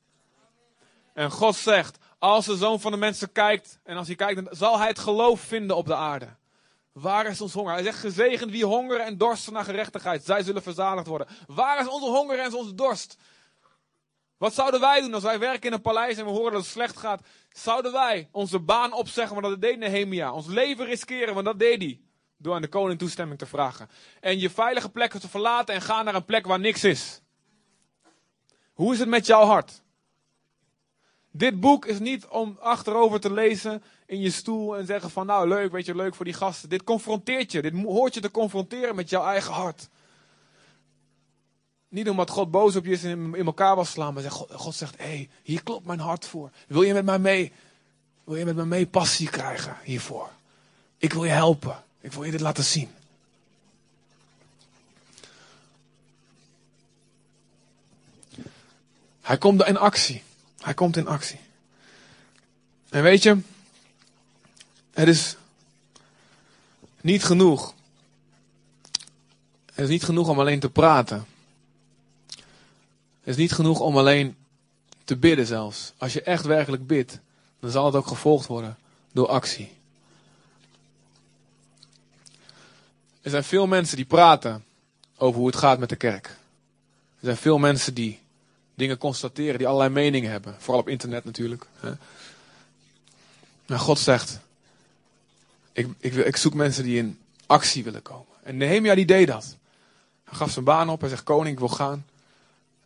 En 1.13 1.31
God 1.31 1.55
zegt, 1.55 1.97
als 2.19 2.45
de 2.45 2.57
zoon 2.57 2.79
van 2.79 2.91
de 2.91 2.97
mensen 2.97 3.31
kijkt, 3.31 3.79
en 3.83 3.97
als 3.97 4.07
hij 4.07 4.15
kijkt, 4.15 4.35
dan 4.35 4.55
zal 4.55 4.77
hij 4.77 4.87
het 4.87 4.99
geloof 4.99 5.39
vinden 5.41 5.75
op 5.75 5.85
de 5.85 5.95
aarde. 5.95 6.27
Waar 6.91 7.25
is 7.25 7.41
ons 7.41 7.53
honger? 7.53 7.73
Hij 7.73 7.83
zegt, 7.83 7.99
gezegend 7.99 8.51
wie 8.51 8.65
hongeren 8.65 9.05
en 9.05 9.17
dorsten 9.17 9.53
naar 9.53 9.63
gerechtigheid. 9.63 10.25
Zij 10.25 10.43
zullen 10.43 10.61
verzadigd 10.61 11.07
worden. 11.07 11.27
Waar 11.47 11.79
is 11.79 11.87
onze 11.87 12.09
honger 12.09 12.39
en 12.39 12.53
onze 12.53 12.75
dorst? 12.75 13.17
Wat 14.37 14.53
zouden 14.53 14.79
wij 14.79 15.01
doen 15.01 15.13
als 15.13 15.23
wij 15.23 15.39
werken 15.39 15.67
in 15.67 15.73
een 15.73 15.81
paleis 15.81 16.17
en 16.17 16.25
we 16.25 16.31
horen 16.31 16.51
dat 16.51 16.61
het 16.61 16.71
slecht 16.71 16.97
gaat? 16.97 17.21
Zouden 17.51 17.91
wij 17.91 18.29
onze 18.31 18.59
baan 18.59 18.93
opzeggen, 18.93 19.41
want 19.41 19.47
dat 19.47 19.61
deed 19.61 19.77
Nehemia. 19.77 20.31
Ons 20.33 20.47
leven 20.47 20.85
riskeren, 20.85 21.33
want 21.33 21.45
dat 21.45 21.59
deed 21.59 21.81
hij. 21.81 22.01
Door 22.37 22.55
aan 22.55 22.61
de 22.61 22.67
koning 22.67 22.99
toestemming 22.99 23.39
te 23.39 23.45
vragen. 23.45 23.89
En 24.19 24.39
je 24.39 24.49
veilige 24.49 24.89
plekken 24.89 25.19
te 25.19 25.29
verlaten 25.29 25.75
en 25.75 25.81
gaan 25.81 26.05
naar 26.05 26.15
een 26.15 26.25
plek 26.25 26.45
waar 26.45 26.59
niks 26.59 26.83
is. 26.83 27.21
Hoe 28.73 28.93
is 28.93 28.99
het 28.99 29.09
met 29.09 29.25
jouw 29.25 29.45
hart? 29.45 29.81
Dit 31.31 31.59
boek 31.59 31.85
is 31.85 31.99
niet 31.99 32.27
om 32.27 32.57
achterover 32.61 33.19
te 33.19 33.31
lezen 33.31 33.83
in 34.05 34.19
je 34.19 34.31
stoel 34.31 34.77
en 34.77 34.85
zeggen 34.85 35.09
van 35.09 35.25
nou 35.25 35.47
leuk, 35.47 35.71
weet 35.71 35.85
je, 35.85 35.95
leuk 35.95 36.15
voor 36.15 36.25
die 36.25 36.33
gasten. 36.33 36.69
Dit 36.69 36.83
confronteert 36.83 37.51
je. 37.51 37.61
Dit 37.61 37.73
hoort 37.83 38.13
je 38.13 38.19
te 38.19 38.31
confronteren 38.31 38.95
met 38.95 39.09
jouw 39.09 39.25
eigen 39.25 39.53
hart. 39.53 39.89
Niet 41.89 42.09
omdat 42.09 42.29
God 42.29 42.51
boos 42.51 42.75
op 42.75 42.85
je 42.85 42.91
is 42.91 43.03
en 43.03 43.35
in 43.35 43.45
elkaar 43.45 43.75
was 43.75 43.91
slaan, 43.91 44.13
maar 44.13 44.31
God, 44.31 44.75
zegt, 44.75 44.97
hé, 44.97 45.03
hey, 45.03 45.29
hier 45.43 45.63
klopt 45.63 45.85
mijn 45.85 45.99
hart 45.99 46.25
voor. 46.25 46.51
Wil 46.67 46.81
je 46.81 46.93
met 46.93 47.05
mij 47.05 47.19
mee? 47.19 47.51
Wil 48.23 48.35
je 48.35 48.45
met 48.45 48.55
mij 48.55 48.65
mee 48.65 48.87
passie 48.87 49.29
krijgen 49.29 49.77
hiervoor? 49.83 50.29
Ik 50.97 51.13
wil 51.13 51.23
je 51.23 51.31
helpen. 51.31 51.83
Ik 52.07 52.13
wil 52.13 52.23
je 52.23 52.31
dit 52.31 52.41
laten 52.41 52.63
zien. 52.63 52.89
Hij 59.21 59.37
komt 59.37 59.63
in 59.63 59.77
actie. 59.77 60.23
Hij 60.59 60.73
komt 60.73 60.97
in 60.97 61.07
actie. 61.07 61.39
En 62.89 63.03
weet 63.03 63.23
je, 63.23 63.37
het 64.91 65.07
is 65.07 65.35
niet 67.01 67.23
genoeg. 67.23 67.73
Het 69.65 69.85
is 69.85 69.89
niet 69.89 70.03
genoeg 70.03 70.29
om 70.29 70.39
alleen 70.39 70.59
te 70.59 70.69
praten. 70.69 71.25
Het 72.27 72.37
is 73.23 73.35
niet 73.35 73.51
genoeg 73.51 73.79
om 73.79 73.97
alleen 73.97 74.35
te 75.03 75.17
bidden 75.17 75.45
zelfs. 75.45 75.93
Als 75.97 76.13
je 76.13 76.21
echt 76.21 76.45
werkelijk 76.45 76.87
bidt, 76.87 77.19
dan 77.59 77.71
zal 77.71 77.85
het 77.85 77.95
ook 77.95 78.07
gevolgd 78.07 78.47
worden 78.47 78.77
door 79.11 79.27
actie. 79.27 79.76
Er 83.27 83.33
zijn 83.33 83.45
veel 83.45 83.67
mensen 83.67 83.95
die 83.95 84.05
praten 84.05 84.63
over 85.17 85.37
hoe 85.39 85.47
het 85.47 85.55
gaat 85.55 85.79
met 85.79 85.89
de 85.89 85.95
kerk. 85.95 86.25
Er 86.25 86.35
zijn 87.19 87.37
veel 87.37 87.57
mensen 87.57 87.93
die 87.93 88.19
dingen 88.75 88.97
constateren, 88.97 89.57
die 89.57 89.67
allerlei 89.67 89.89
meningen 89.93 90.31
hebben. 90.31 90.55
Vooral 90.59 90.81
op 90.81 90.89
internet 90.89 91.25
natuurlijk. 91.25 91.65
Maar 93.65 93.79
God 93.79 93.99
zegt, 93.99 94.39
ik, 95.71 95.87
ik, 95.97 96.13
ik 96.13 96.37
zoek 96.37 96.53
mensen 96.53 96.83
die 96.83 96.97
in 96.97 97.19
actie 97.45 97.83
willen 97.83 98.01
komen. 98.01 98.33
En 98.43 98.57
Nehemia 98.57 98.95
die 98.95 99.05
deed 99.05 99.27
dat. 99.27 99.55
Hij 100.23 100.37
gaf 100.37 100.51
zijn 100.51 100.65
baan 100.65 100.89
op, 100.89 100.99
hij 100.99 101.09
zegt, 101.09 101.23
koning 101.23 101.53
ik 101.53 101.59
wil 101.59 101.69
gaan. 101.69 102.05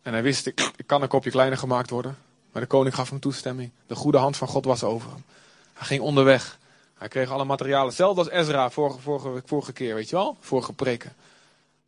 En 0.02 0.12
hij 0.12 0.22
wist, 0.22 0.46
ik, 0.46 0.70
ik 0.76 0.86
kan 0.86 1.02
een 1.02 1.08
kopje 1.08 1.30
kleiner 1.30 1.58
gemaakt 1.58 1.90
worden. 1.90 2.18
Maar 2.52 2.62
de 2.62 2.68
koning 2.68 2.94
gaf 2.94 3.10
hem 3.10 3.20
toestemming. 3.20 3.70
De 3.86 3.94
goede 3.94 4.18
hand 4.18 4.36
van 4.36 4.48
God 4.48 4.64
was 4.64 4.84
over 4.84 5.10
hem. 5.10 5.24
Hij 5.72 5.86
ging 5.86 6.00
onderweg. 6.00 6.58
Hij 7.02 7.10
kreeg 7.10 7.30
alle 7.30 7.44
materialen. 7.44 7.86
Hetzelfde 7.86 8.20
als 8.20 8.30
Ezra 8.30 8.70
vorige, 8.70 9.00
vorige, 9.00 9.42
vorige 9.44 9.72
keer, 9.72 9.94
weet 9.94 10.08
je 10.08 10.16
wel? 10.16 10.36
Vorige 10.40 10.72
preken. 10.72 11.14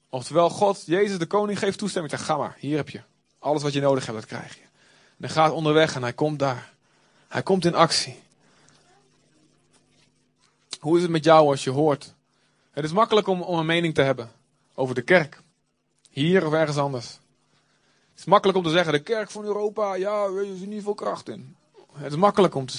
Oftewel, 0.09 0.51
God, 0.51 0.83
Jezus 0.87 1.19
de 1.19 1.27
koning 1.27 1.59
geeft 1.59 1.79
toestemming. 1.79 2.15
Zeg, 2.15 2.25
ga 2.25 2.37
maar, 2.37 2.57
hier 2.59 2.77
heb 2.77 2.89
je. 2.89 3.01
Alles 3.39 3.63
wat 3.63 3.73
je 3.73 3.81
nodig 3.81 4.07
hebt, 4.07 4.19
dat 4.19 4.29
krijg 4.29 4.55
je. 4.55 4.61
En 4.61 5.17
hij 5.19 5.29
gaat 5.29 5.53
onderweg 5.53 5.95
en 5.95 6.03
hij 6.03 6.13
komt 6.13 6.39
daar. 6.39 6.73
Hij 7.29 7.43
komt 7.43 7.65
in 7.65 7.75
actie. 7.75 8.19
Hoe 10.81 10.97
is 10.97 11.03
het 11.03 11.11
met 11.11 11.25
jou 11.25 11.49
als 11.49 11.65
je 11.65 11.71
hoort? 11.71 12.15
Het 12.71 12.85
is 12.85 12.93
makkelijk 12.93 13.27
om, 13.27 13.43
om 13.43 13.59
een 13.59 13.67
mening 13.67 13.95
te 13.95 14.03
hebben 14.03 14.31
over 14.75 14.95
de 14.95 15.03
kerk. 15.03 15.41
Hier 16.11 16.47
of 16.47 16.53
ergens 16.53 16.77
anders. 16.77 17.07
Het 18.11 18.19
is 18.19 18.25
makkelijk 18.25 18.59
om 18.59 18.65
te 18.65 18.71
zeggen, 18.71 18.93
de 18.93 19.03
kerk 19.03 19.31
van 19.31 19.45
Europa, 19.45 19.95
ja, 19.95 20.25
er 20.25 20.45
is 20.45 20.61
niet 20.61 20.83
veel 20.83 20.95
kracht 20.95 21.29
in. 21.29 21.57
Het 21.93 22.13
is 22.13 22.19
makkelijk 22.19 22.55
om 22.55 22.67
te, 22.67 22.79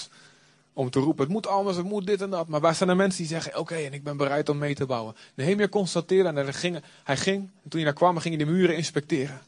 om 0.75 0.89
te 0.89 0.99
roepen, 0.99 1.23
het 1.23 1.33
moet 1.33 1.47
anders, 1.47 1.77
het 1.77 1.85
moet 1.85 2.05
dit 2.05 2.21
en 2.21 2.29
dat. 2.29 2.47
Maar 2.47 2.59
waar 2.59 2.75
zijn 2.75 2.89
er 2.89 2.95
mensen 2.95 3.19
die 3.19 3.31
zeggen, 3.31 3.59
oké, 3.59 3.75
en 3.75 3.93
ik 3.93 4.03
ben 4.03 4.17
bereid 4.17 4.49
om 4.49 4.57
mee 4.57 4.75
te 4.75 4.85
bouwen. 4.85 5.15
Nehemia 5.35 5.67
constateerde 5.67 6.29
en 6.29 6.35
hij 6.35 6.53
ging, 6.53 6.83
hij 7.03 7.17
ging, 7.17 7.39
en 7.63 7.69
toen 7.69 7.79
hij 7.79 7.83
daar 7.83 7.93
kwam, 7.93 8.17
ging 8.17 8.35
hij 8.35 8.45
de 8.45 8.51
muren 8.51 8.75
inspecteren. 8.75 9.41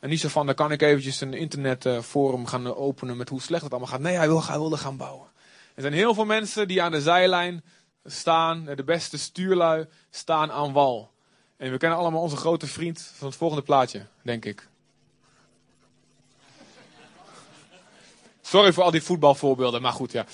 En 0.00 0.08
niet 0.08 0.20
zo 0.20 0.28
van, 0.28 0.46
dan 0.46 0.54
kan 0.54 0.72
ik 0.72 0.82
eventjes 0.82 1.20
een 1.20 1.34
internetforum 1.34 2.46
gaan 2.46 2.74
openen 2.74 3.16
met 3.16 3.28
hoe 3.28 3.40
slecht 3.40 3.62
het 3.62 3.70
allemaal 3.70 3.90
gaat. 3.90 4.00
Nee, 4.00 4.16
hij, 4.16 4.26
wil, 4.26 4.44
hij 4.44 4.58
wilde 4.58 4.76
gaan 4.76 4.96
bouwen. 4.96 5.28
Er 5.74 5.82
zijn 5.82 5.94
heel 5.94 6.14
veel 6.14 6.24
mensen 6.24 6.68
die 6.68 6.82
aan 6.82 6.92
de 6.92 7.00
zijlijn 7.00 7.62
staan, 8.04 8.64
de 8.64 8.84
beste 8.84 9.18
stuurlui, 9.18 9.86
staan 10.10 10.50
aan 10.50 10.72
wal. 10.72 11.10
En 11.56 11.70
we 11.70 11.78
kennen 11.78 11.98
allemaal 11.98 12.22
onze 12.22 12.36
grote 12.36 12.66
vriend 12.66 13.12
van 13.14 13.28
het 13.28 13.36
volgende 13.36 13.62
plaatje, 13.62 14.06
denk 14.22 14.44
ik. 14.44 14.68
Sorry 18.46 18.72
voor 18.72 18.82
al 18.82 18.90
die 18.90 19.02
voetbalvoorbeelden, 19.02 19.82
maar 19.82 19.92
goed, 19.92 20.12
ja. 20.12 20.26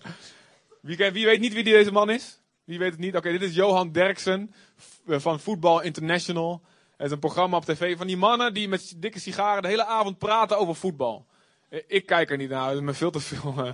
wie, 0.80 0.96
wie 1.12 1.24
weet 1.24 1.40
niet 1.40 1.52
wie 1.52 1.64
deze 1.64 1.92
man 1.92 2.10
is? 2.10 2.40
Wie 2.64 2.78
weet 2.78 2.90
het 2.90 3.00
niet? 3.00 3.16
Oké, 3.16 3.30
dit 3.30 3.42
is 3.42 3.54
Johan 3.54 3.92
Derksen 3.92 4.54
v- 4.76 5.22
van 5.22 5.40
Voetbal 5.40 5.80
International. 5.80 6.62
Het 6.96 7.06
is 7.06 7.12
een 7.12 7.18
programma 7.18 7.56
op 7.56 7.64
tv 7.64 7.96
van 7.96 8.06
die 8.06 8.16
mannen 8.16 8.54
die 8.54 8.68
met 8.68 8.94
dikke 8.96 9.18
sigaren 9.20 9.62
de 9.62 9.68
hele 9.68 9.84
avond 9.84 10.18
praten 10.18 10.58
over 10.58 10.74
voetbal. 10.74 11.26
Eh, 11.68 11.82
Ik 11.86 12.06
kijk 12.06 12.30
er 12.30 12.36
niet 12.36 12.50
naar, 12.50 12.66
het 12.68 12.76
is 12.76 12.82
me 12.82 12.94
veel 12.94 13.10
te 13.10 13.20
veel 13.20 13.54
eh, 13.56 13.72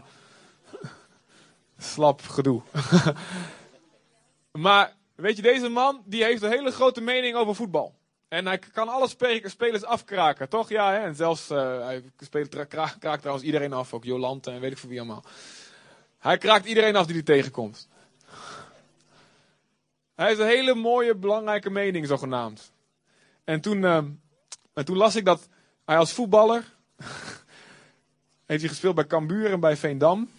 slap 1.93 2.21
gedoe. 2.23 2.63
maar 4.53 4.97
weet 5.15 5.37
je, 5.37 5.43
deze 5.43 5.69
man 5.69 6.03
die 6.07 6.25
heeft 6.25 6.43
een 6.43 6.51
hele 6.51 6.71
grote 6.71 7.01
mening 7.01 7.37
over 7.37 7.55
voetbal. 7.55 7.95
En 8.35 8.47
hij 8.47 8.59
kan 8.59 8.89
alle 8.89 9.09
spe- 9.09 9.43
spelers 9.45 9.85
afkraken, 9.85 10.49
toch? 10.49 10.69
Ja, 10.69 10.93
hè? 10.93 10.99
en 10.99 11.15
zelfs 11.15 11.51
eh, 11.51 11.85
hij 11.85 12.03
speelt, 12.19 12.51
tra- 12.51 12.65
kra- 12.65 12.95
kraakt 12.99 13.21
trouwens 13.21 13.47
iedereen 13.47 13.73
af, 13.73 13.93
ook 13.95 14.05
Jolante 14.05 14.51
en 14.51 14.61
weet 14.61 14.71
ik 14.71 14.79
voor 14.79 14.89
wie 14.89 14.99
allemaal. 14.99 15.25
Hij 16.19 16.39
kraakt 16.39 16.67
iedereen 16.67 16.97
af 16.97 17.07
die 17.07 17.15
hij 17.15 17.25
tegenkomt. 17.25 17.89
Hij 20.15 20.27
heeft 20.27 20.41
een 20.41 20.47
hele 20.47 20.75
mooie, 20.75 21.15
belangrijke 21.15 21.71
mening, 21.71 22.07
zogenaamd. 22.07 22.73
En 23.45 23.61
toen, 23.61 23.85
eh, 23.85 23.97
en 24.75 24.85
toen 24.85 24.97
las 24.97 25.17
ik 25.17 25.25
dat 25.25 25.49
hij 25.85 25.97
als 25.97 26.13
voetballer. 26.13 26.65
heeft 28.47 28.61
hij 28.61 28.69
gespeeld 28.69 28.95
bij 28.95 29.07
Cambuur 29.07 29.53
en 29.53 29.61
bij 29.61 29.77
Veendam. 29.77 30.31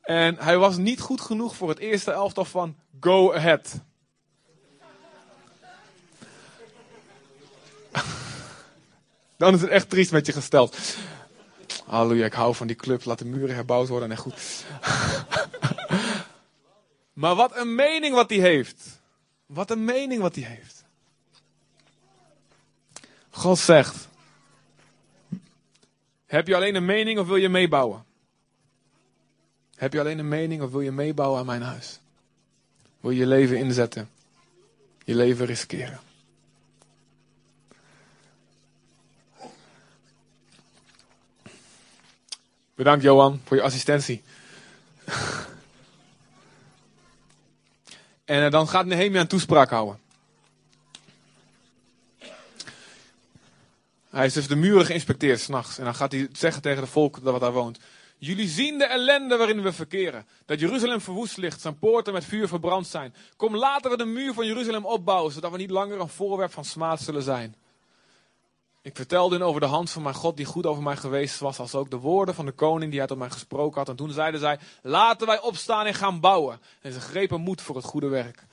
En 0.00 0.36
hij 0.38 0.58
was 0.58 0.76
niet 0.76 1.00
goed 1.00 1.20
genoeg 1.20 1.56
voor 1.56 1.68
het 1.68 1.78
eerste 1.78 2.10
elftal 2.10 2.44
van 2.44 2.76
Go 3.00 3.32
Ahead. 3.32 3.80
Dan 9.40 9.54
is 9.54 9.60
het 9.60 9.70
echt 9.70 9.90
triest 9.90 10.12
met 10.12 10.26
je 10.26 10.32
gesteld. 10.32 10.76
Halleluja, 11.86 12.24
ik 12.24 12.32
hou 12.32 12.54
van 12.54 12.66
die 12.66 12.76
club. 12.76 13.04
Laat 13.04 13.18
de 13.18 13.24
muren 13.24 13.54
herbouwd 13.54 13.88
worden 13.88 14.10
en 14.10 14.16
goed. 14.16 14.64
maar 17.20 17.34
wat 17.34 17.56
een 17.56 17.74
mening 17.74 18.14
wat 18.14 18.30
hij 18.30 18.38
heeft. 18.38 19.00
Wat 19.46 19.70
een 19.70 19.84
mening 19.84 20.20
wat 20.20 20.34
hij 20.34 20.44
heeft. 20.44 20.84
God 23.30 23.58
zegt. 23.58 24.08
Heb 26.26 26.46
je 26.46 26.56
alleen 26.56 26.74
een 26.74 26.84
mening 26.84 27.18
of 27.18 27.26
wil 27.26 27.36
je 27.36 27.48
meebouwen? 27.48 28.04
Heb 29.74 29.92
je 29.92 30.00
alleen 30.00 30.18
een 30.18 30.28
mening 30.28 30.62
of 30.62 30.70
wil 30.70 30.80
je 30.80 30.92
meebouwen 30.92 31.38
aan 31.38 31.46
mijn 31.46 31.62
huis? 31.62 32.00
Wil 33.00 33.10
je 33.10 33.18
je 33.18 33.26
leven 33.26 33.58
inzetten? 33.58 34.10
Je 35.04 35.14
leven 35.14 35.46
riskeren? 35.46 36.00
Bedankt 42.80 43.02
Johan 43.02 43.40
voor 43.44 43.56
je 43.56 43.62
assistentie. 43.62 44.22
en 48.24 48.44
eh, 48.44 48.50
dan 48.50 48.68
gaat 48.68 48.86
Nehemia 48.86 49.20
een 49.20 49.26
toespraak 49.26 49.70
houden. 49.70 50.00
Hij 54.10 54.20
heeft 54.20 54.34
dus 54.34 54.46
de 54.46 54.56
muren 54.56 54.86
geïnspecteerd 54.86 55.40
s'nachts. 55.40 55.78
En 55.78 55.84
dan 55.84 55.94
gaat 55.94 56.12
hij 56.12 56.28
zeggen 56.32 56.62
tegen 56.62 56.82
de 56.82 56.88
volk 56.88 57.14
dat 57.22 57.32
wat 57.32 57.40
daar 57.40 57.52
woont. 57.52 57.78
Jullie 58.18 58.48
zien 58.48 58.78
de 58.78 58.84
ellende 58.84 59.36
waarin 59.36 59.62
we 59.62 59.72
verkeren. 59.72 60.26
Dat 60.46 60.60
Jeruzalem 60.60 61.00
verwoest 61.00 61.36
ligt, 61.36 61.60
zijn 61.60 61.78
poorten 61.78 62.12
met 62.12 62.24
vuur 62.24 62.48
verbrand 62.48 62.86
zijn. 62.86 63.14
Kom 63.36 63.56
laten 63.56 63.90
we 63.90 63.96
de 63.96 64.04
muur 64.04 64.34
van 64.34 64.46
Jeruzalem 64.46 64.84
opbouwen, 64.86 65.32
zodat 65.32 65.50
we 65.50 65.56
niet 65.56 65.70
langer 65.70 66.00
een 66.00 66.08
voorwerp 66.08 66.52
van 66.52 66.64
smaad 66.64 67.00
zullen 67.00 67.22
zijn. 67.22 67.54
Ik 68.82 68.96
vertelde 68.96 69.36
hen 69.36 69.46
over 69.46 69.60
de 69.60 69.66
hand 69.66 69.90
van 69.90 70.02
mijn 70.02 70.14
God 70.14 70.36
die 70.36 70.46
goed 70.46 70.66
over 70.66 70.82
mij 70.82 70.96
geweest 70.96 71.38
was, 71.38 71.58
als 71.58 71.74
ook 71.74 71.90
de 71.90 71.96
woorden 71.96 72.34
van 72.34 72.46
de 72.46 72.52
koning 72.52 72.90
die 72.90 72.98
hij 72.98 73.08
tot 73.08 73.18
mij 73.18 73.30
gesproken 73.30 73.78
had. 73.78 73.88
En 73.88 73.96
toen 73.96 74.10
zeiden 74.10 74.40
zij, 74.40 74.58
laten 74.82 75.26
wij 75.26 75.40
opstaan 75.40 75.86
en 75.86 75.94
gaan 75.94 76.20
bouwen. 76.20 76.60
En 76.80 76.92
ze 76.92 77.00
grepen 77.00 77.40
moed 77.40 77.60
voor 77.60 77.76
het 77.76 77.84
goede 77.84 78.08
werk. 78.08 78.46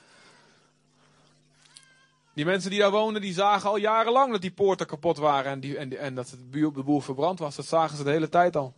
Die 2.34 2.44
mensen 2.44 2.70
die 2.70 2.78
daar 2.78 2.90
woonden, 2.90 3.22
die 3.22 3.32
zagen 3.32 3.70
al 3.70 3.76
jarenlang 3.76 4.32
dat 4.32 4.40
die 4.40 4.50
poorten 4.50 4.86
kapot 4.86 5.16
waren 5.16 5.52
en, 5.52 5.60
die, 5.60 5.76
en, 5.76 5.98
en 5.98 6.14
dat 6.14 6.30
het 6.30 6.50
buur, 6.50 6.72
de 6.72 6.82
boel 6.82 7.00
verbrand 7.00 7.38
was. 7.38 7.56
Dat 7.56 7.66
zagen 7.66 7.96
ze 7.96 8.04
de 8.04 8.10
hele 8.10 8.28
tijd 8.28 8.56
al. 8.56 8.74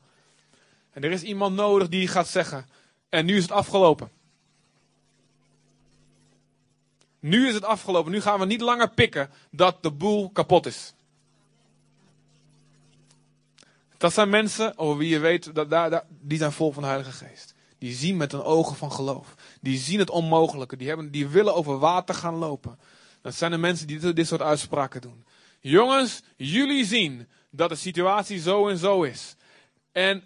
En 0.91 1.05
er 1.05 1.11
is 1.11 1.23
iemand 1.23 1.57
nodig 1.57 1.89
die 1.89 2.09
gaat 2.09 2.29
zeggen, 2.29 2.69
en 3.09 3.25
nu 3.25 3.37
is 3.37 3.43
het 3.43 3.53
afgelopen. 3.53 4.11
Nu 7.21 7.49
is 7.49 7.55
het 7.55 7.65
afgelopen. 7.65 8.13
Nu 8.13 8.21
gaan 8.21 8.39
we 8.39 8.47
niet 8.47 8.61
langer 8.61 8.91
pikken 8.91 9.31
dat 9.51 9.83
de 9.83 9.91
boel 9.91 10.31
kapot 10.31 10.67
is. 10.67 10.95
Dat 14.01 14.13
zijn 14.13 14.29
mensen 14.29 14.79
over 14.79 14.99
wie 14.99 15.09
je 15.09 15.19
weet, 15.19 15.55
dat, 15.55 15.71
daar, 15.71 16.05
die 16.09 16.39
zijn 16.39 16.53
vol 16.53 16.73
van 16.73 16.83
de 16.83 16.89
Heilige 16.89 17.27
Geest. 17.27 17.55
Die 17.79 17.95
zien 17.95 18.17
met 18.17 18.33
hun 18.33 18.43
ogen 18.43 18.77
van 18.77 18.93
geloof. 18.93 19.35
Die 19.61 19.79
zien 19.79 19.99
het 19.99 20.11
onmogelijke. 20.11 20.77
Die, 20.77 20.89
hebben, 20.89 21.11
die 21.11 21.29
willen 21.29 21.55
over 21.55 21.79
water 21.79 22.15
gaan 22.15 22.35
lopen. 22.35 22.79
Dat 23.23 23.35
zijn 23.35 23.51
de 23.51 23.57
mensen 23.57 23.87
die 23.87 24.13
dit, 24.13 24.27
soort 24.27 24.41
uitspraken 24.41 25.01
doen. 25.01 25.25
Jongens, 25.61 26.23
jullie 26.37 26.85
zien 26.85 27.29
dat 27.51 27.69
de 27.69 27.75
situatie 27.75 28.39
zo 28.39 28.69
en 28.69 28.79
zo 28.79 29.03
is. 29.03 29.37
En 29.93 30.25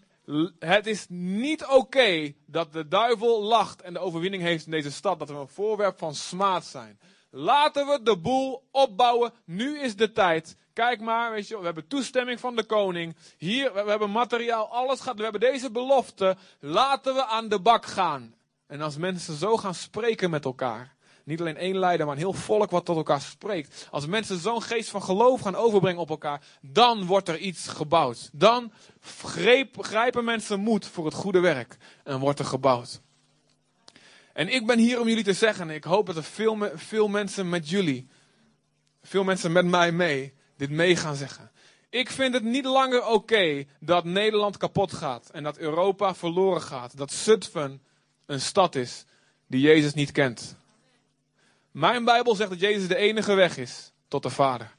het 0.59 0.87
is 0.87 1.07
niet 1.09 1.67
oké 1.67 2.33
dat 2.47 2.73
de 2.73 2.89
duivel 2.89 3.43
lacht 3.43 3.83
en 3.83 3.93
de 3.93 3.99
overwinning 3.99 4.43
heeft 4.43 4.65
in 4.65 4.71
deze 4.71 4.93
stad. 4.93 5.19
Dat 5.19 5.29
we 5.29 5.35
een 5.35 5.49
voorwerp 5.49 5.99
van 5.99 6.15
smaad 6.15 6.65
zijn. 6.65 6.99
Laten 7.31 7.87
we 7.87 8.01
de 8.03 8.19
boel 8.19 8.63
opbouwen. 8.71 9.33
Nu 9.45 9.79
is 9.79 9.97
de 9.97 10.13
tijd. 10.13 10.57
Kijk 10.75 11.01
maar, 11.01 11.33
weet 11.33 11.49
je, 11.49 11.59
we 11.59 11.65
hebben 11.65 11.87
toestemming 11.87 12.41
van 12.41 12.57
de 12.57 12.65
koning. 12.65 13.17
Hier, 13.37 13.73
we, 13.73 13.91
hebben 13.91 14.11
materiaal, 14.11 14.69
alles 14.69 15.01
gaat. 15.01 15.17
We 15.17 15.23
hebben 15.23 15.41
deze 15.41 15.71
belofte. 15.71 16.37
Laten 16.61 17.15
we 17.15 17.27
aan 17.27 17.49
de 17.49 17.61
bak 17.61 17.87
gaan. 17.87 18.35
En 18.67 18.81
als 18.81 18.97
mensen 18.97 19.37
zo 19.37 19.57
gaan 19.57 19.75
spreken 19.75 20.31
met 20.31 20.45
elkaar. 20.45 20.95
Niet 21.25 21.41
alleen 21.41 21.57
één 21.57 21.79
leider, 21.79 22.07
maar 22.07 22.15
een 22.15 22.21
heel 22.21 22.33
volk 22.33 22.71
wat 22.71 22.85
tot 22.85 22.97
elkaar 22.97 23.21
spreekt. 23.21 23.89
Als 23.91 24.07
mensen 24.07 24.39
zo'n 24.39 24.63
geest 24.63 24.91
van 24.91 25.03
geloof 25.03 25.41
gaan 25.41 25.55
overbrengen 25.55 26.01
op 26.01 26.11
elkaar, 26.11 26.43
dan 26.61 27.07
wordt 27.07 27.29
er 27.29 27.39
iets 27.39 27.69
gebouwd. 27.69 28.31
Dan 28.33 28.73
grijpen 29.81 30.25
mensen 30.25 30.61
moed 30.61 30.87
voor 30.87 31.05
het 31.05 31.15
goede 31.15 31.41
werk 31.41 31.77
en 32.05 32.19
wordt 32.19 32.39
er 32.39 32.45
gebouwd. 32.45 33.01
En 34.33 34.49
ik 34.49 34.67
ben 34.67 34.79
hier 34.79 35.01
om 35.01 35.09
jullie 35.09 35.25
te 35.25 35.33
zeggen, 35.33 35.69
en 35.69 35.75
ik 35.75 35.85
hoop 35.85 36.07
dat 36.07 36.17
er 36.17 36.25
veel 36.75 37.09
mensen 37.09 37.49
met 37.49 37.69
jullie, 37.69 38.09
veel 39.03 39.25
mensen 39.25 39.53
met 39.53 39.65
mij 39.67 39.93
mee, 39.93 40.35
dit 40.57 40.71
mee 40.71 40.97
gaan 40.97 41.17
zeggen. 41.17 41.51
Ik 41.91 42.11
vind 42.11 42.35
het 42.35 42.43
niet 42.43 42.65
langer 42.65 43.07
oké 43.07 43.65
dat 43.81 44.05
Nederland 44.05 44.57
kapot 44.57 44.93
gaat 44.93 45.31
en 45.31 45.43
dat 45.43 45.59
Europa 45.59 46.15
verloren 46.15 46.63
gaat. 46.63 46.97
Dat 46.97 47.13
Zutphen 47.13 47.83
een 48.27 48.41
stad 48.41 48.75
is 48.75 49.05
die 49.47 49.61
Jezus 49.61 49.95
niet 49.95 50.13
kent. 50.13 50.57
Mijn 51.71 52.05
Bijbel 52.05 52.35
zegt 52.35 52.51
dat 52.51 52.61
Jezus 52.61 52.89
de 52.89 52.97
enige 52.97 53.35
weg 53.35 53.57
is 53.57 53.93
tot 54.09 54.23
de 54.23 54.31
Vader. 54.31 54.75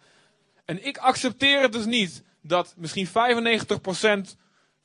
En 0.66 0.86
ik 0.86 0.98
accepteer 0.98 1.62
het 1.62 1.72
dus 1.72 1.86
niet 1.86 2.24
dat 2.42 2.74
misschien 2.78 3.08
95% 3.08 3.12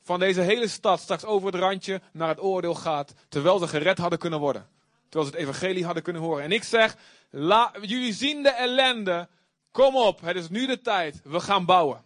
van 0.01 0.19
deze 0.19 0.41
hele 0.41 0.67
stad 0.67 0.99
straks 0.99 1.25
over 1.25 1.51
het 1.51 1.61
randje 1.61 2.01
naar 2.11 2.27
het 2.27 2.41
oordeel 2.41 2.75
gaat, 2.75 3.13
terwijl 3.29 3.59
ze 3.59 3.67
gered 3.67 3.97
hadden 3.97 4.19
kunnen 4.19 4.39
worden. 4.39 4.67
Terwijl 5.09 5.31
ze 5.31 5.37
het 5.37 5.47
evangelie 5.47 5.85
hadden 5.85 6.03
kunnen 6.03 6.21
horen. 6.21 6.43
En 6.43 6.51
ik 6.51 6.63
zeg, 6.63 6.95
la, 7.29 7.71
jullie 7.81 8.13
zien 8.13 8.43
de 8.43 8.49
ellende, 8.49 9.27
kom 9.71 9.95
op, 9.95 10.21
het 10.21 10.35
is 10.35 10.49
nu 10.49 10.67
de 10.67 10.81
tijd, 10.81 11.21
we 11.23 11.39
gaan 11.39 11.65
bouwen. 11.65 12.03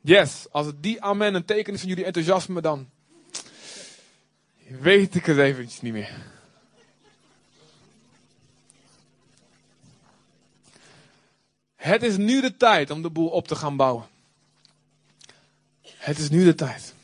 Yes, 0.00 0.46
als 0.50 0.66
het 0.66 0.82
die 0.82 1.02
amen 1.02 1.34
een 1.34 1.44
teken 1.44 1.72
is 1.72 1.80
van 1.80 1.88
jullie 1.88 2.04
enthousiasme, 2.04 2.60
dan 2.60 2.90
weet 4.80 5.14
ik 5.14 5.26
het 5.26 5.38
eventjes 5.38 5.80
niet 5.80 5.92
meer. 5.92 6.30
Het 11.76 12.02
is 12.02 12.16
nu 12.16 12.40
de 12.40 12.56
tijd 12.56 12.90
om 12.90 13.02
de 13.02 13.10
boel 13.10 13.28
op 13.28 13.48
te 13.48 13.54
gaan 13.54 13.76
bouwen. 13.76 14.06
Het 15.82 16.18
is 16.18 16.30
nu 16.30 16.44
de 16.44 16.54
tijd. 16.54 16.94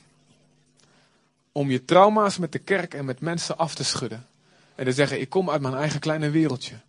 Om 1.52 1.70
je 1.70 1.84
trauma's 1.84 2.38
met 2.38 2.52
de 2.52 2.58
kerk 2.58 2.94
en 2.94 3.04
met 3.04 3.20
mensen 3.20 3.58
af 3.58 3.74
te 3.74 3.84
schudden. 3.84 4.26
En 4.74 4.84
te 4.84 4.92
zeggen, 4.92 5.20
ik 5.20 5.28
kom 5.28 5.50
uit 5.50 5.60
mijn 5.60 5.74
eigen 5.74 6.00
kleine 6.00 6.30
wereldje. 6.30 6.80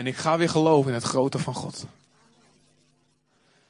En 0.00 0.06
ik 0.06 0.16
ga 0.16 0.38
weer 0.38 0.48
geloven 0.48 0.88
in 0.88 0.94
het 0.94 1.04
grote 1.04 1.38
van 1.38 1.54
God. 1.54 1.86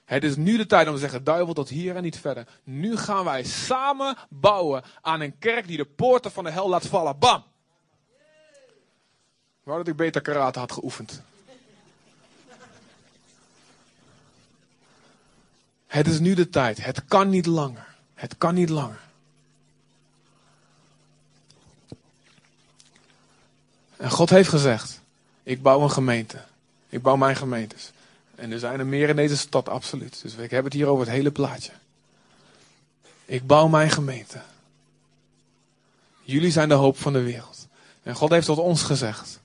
Het 0.05 0.24
is 0.24 0.37
nu 0.37 0.57
de 0.57 0.66
tijd 0.66 0.87
om 0.89 0.95
te 0.95 1.01
zeggen, 1.01 1.24
duivel 1.24 1.55
tot 1.55 1.68
hier 1.68 1.97
en 1.97 2.03
niet 2.03 2.18
verder. 2.18 2.47
Nu 2.64 2.97
gaan 2.97 3.24
wij 3.24 3.45
samen 3.45 4.16
bouwen 4.28 4.83
aan 5.01 5.20
een 5.20 5.39
kerk 5.39 5.66
die 5.66 5.76
de 5.76 5.85
poorten 5.85 6.31
van 6.31 6.45
de 6.45 6.51
hel 6.51 6.68
laat 6.68 6.87
vallen. 6.87 7.18
Bam! 7.18 7.45
Wou 9.62 9.78
dat 9.78 9.89
ik 9.89 9.97
beter 9.97 10.20
karate 10.20 10.59
had 10.59 10.72
geoefend. 10.72 11.22
Het 15.87 16.07
is 16.07 16.18
nu 16.18 16.35
de 16.35 16.49
tijd. 16.49 16.85
Het 16.85 17.05
kan 17.05 17.28
niet 17.28 17.47
langer. 17.47 17.95
Het 18.14 18.39
kan 18.39 18.55
niet 18.55 18.68
langer. 18.68 19.01
En 23.97 24.11
God 24.11 24.31
heeft 24.31 24.49
gezegd: 24.49 25.00
Ik 25.51 25.63
bouw 25.63 25.81
een 25.81 25.91
gemeente. 25.91 26.39
Ik 26.89 27.03
bouw 27.03 27.17
mijn 27.17 27.37
gemeentes. 27.37 27.91
En 28.35 28.53
er 28.53 28.59
zijn 28.59 28.79
er 28.79 28.87
meer 28.87 29.09
in 29.09 29.17
deze 29.17 29.37
stad, 29.37 29.69
absoluut. 29.69 30.23
Dus 30.23 30.35
ik 30.35 30.51
heb 30.51 30.65
het 30.65 30.73
hier 30.73 30.87
over 30.87 31.07
het 31.07 31.15
hele 31.15 31.31
plaatje. 31.31 31.73
Ik 33.25 33.47
bouw 33.47 33.69
mijn 33.69 33.91
gemeente. 33.91 34.41
Jullie 36.23 36.51
zijn 36.51 36.69
de 36.69 36.75
hoop 36.75 36.99
van 36.99 37.13
de 37.13 37.23
wereld. 37.23 37.67
En 38.03 38.15
God 38.15 38.31
heeft 38.31 38.47
tot 38.47 38.59
ons 38.59 38.83
gezegd. 38.83 39.41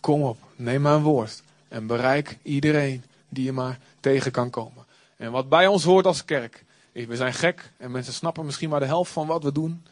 Kom 0.00 0.22
op, 0.22 0.38
neem 0.56 0.82
mijn 0.82 1.02
woord. 1.02 1.42
En 1.68 1.86
bereik 1.86 2.38
iedereen 2.42 3.04
die 3.28 3.44
je 3.44 3.52
maar 3.52 3.78
tegen 4.00 4.32
kan 4.32 4.50
komen. 4.50 4.84
En 5.16 5.30
wat 5.30 5.48
bij 5.48 5.66
ons 5.66 5.84
hoort 5.84 6.06
als 6.06 6.24
kerk. 6.24 6.64
We 6.92 7.16
zijn 7.16 7.34
gek 7.34 7.70
en 7.76 7.90
mensen 7.90 8.12
snappen 8.12 8.44
misschien 8.44 8.70
maar 8.70 8.80
de 8.80 8.86
helft 8.86 9.12
van 9.12 9.26
wat 9.26 9.42
we 9.42 9.52
doen. 9.52 9.84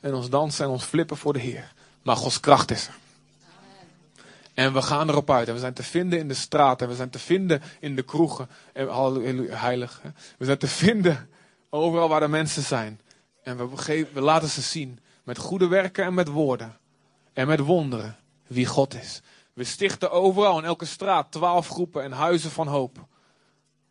En 0.00 0.14
ons 0.14 0.30
dansen 0.30 0.64
en 0.64 0.70
ons 0.70 0.84
flippen 0.84 1.16
voor 1.16 1.32
de 1.32 1.40
Heer. 1.40 1.72
Maar 2.02 2.16
Gods 2.16 2.40
kracht 2.40 2.70
is 2.70 2.86
er. 2.86 2.94
En 4.56 4.72
we 4.72 4.82
gaan 4.82 5.08
erop 5.08 5.30
uit. 5.30 5.48
En 5.48 5.54
we 5.54 5.60
zijn 5.60 5.74
te 5.74 5.82
vinden 5.82 6.18
in 6.18 6.28
de 6.28 6.34
straat. 6.34 6.82
En 6.82 6.88
we 6.88 6.94
zijn 6.94 7.10
te 7.10 7.18
vinden 7.18 7.62
in 7.80 7.96
de 7.96 8.02
kroegen. 8.02 8.48
En, 8.72 8.88
heilig. 9.50 10.02
We 10.38 10.44
zijn 10.44 10.58
te 10.58 10.66
vinden 10.66 11.28
overal 11.70 12.08
waar 12.08 12.20
de 12.20 12.28
mensen 12.28 12.62
zijn. 12.62 13.00
En 13.42 13.56
we, 13.56 14.06
we 14.12 14.20
laten 14.20 14.48
ze 14.48 14.60
zien. 14.60 15.00
Met 15.24 15.38
goede 15.38 15.66
werken 15.66 16.04
en 16.04 16.14
met 16.14 16.28
woorden. 16.28 16.76
En 17.32 17.46
met 17.46 17.60
wonderen. 17.60 18.16
Wie 18.46 18.66
God 18.66 18.94
is. 18.94 19.22
We 19.52 19.64
stichten 19.64 20.10
overal 20.10 20.58
in 20.58 20.64
elke 20.64 20.84
straat 20.84 21.32
twaalf 21.32 21.68
groepen 21.68 22.02
en 22.02 22.12
huizen 22.12 22.50
van 22.50 22.66
hoop. 22.66 23.06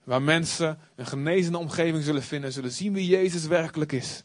Waar 0.04 0.22
mensen 0.22 0.80
een 0.96 1.06
genezende 1.06 1.58
omgeving 1.58 2.04
zullen 2.04 2.24
vinden. 2.24 2.48
En 2.48 2.56
zullen 2.56 2.72
zien 2.72 2.94
wie 2.94 3.08
Jezus 3.08 3.46
werkelijk 3.46 3.92
is. 3.92 4.24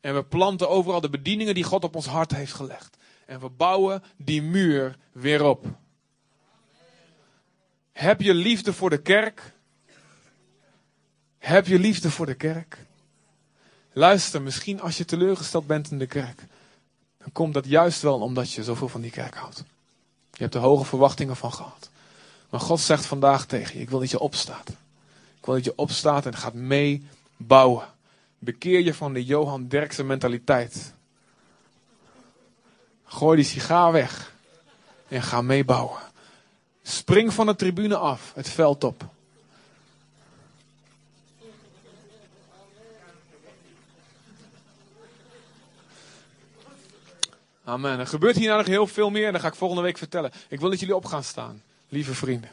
En 0.00 0.14
we 0.14 0.24
planten 0.24 0.68
overal 0.68 1.00
de 1.00 1.10
bedieningen 1.10 1.54
die 1.54 1.64
God 1.64 1.84
op 1.84 1.94
ons 1.94 2.06
hart 2.06 2.30
heeft 2.30 2.52
gelegd. 2.52 2.96
En 3.30 3.40
we 3.40 3.48
bouwen 3.48 4.02
die 4.16 4.42
muur 4.42 4.96
weer 5.12 5.44
op. 5.44 5.66
Heb 7.92 8.20
je 8.20 8.34
liefde 8.34 8.72
voor 8.72 8.90
de 8.90 9.02
kerk? 9.02 9.52
Heb 11.38 11.66
je 11.66 11.78
liefde 11.78 12.10
voor 12.10 12.26
de 12.26 12.34
kerk? 12.34 12.78
Luister, 13.92 14.42
misschien 14.42 14.80
als 14.80 14.96
je 14.96 15.04
teleurgesteld 15.04 15.66
bent 15.66 15.90
in 15.90 15.98
de 15.98 16.06
kerk, 16.06 16.42
dan 17.18 17.32
komt 17.32 17.54
dat 17.54 17.66
juist 17.66 18.02
wel 18.02 18.20
omdat 18.20 18.52
je 18.52 18.64
zoveel 18.64 18.88
van 18.88 19.00
die 19.00 19.10
kerk 19.10 19.34
houdt. 19.34 19.64
Je 20.32 20.42
hebt 20.42 20.54
er 20.54 20.60
hoge 20.60 20.84
verwachtingen 20.84 21.36
van 21.36 21.52
gehad. 21.52 21.90
Maar 22.48 22.60
God 22.60 22.80
zegt 22.80 23.06
vandaag 23.06 23.46
tegen 23.46 23.76
je: 23.76 23.80
Ik 23.80 23.90
wil 23.90 23.98
dat 23.98 24.10
je 24.10 24.18
opstaat. 24.18 24.68
Ik 25.38 25.44
wil 25.44 25.54
dat 25.54 25.64
je 25.64 25.76
opstaat 25.76 26.26
en 26.26 26.36
gaat 26.36 26.54
meebouwen. 26.54 27.84
Bekeer 28.38 28.80
je 28.80 28.94
van 28.94 29.12
de 29.12 29.24
Johan 29.24 29.68
Derksen 29.68 30.06
mentaliteit. 30.06 30.94
Gooi 33.10 33.36
die 33.36 33.44
sigaar 33.44 33.92
weg 33.92 34.32
en 35.08 35.22
ga 35.22 35.42
meebouwen. 35.42 35.98
Spring 36.82 37.32
van 37.32 37.46
de 37.46 37.54
tribune 37.54 37.96
af, 37.96 38.32
het 38.34 38.48
veld 38.48 38.84
op. 38.84 39.04
Amen. 47.64 47.98
Er 47.98 48.06
gebeurt 48.06 48.36
hierna 48.36 48.56
nog 48.56 48.66
heel 48.66 48.86
veel 48.86 49.10
meer 49.10 49.26
en 49.26 49.32
dat 49.32 49.40
ga 49.40 49.48
ik 49.48 49.54
volgende 49.54 49.82
week 49.82 49.98
vertellen. 49.98 50.32
Ik 50.48 50.60
wil 50.60 50.70
dat 50.70 50.80
jullie 50.80 50.96
op 50.96 51.04
gaan 51.04 51.24
staan, 51.24 51.62
lieve 51.88 52.14
vrienden. 52.14 52.50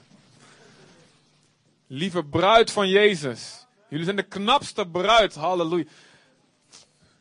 Lieve 1.87 2.23
bruid 2.23 2.71
van 2.71 2.89
Jezus. 2.89 3.65
Jullie 3.87 4.05
zijn 4.05 4.17
de 4.17 4.23
knapste 4.23 4.87
bruid. 4.87 5.35
Halleluja. 5.35 5.85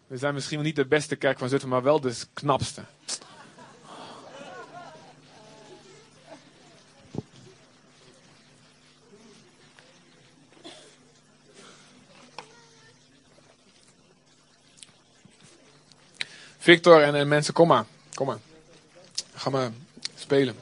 We 0.07 0.17
zijn 0.17 0.35
misschien 0.35 0.63
niet 0.63 0.77
de 0.77 0.87
beste 0.87 1.17
kerk 1.17 1.39
van 1.39 1.49
Zutphen, 1.49 1.69
maar 1.69 1.83
wel 1.83 2.01
de 2.01 2.15
knapste. 2.33 2.83
Victor 16.67 17.03
en, 17.03 17.15
en 17.15 17.29
mensen, 17.29 17.55
kom 17.55 17.69
maar. 17.69 17.85
Kom 18.15 18.27
maar. 18.27 18.39
Ga 19.35 19.51
maar 19.51 19.71
spelen. 20.15 20.57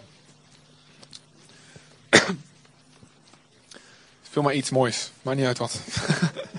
Speel 4.27 4.43
maar 4.43 4.55
iets 4.55 4.71
moois. 4.71 5.11
Maakt 5.23 5.37
niet 5.37 5.47
uit 5.47 5.59
wat. 5.59 5.81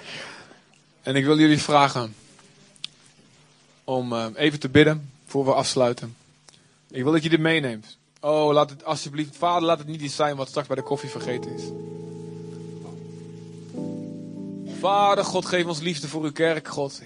en 1.04 1.16
ik 1.16 1.26
wil 1.26 1.40
jullie 1.40 1.62
vragen 1.62 2.16
om 3.84 4.14
eh, 4.14 4.26
even 4.36 4.60
te 4.60 4.70
bidden 4.70 5.12
voor 5.26 5.46
we 5.46 5.54
afsluiten. 5.54 6.16
Ik 6.90 7.04
wil 7.04 7.12
dat 7.12 7.24
je 7.24 7.30
dit 7.30 7.40
meeneemt. 7.40 7.98
Oh, 8.20 8.54
laat 8.54 8.70
het 8.70 8.86
alsjeblieft, 8.86 9.36
vader, 9.36 9.64
laat 9.64 9.78
het 9.78 9.88
niet 9.88 10.02
iets 10.02 10.16
zijn 10.16 10.36
wat 10.36 10.48
straks 10.48 10.68
bij 10.68 10.76
de 10.76 10.82
koffie 10.82 11.10
vergeten 11.10 11.56
is. 11.56 11.64
Vader, 14.80 15.26
God, 15.26 15.46
geef 15.46 15.66
ons 15.66 15.80
liefde 15.80 16.08
voor 16.08 16.24
uw 16.24 16.32
kerk, 16.32 16.68
God. 16.68 17.02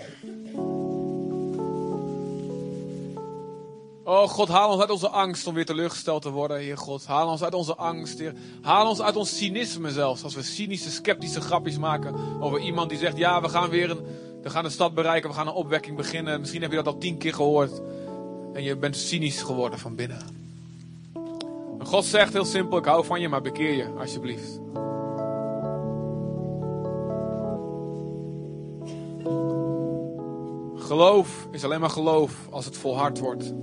Oh 4.10 4.28
God, 4.28 4.48
haal 4.48 4.72
ons 4.72 4.82
uit 4.82 4.90
onze 4.90 5.10
angst 5.10 5.48
om 5.48 5.54
weer 5.54 5.66
teleurgesteld 5.66 6.22
te 6.22 6.30
worden, 6.30 6.58
Heer 6.58 6.78
God. 6.78 7.06
Haal 7.06 7.28
ons 7.30 7.44
uit 7.44 7.54
onze 7.54 7.76
angst, 7.76 8.20
Heer. 8.20 8.34
Haal 8.62 8.90
ons 8.90 9.02
uit 9.02 9.16
ons 9.16 9.38
cynisme 9.38 9.92
zelfs. 9.92 10.24
Als 10.24 10.36
we 10.36 10.44
cynische, 10.44 10.92
sceptische 10.92 11.42
grapjes 11.42 11.78
maken 11.78 12.16
over 12.42 12.60
iemand 12.60 12.90
die 12.90 12.98
zegt, 12.98 13.18
ja, 13.18 13.42
we 13.42 13.50
gaan 13.50 13.70
weer 13.70 13.90
een, 13.90 14.00
we 14.42 14.50
gaan 14.50 14.66
een 14.66 14.72
stad 14.72 14.94
bereiken, 14.94 15.30
we 15.30 15.36
gaan 15.36 15.48
een 15.48 15.54
opwekking 15.54 15.98
beginnen. 15.98 16.40
Misschien 16.40 16.62
heb 16.62 16.70
je 16.70 16.76
dat 16.76 16.88
al 16.88 16.98
tien 16.98 17.18
keer 17.18 17.34
gehoord. 17.34 17.82
En 18.54 18.64
je 18.64 18.78
bent 18.78 18.98
cynisch 18.98 19.42
geworden 19.42 19.80
van 19.80 19.96
binnen. 19.96 20.22
En 21.80 21.86
God 21.86 22.06
zegt 22.06 22.34
heel 22.34 22.46
simpel, 22.46 22.78
ik 22.78 22.86
hou 22.86 23.06
van 23.06 23.22
je, 23.22 23.30
maar 23.30 23.42
bekeer 23.42 23.74
je, 23.74 23.94
alsjeblieft. 24.00 24.60
Geloof 30.76 31.48
is 31.52 31.64
alleen 31.64 31.80
maar 31.80 31.90
geloof 31.90 32.48
als 32.50 32.66
het 32.66 32.78
volhard 32.78 33.20
wordt. 33.20 33.54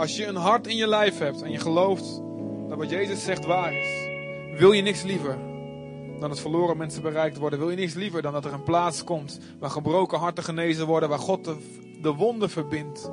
Als 0.00 0.16
je 0.16 0.26
een 0.26 0.36
hart 0.36 0.66
in 0.66 0.76
je 0.76 0.86
lijf 0.86 1.18
hebt 1.18 1.42
en 1.42 1.50
je 1.50 1.58
gelooft 1.58 2.22
dat 2.68 2.78
wat 2.78 2.90
Jezus 2.90 3.24
zegt 3.24 3.44
waar 3.44 3.72
is, 3.72 4.08
wil 4.58 4.72
je 4.72 4.82
niks 4.82 5.02
liever 5.02 5.38
dan 6.20 6.28
dat 6.28 6.40
verloren 6.40 6.76
mensen 6.76 7.02
bereikt 7.02 7.38
worden. 7.38 7.58
Wil 7.58 7.70
je 7.70 7.76
niks 7.76 7.94
liever 7.94 8.22
dan 8.22 8.32
dat 8.32 8.44
er 8.44 8.52
een 8.52 8.62
plaats 8.62 9.04
komt 9.04 9.38
waar 9.58 9.70
gebroken 9.70 10.18
harten 10.18 10.44
genezen 10.44 10.86
worden, 10.86 11.08
waar 11.08 11.18
God 11.18 11.44
de, 11.44 11.56
de 12.02 12.12
wonden 12.12 12.50
verbindt, 12.50 13.10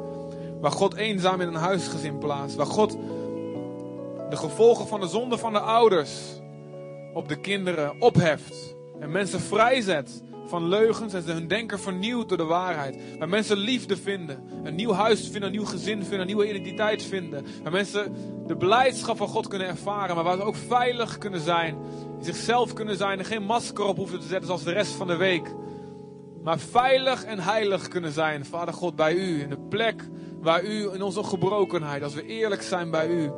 waar 0.61 0.71
God 0.71 0.95
eenzaam 0.95 1.41
in 1.41 1.47
een 1.47 1.55
huisgezin 1.55 2.17
plaatst, 2.17 2.55
waar 2.55 2.65
God 2.65 2.97
de 4.29 4.37
gevolgen 4.37 4.87
van 4.87 4.99
de 4.99 5.07
zonde 5.07 5.37
van 5.37 5.53
de 5.53 5.59
ouders 5.59 6.41
op 7.13 7.27
de 7.27 7.39
kinderen 7.39 8.01
opheft 8.01 8.75
en 8.99 9.11
mensen 9.11 9.39
vrijzet 9.39 10.23
van 10.47 10.67
leugens 10.67 11.13
en 11.13 11.21
ze 11.21 11.31
hun 11.31 11.47
denken 11.47 11.79
vernieuwt 11.79 12.29
door 12.29 12.37
de 12.37 12.43
waarheid. 12.43 12.97
Waar 13.19 13.29
mensen 13.29 13.57
liefde 13.57 13.97
vinden, 13.97 14.43
een 14.63 14.75
nieuw 14.75 14.91
huis 14.91 15.21
vinden, 15.21 15.43
een 15.43 15.51
nieuw 15.51 15.65
gezin 15.65 15.99
vinden, 15.99 16.19
een 16.19 16.25
nieuwe 16.25 16.49
identiteit 16.49 17.03
vinden. 17.03 17.45
Waar 17.63 17.71
mensen 17.71 18.15
de 18.47 18.57
blijdschap 18.57 19.17
van 19.17 19.27
God 19.27 19.47
kunnen 19.47 19.67
ervaren, 19.67 20.15
maar 20.15 20.23
waar 20.23 20.37
ze 20.37 20.43
ook 20.43 20.55
veilig 20.55 21.17
kunnen 21.17 21.39
zijn. 21.39 21.77
Zichzelf 22.19 22.73
kunnen 22.73 22.97
zijn 22.97 23.19
en 23.19 23.25
geen 23.25 23.43
masker 23.43 23.85
op 23.85 23.97
hoeven 23.97 24.19
te 24.19 24.27
zetten 24.27 24.47
zoals 24.47 24.63
de 24.63 24.71
rest 24.71 24.91
van 24.91 25.07
de 25.07 25.15
week. 25.15 25.55
Maar 26.43 26.59
veilig 26.59 27.23
en 27.23 27.39
heilig 27.39 27.87
kunnen 27.87 28.11
zijn, 28.11 28.45
Vader 28.45 28.73
God, 28.73 28.95
bij 28.95 29.13
u. 29.13 29.41
In 29.41 29.49
de 29.49 29.59
plek 29.69 30.03
waar 30.41 30.63
u 30.63 30.93
in 30.93 31.01
onze 31.01 31.23
gebrokenheid, 31.23 32.03
als 32.03 32.13
we 32.13 32.25
eerlijk 32.25 32.61
zijn 32.61 32.91
bij 32.91 33.07
u, 33.07 33.31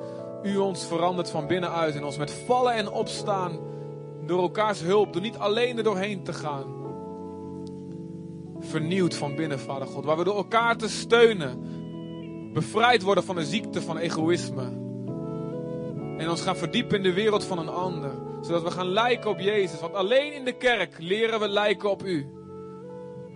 u 0.44 0.58
ons 0.58 0.86
verandert 0.86 1.30
van 1.30 1.48
binnenuit 1.48 1.96
en 1.96 2.04
ons 2.04 2.18
met 2.18 2.32
vallen 2.32 2.74
en 2.74 2.92
opstaan 2.92 3.60
door 4.26 4.42
elkaars 4.42 4.82
hulp, 4.82 5.14
door 5.14 5.22
niet 5.22 5.38
alleen 5.38 5.78
er 5.78 5.84
doorheen 5.84 6.24
te 6.24 6.34
gaan 6.34 6.79
vernieuwd 8.60 9.16
van 9.16 9.36
binnen, 9.36 9.60
Vader 9.60 9.88
God. 9.88 10.06
Waar 10.06 10.18
we 10.18 10.24
door 10.24 10.36
elkaar 10.36 10.78
te 10.78 10.90
steunen, 10.90 11.60
bevrijd 12.54 13.02
worden 13.02 13.24
van 13.24 13.36
de 13.36 13.46
ziekte 13.46 13.82
van 13.82 13.98
egoïsme. 13.98 14.64
En 16.18 16.30
ons 16.30 16.42
gaan 16.42 16.58
verdiepen 16.58 16.98
in 16.98 17.04
de 17.04 17.14
wereld 17.14 17.44
van 17.44 17.60
een 17.60 17.70
ander. 17.70 18.12
Zodat 18.42 18.64
we 18.64 18.72
gaan 18.72 18.88
lijken 18.88 19.30
op 19.30 19.40
Jezus. 19.40 19.80
Want 19.80 19.94
alleen 19.94 20.34
in 20.34 20.46
de 20.46 20.58
kerk 20.58 20.96
leren 20.98 21.40
we 21.40 21.48
lijken 21.48 21.90
op 21.90 22.04
U. 22.04 22.28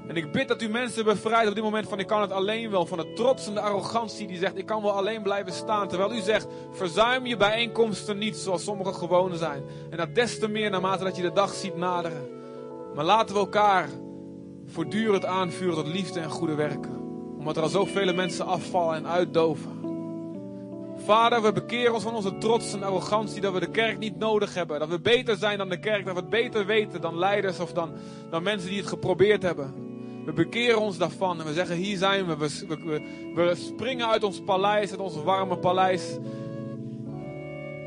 En 0.08 0.16
ik 0.16 0.32
bid 0.32 0.48
dat 0.48 0.62
u 0.62 0.70
mensen 0.70 1.06
bevrijdt 1.06 1.50
op 1.50 1.56
dit 1.56 1.64
moment 1.64 1.88
van 1.88 2.00
ik 2.00 2.08
kan 2.08 2.22
het 2.22 2.32
alleen 2.32 2.70
wel. 2.70 2.86
Van 2.86 2.98
de 2.98 3.14
trots 3.14 3.48
en 3.48 3.54
de 3.54 3.60
arrogantie 3.60 4.28
die 4.28 4.38
zegt 4.38 4.58
ik 4.58 4.66
kan 4.66 4.82
wel 4.82 4.92
alleen 4.92 5.24
blijven 5.24 5.54
staan. 5.54 5.88
Terwijl 5.88 6.14
u 6.14 6.20
zegt 6.20 6.48
verzuim 6.72 7.26
je 7.26 7.38
bijeenkomsten 7.38 8.18
niet 8.18 8.36
zoals 8.36 8.64
sommigen 8.64 8.94
gewoon 8.94 9.36
zijn. 9.36 9.64
En 9.90 9.98
dat 9.98 10.16
des 10.16 10.40
te 10.40 10.48
meer 10.48 10.70
naarmate 10.70 11.04
dat 11.04 11.16
je 11.16 11.22
de 11.22 11.34
dag 11.34 11.54
ziet 11.54 11.76
naderen. 11.76 12.28
Maar 12.96 13.06
laten 13.06 13.36
we 13.36 13.42
elkaar 13.42 13.90
voortdurend 14.66 15.26
aanvuren 15.26 15.76
tot 15.76 15.88
liefde 15.88 16.20
en 16.20 16.30
goede 16.30 16.56
werken. 16.56 17.02
Omdat 17.38 17.58
er 17.58 17.64
al 17.64 17.70
zoveel 17.70 18.14
mensen 18.14 18.46
afvallen 18.46 18.96
en 18.96 19.08
uitdoven. 19.08 19.82
Vader, 20.98 21.42
we 21.42 21.52
bekeren 21.52 21.94
ons 21.94 22.04
van 22.04 22.16
onze 22.16 22.38
trots 22.38 22.74
en 22.74 22.84
arrogantie 22.84 23.42
dat 23.42 23.54
we 23.54 23.60
de 23.60 23.72
kerk 23.72 23.98
niet 23.98 24.18
nodig 24.18 24.54
hebben. 24.54 24.80
Dat 24.80 24.90
we 24.90 25.00
beter 25.00 25.36
zijn 25.36 25.58
dan 25.58 25.70
de 25.70 25.80
kerk, 25.80 26.06
dat 26.06 26.14
we 26.14 26.20
het 26.20 26.30
beter 26.30 26.66
weten 26.66 27.02
dan 27.02 27.18
leiders 27.18 27.60
of 27.60 27.74
dan, 27.74 27.92
dan 28.30 28.44
mensen 28.44 28.70
die 28.70 28.80
het 28.80 28.88
geprobeerd 28.88 29.44
hebben. 29.44 29.74
We 30.26 30.34
bekeren 30.34 30.82
ons 30.82 30.98
daarvan 30.98 31.40
en 31.40 31.46
we 31.46 31.54
zeggen: 31.54 31.76
Hier 31.76 31.98
zijn 31.98 32.26
we. 32.26 32.38
We, 32.38 32.50
we, 32.68 33.02
we 33.36 33.56
springen 33.56 34.08
uit 34.08 34.24
ons 34.24 34.42
paleis, 34.42 34.92
uit 34.92 35.00
ons 35.00 35.24
warme 35.24 35.58
paleis. 35.58 36.18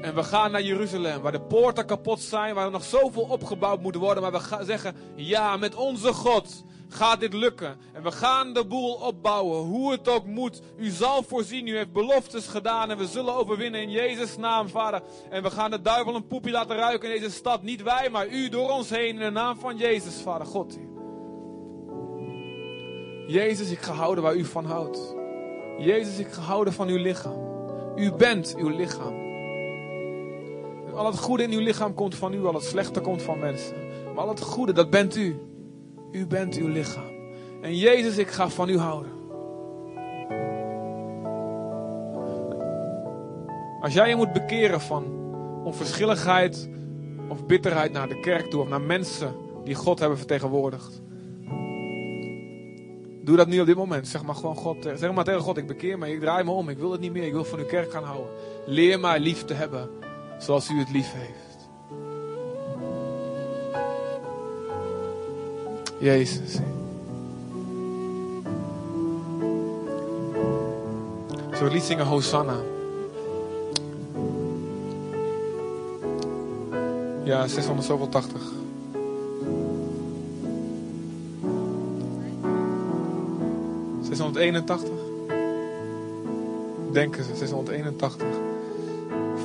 En 0.02 0.14
we 0.14 0.22
gaan 0.22 0.50
naar 0.50 0.62
Jeruzalem, 0.62 1.22
waar 1.22 1.32
de 1.32 1.40
poorten 1.40 1.86
kapot 1.86 2.20
zijn, 2.20 2.54
waar 2.54 2.64
er 2.64 2.70
nog 2.70 2.84
zoveel 2.84 3.22
opgebouwd 3.22 3.80
moet 3.80 3.94
worden. 3.94 4.22
Maar 4.22 4.32
we 4.32 4.40
gaan 4.40 4.64
zeggen, 4.64 4.96
ja, 5.14 5.56
met 5.56 5.74
onze 5.74 6.12
God 6.12 6.64
gaat 6.88 7.20
dit 7.20 7.32
lukken. 7.32 7.76
En 7.92 8.02
we 8.02 8.12
gaan 8.12 8.52
de 8.52 8.64
boel 8.64 8.92
opbouwen, 8.94 9.58
hoe 9.58 9.92
het 9.92 10.08
ook 10.08 10.26
moet. 10.26 10.62
U 10.76 10.88
zal 10.88 11.22
voorzien, 11.22 11.66
u 11.66 11.76
heeft 11.76 11.92
beloftes 11.92 12.46
gedaan 12.46 12.90
en 12.90 12.98
we 12.98 13.06
zullen 13.06 13.34
overwinnen 13.34 13.82
in 13.82 13.90
Jezus' 13.90 14.36
naam, 14.36 14.68
Vader. 14.68 15.02
En 15.30 15.42
we 15.42 15.50
gaan 15.50 15.70
de 15.70 15.80
duivel 15.82 16.14
een 16.14 16.26
poepje 16.26 16.50
laten 16.50 16.76
ruiken 16.76 17.14
in 17.14 17.20
deze 17.20 17.34
stad. 17.34 17.62
Niet 17.62 17.82
wij, 17.82 18.08
maar 18.10 18.28
u 18.28 18.48
door 18.48 18.70
ons 18.70 18.90
heen 18.90 19.08
in 19.08 19.18
de 19.18 19.30
naam 19.30 19.58
van 19.58 19.76
Jezus, 19.76 20.20
Vader 20.20 20.46
God. 20.46 20.78
Jezus, 23.26 23.70
ik 23.70 23.80
ga 23.80 23.92
houden 23.92 24.24
waar 24.24 24.34
u 24.34 24.44
van 24.44 24.64
houdt. 24.64 25.14
Jezus, 25.78 26.18
ik 26.18 26.32
ga 26.32 26.40
houden 26.40 26.72
van 26.72 26.88
uw 26.88 26.98
lichaam. 26.98 27.44
U 27.96 28.12
bent 28.12 28.54
uw 28.56 28.68
lichaam. 28.68 29.25
Al 30.96 31.06
het 31.06 31.18
goede 31.18 31.42
in 31.42 31.50
uw 31.50 31.60
lichaam 31.60 31.94
komt 31.94 32.14
van 32.14 32.34
u, 32.34 32.44
al 32.44 32.54
het 32.54 32.62
slechte 32.62 33.00
komt 33.00 33.22
van 33.22 33.38
mensen. 33.38 33.76
Maar 34.14 34.24
al 34.24 34.28
het 34.28 34.40
goede, 34.40 34.72
dat 34.72 34.90
bent 34.90 35.16
u. 35.16 35.36
U 36.12 36.26
bent 36.26 36.56
uw 36.56 36.68
lichaam. 36.68 37.10
En 37.62 37.76
Jezus, 37.76 38.18
ik 38.18 38.28
ga 38.28 38.48
van 38.48 38.68
u 38.68 38.78
houden. 38.78 39.10
Als 43.80 43.94
jij 43.94 44.08
je 44.08 44.16
moet 44.16 44.32
bekeren 44.32 44.80
van 44.80 45.04
onverschilligheid 45.64 46.68
of 47.28 47.46
bitterheid 47.46 47.92
naar 47.92 48.08
de 48.08 48.20
kerk 48.20 48.50
toe 48.50 48.60
of 48.60 48.68
naar 48.68 48.80
mensen 48.80 49.34
die 49.64 49.74
God 49.74 49.98
hebben 49.98 50.18
vertegenwoordigd. 50.18 51.02
Doe 53.22 53.36
dat 53.36 53.46
nu 53.46 53.60
op 53.60 53.66
dit 53.66 53.76
moment. 53.76 54.08
Zeg 54.08 54.22
maar 54.22 54.34
gewoon 54.34 54.56
God, 54.56 54.88
zeg 54.94 55.12
maar 55.12 55.24
tegen 55.24 55.40
God, 55.40 55.56
ik 55.56 55.66
bekeer 55.66 55.98
me, 55.98 56.12
ik 56.12 56.20
draai 56.20 56.44
me 56.44 56.50
om, 56.50 56.68
ik 56.68 56.78
wil 56.78 56.92
het 56.92 57.00
niet 57.00 57.12
meer, 57.12 57.26
ik 57.26 57.32
wil 57.32 57.44
van 57.44 57.58
uw 57.58 57.66
kerk 57.66 57.90
gaan 57.90 58.04
houden. 58.04 58.30
Leer 58.66 59.00
mij 59.00 59.20
lief 59.20 59.44
te 59.44 59.54
hebben 59.54 59.95
zoals 60.38 60.70
u 60.70 60.78
het 60.78 60.90
lief 60.90 61.12
heeft. 61.12 61.68
Jezus. 65.98 66.58
We 71.60 71.70
lied 71.70 71.82
zingen 71.82 72.06
Hosanna? 72.06 72.56
Ja, 77.24 77.46
680. 77.46 78.40
...681. 84.02 84.90
Denken 86.92 87.24
ze, 87.24 87.36
681. 87.36 88.45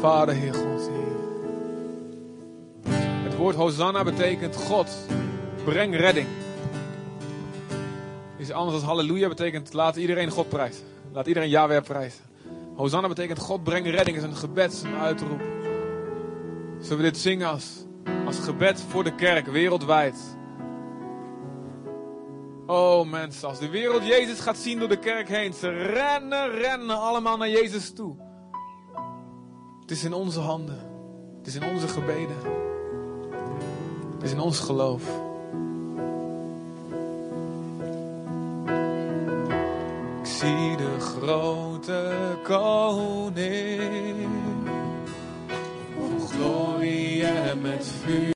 Vader, 0.01 0.35
Heer 0.35 0.53
God. 0.53 0.89
Het 3.23 3.35
woord 3.35 3.55
Hosanna 3.55 4.03
betekent 4.03 4.55
God, 4.55 4.89
breng 5.63 5.95
redding. 5.95 6.27
Is 8.37 8.51
anders 8.51 8.79
dan 8.79 8.87
halleluja 8.87 9.27
betekent 9.27 9.73
laat 9.73 9.95
iedereen 9.95 10.29
God 10.29 10.49
prijzen. 10.49 10.83
Laat 11.11 11.27
iedereen 11.27 11.49
Yahweh 11.49 11.81
prijzen. 11.81 12.23
Hosanna 12.75 13.07
betekent 13.07 13.39
God 13.39 13.63
breng 13.63 13.89
redding, 13.89 14.17
is 14.17 14.23
een 14.23 14.35
gebed, 14.35 14.81
een 14.85 14.95
uitroep. 14.95 15.41
Zullen 16.79 16.97
we 16.97 17.03
dit 17.03 17.17
zingen 17.17 17.47
als, 17.47 17.85
als 18.25 18.39
gebed 18.39 18.83
voor 18.89 19.03
de 19.03 19.15
kerk 19.15 19.47
wereldwijd? 19.47 20.37
Oh 22.65 23.09
mensen, 23.09 23.47
als 23.47 23.59
de 23.59 23.69
wereld 23.69 24.07
Jezus 24.07 24.39
gaat 24.39 24.57
zien 24.57 24.79
door 24.79 24.89
de 24.89 24.99
kerk 24.99 25.29
heen, 25.29 25.53
ze 25.53 25.69
rennen, 25.69 26.51
rennen 26.51 26.99
allemaal 26.99 27.37
naar 27.37 27.49
Jezus 27.49 27.93
toe. 27.93 28.29
Het 29.91 29.99
is 29.99 30.05
in 30.05 30.13
onze 30.13 30.39
handen. 30.39 30.79
Het 31.37 31.47
is 31.47 31.55
in 31.55 31.63
onze 31.63 31.87
gebeden. 31.87 32.35
Het 34.13 34.23
is 34.23 34.31
in 34.31 34.39
ons 34.39 34.59
geloof. 34.59 35.03
Ik 40.19 40.25
zie 40.25 40.77
de 40.77 40.99
grote 40.99 42.11
koning. 42.43 44.29
Vol 45.97 46.19
glorie 46.19 47.25
en 47.25 47.61
met 47.61 47.91
vuur. 48.03 48.21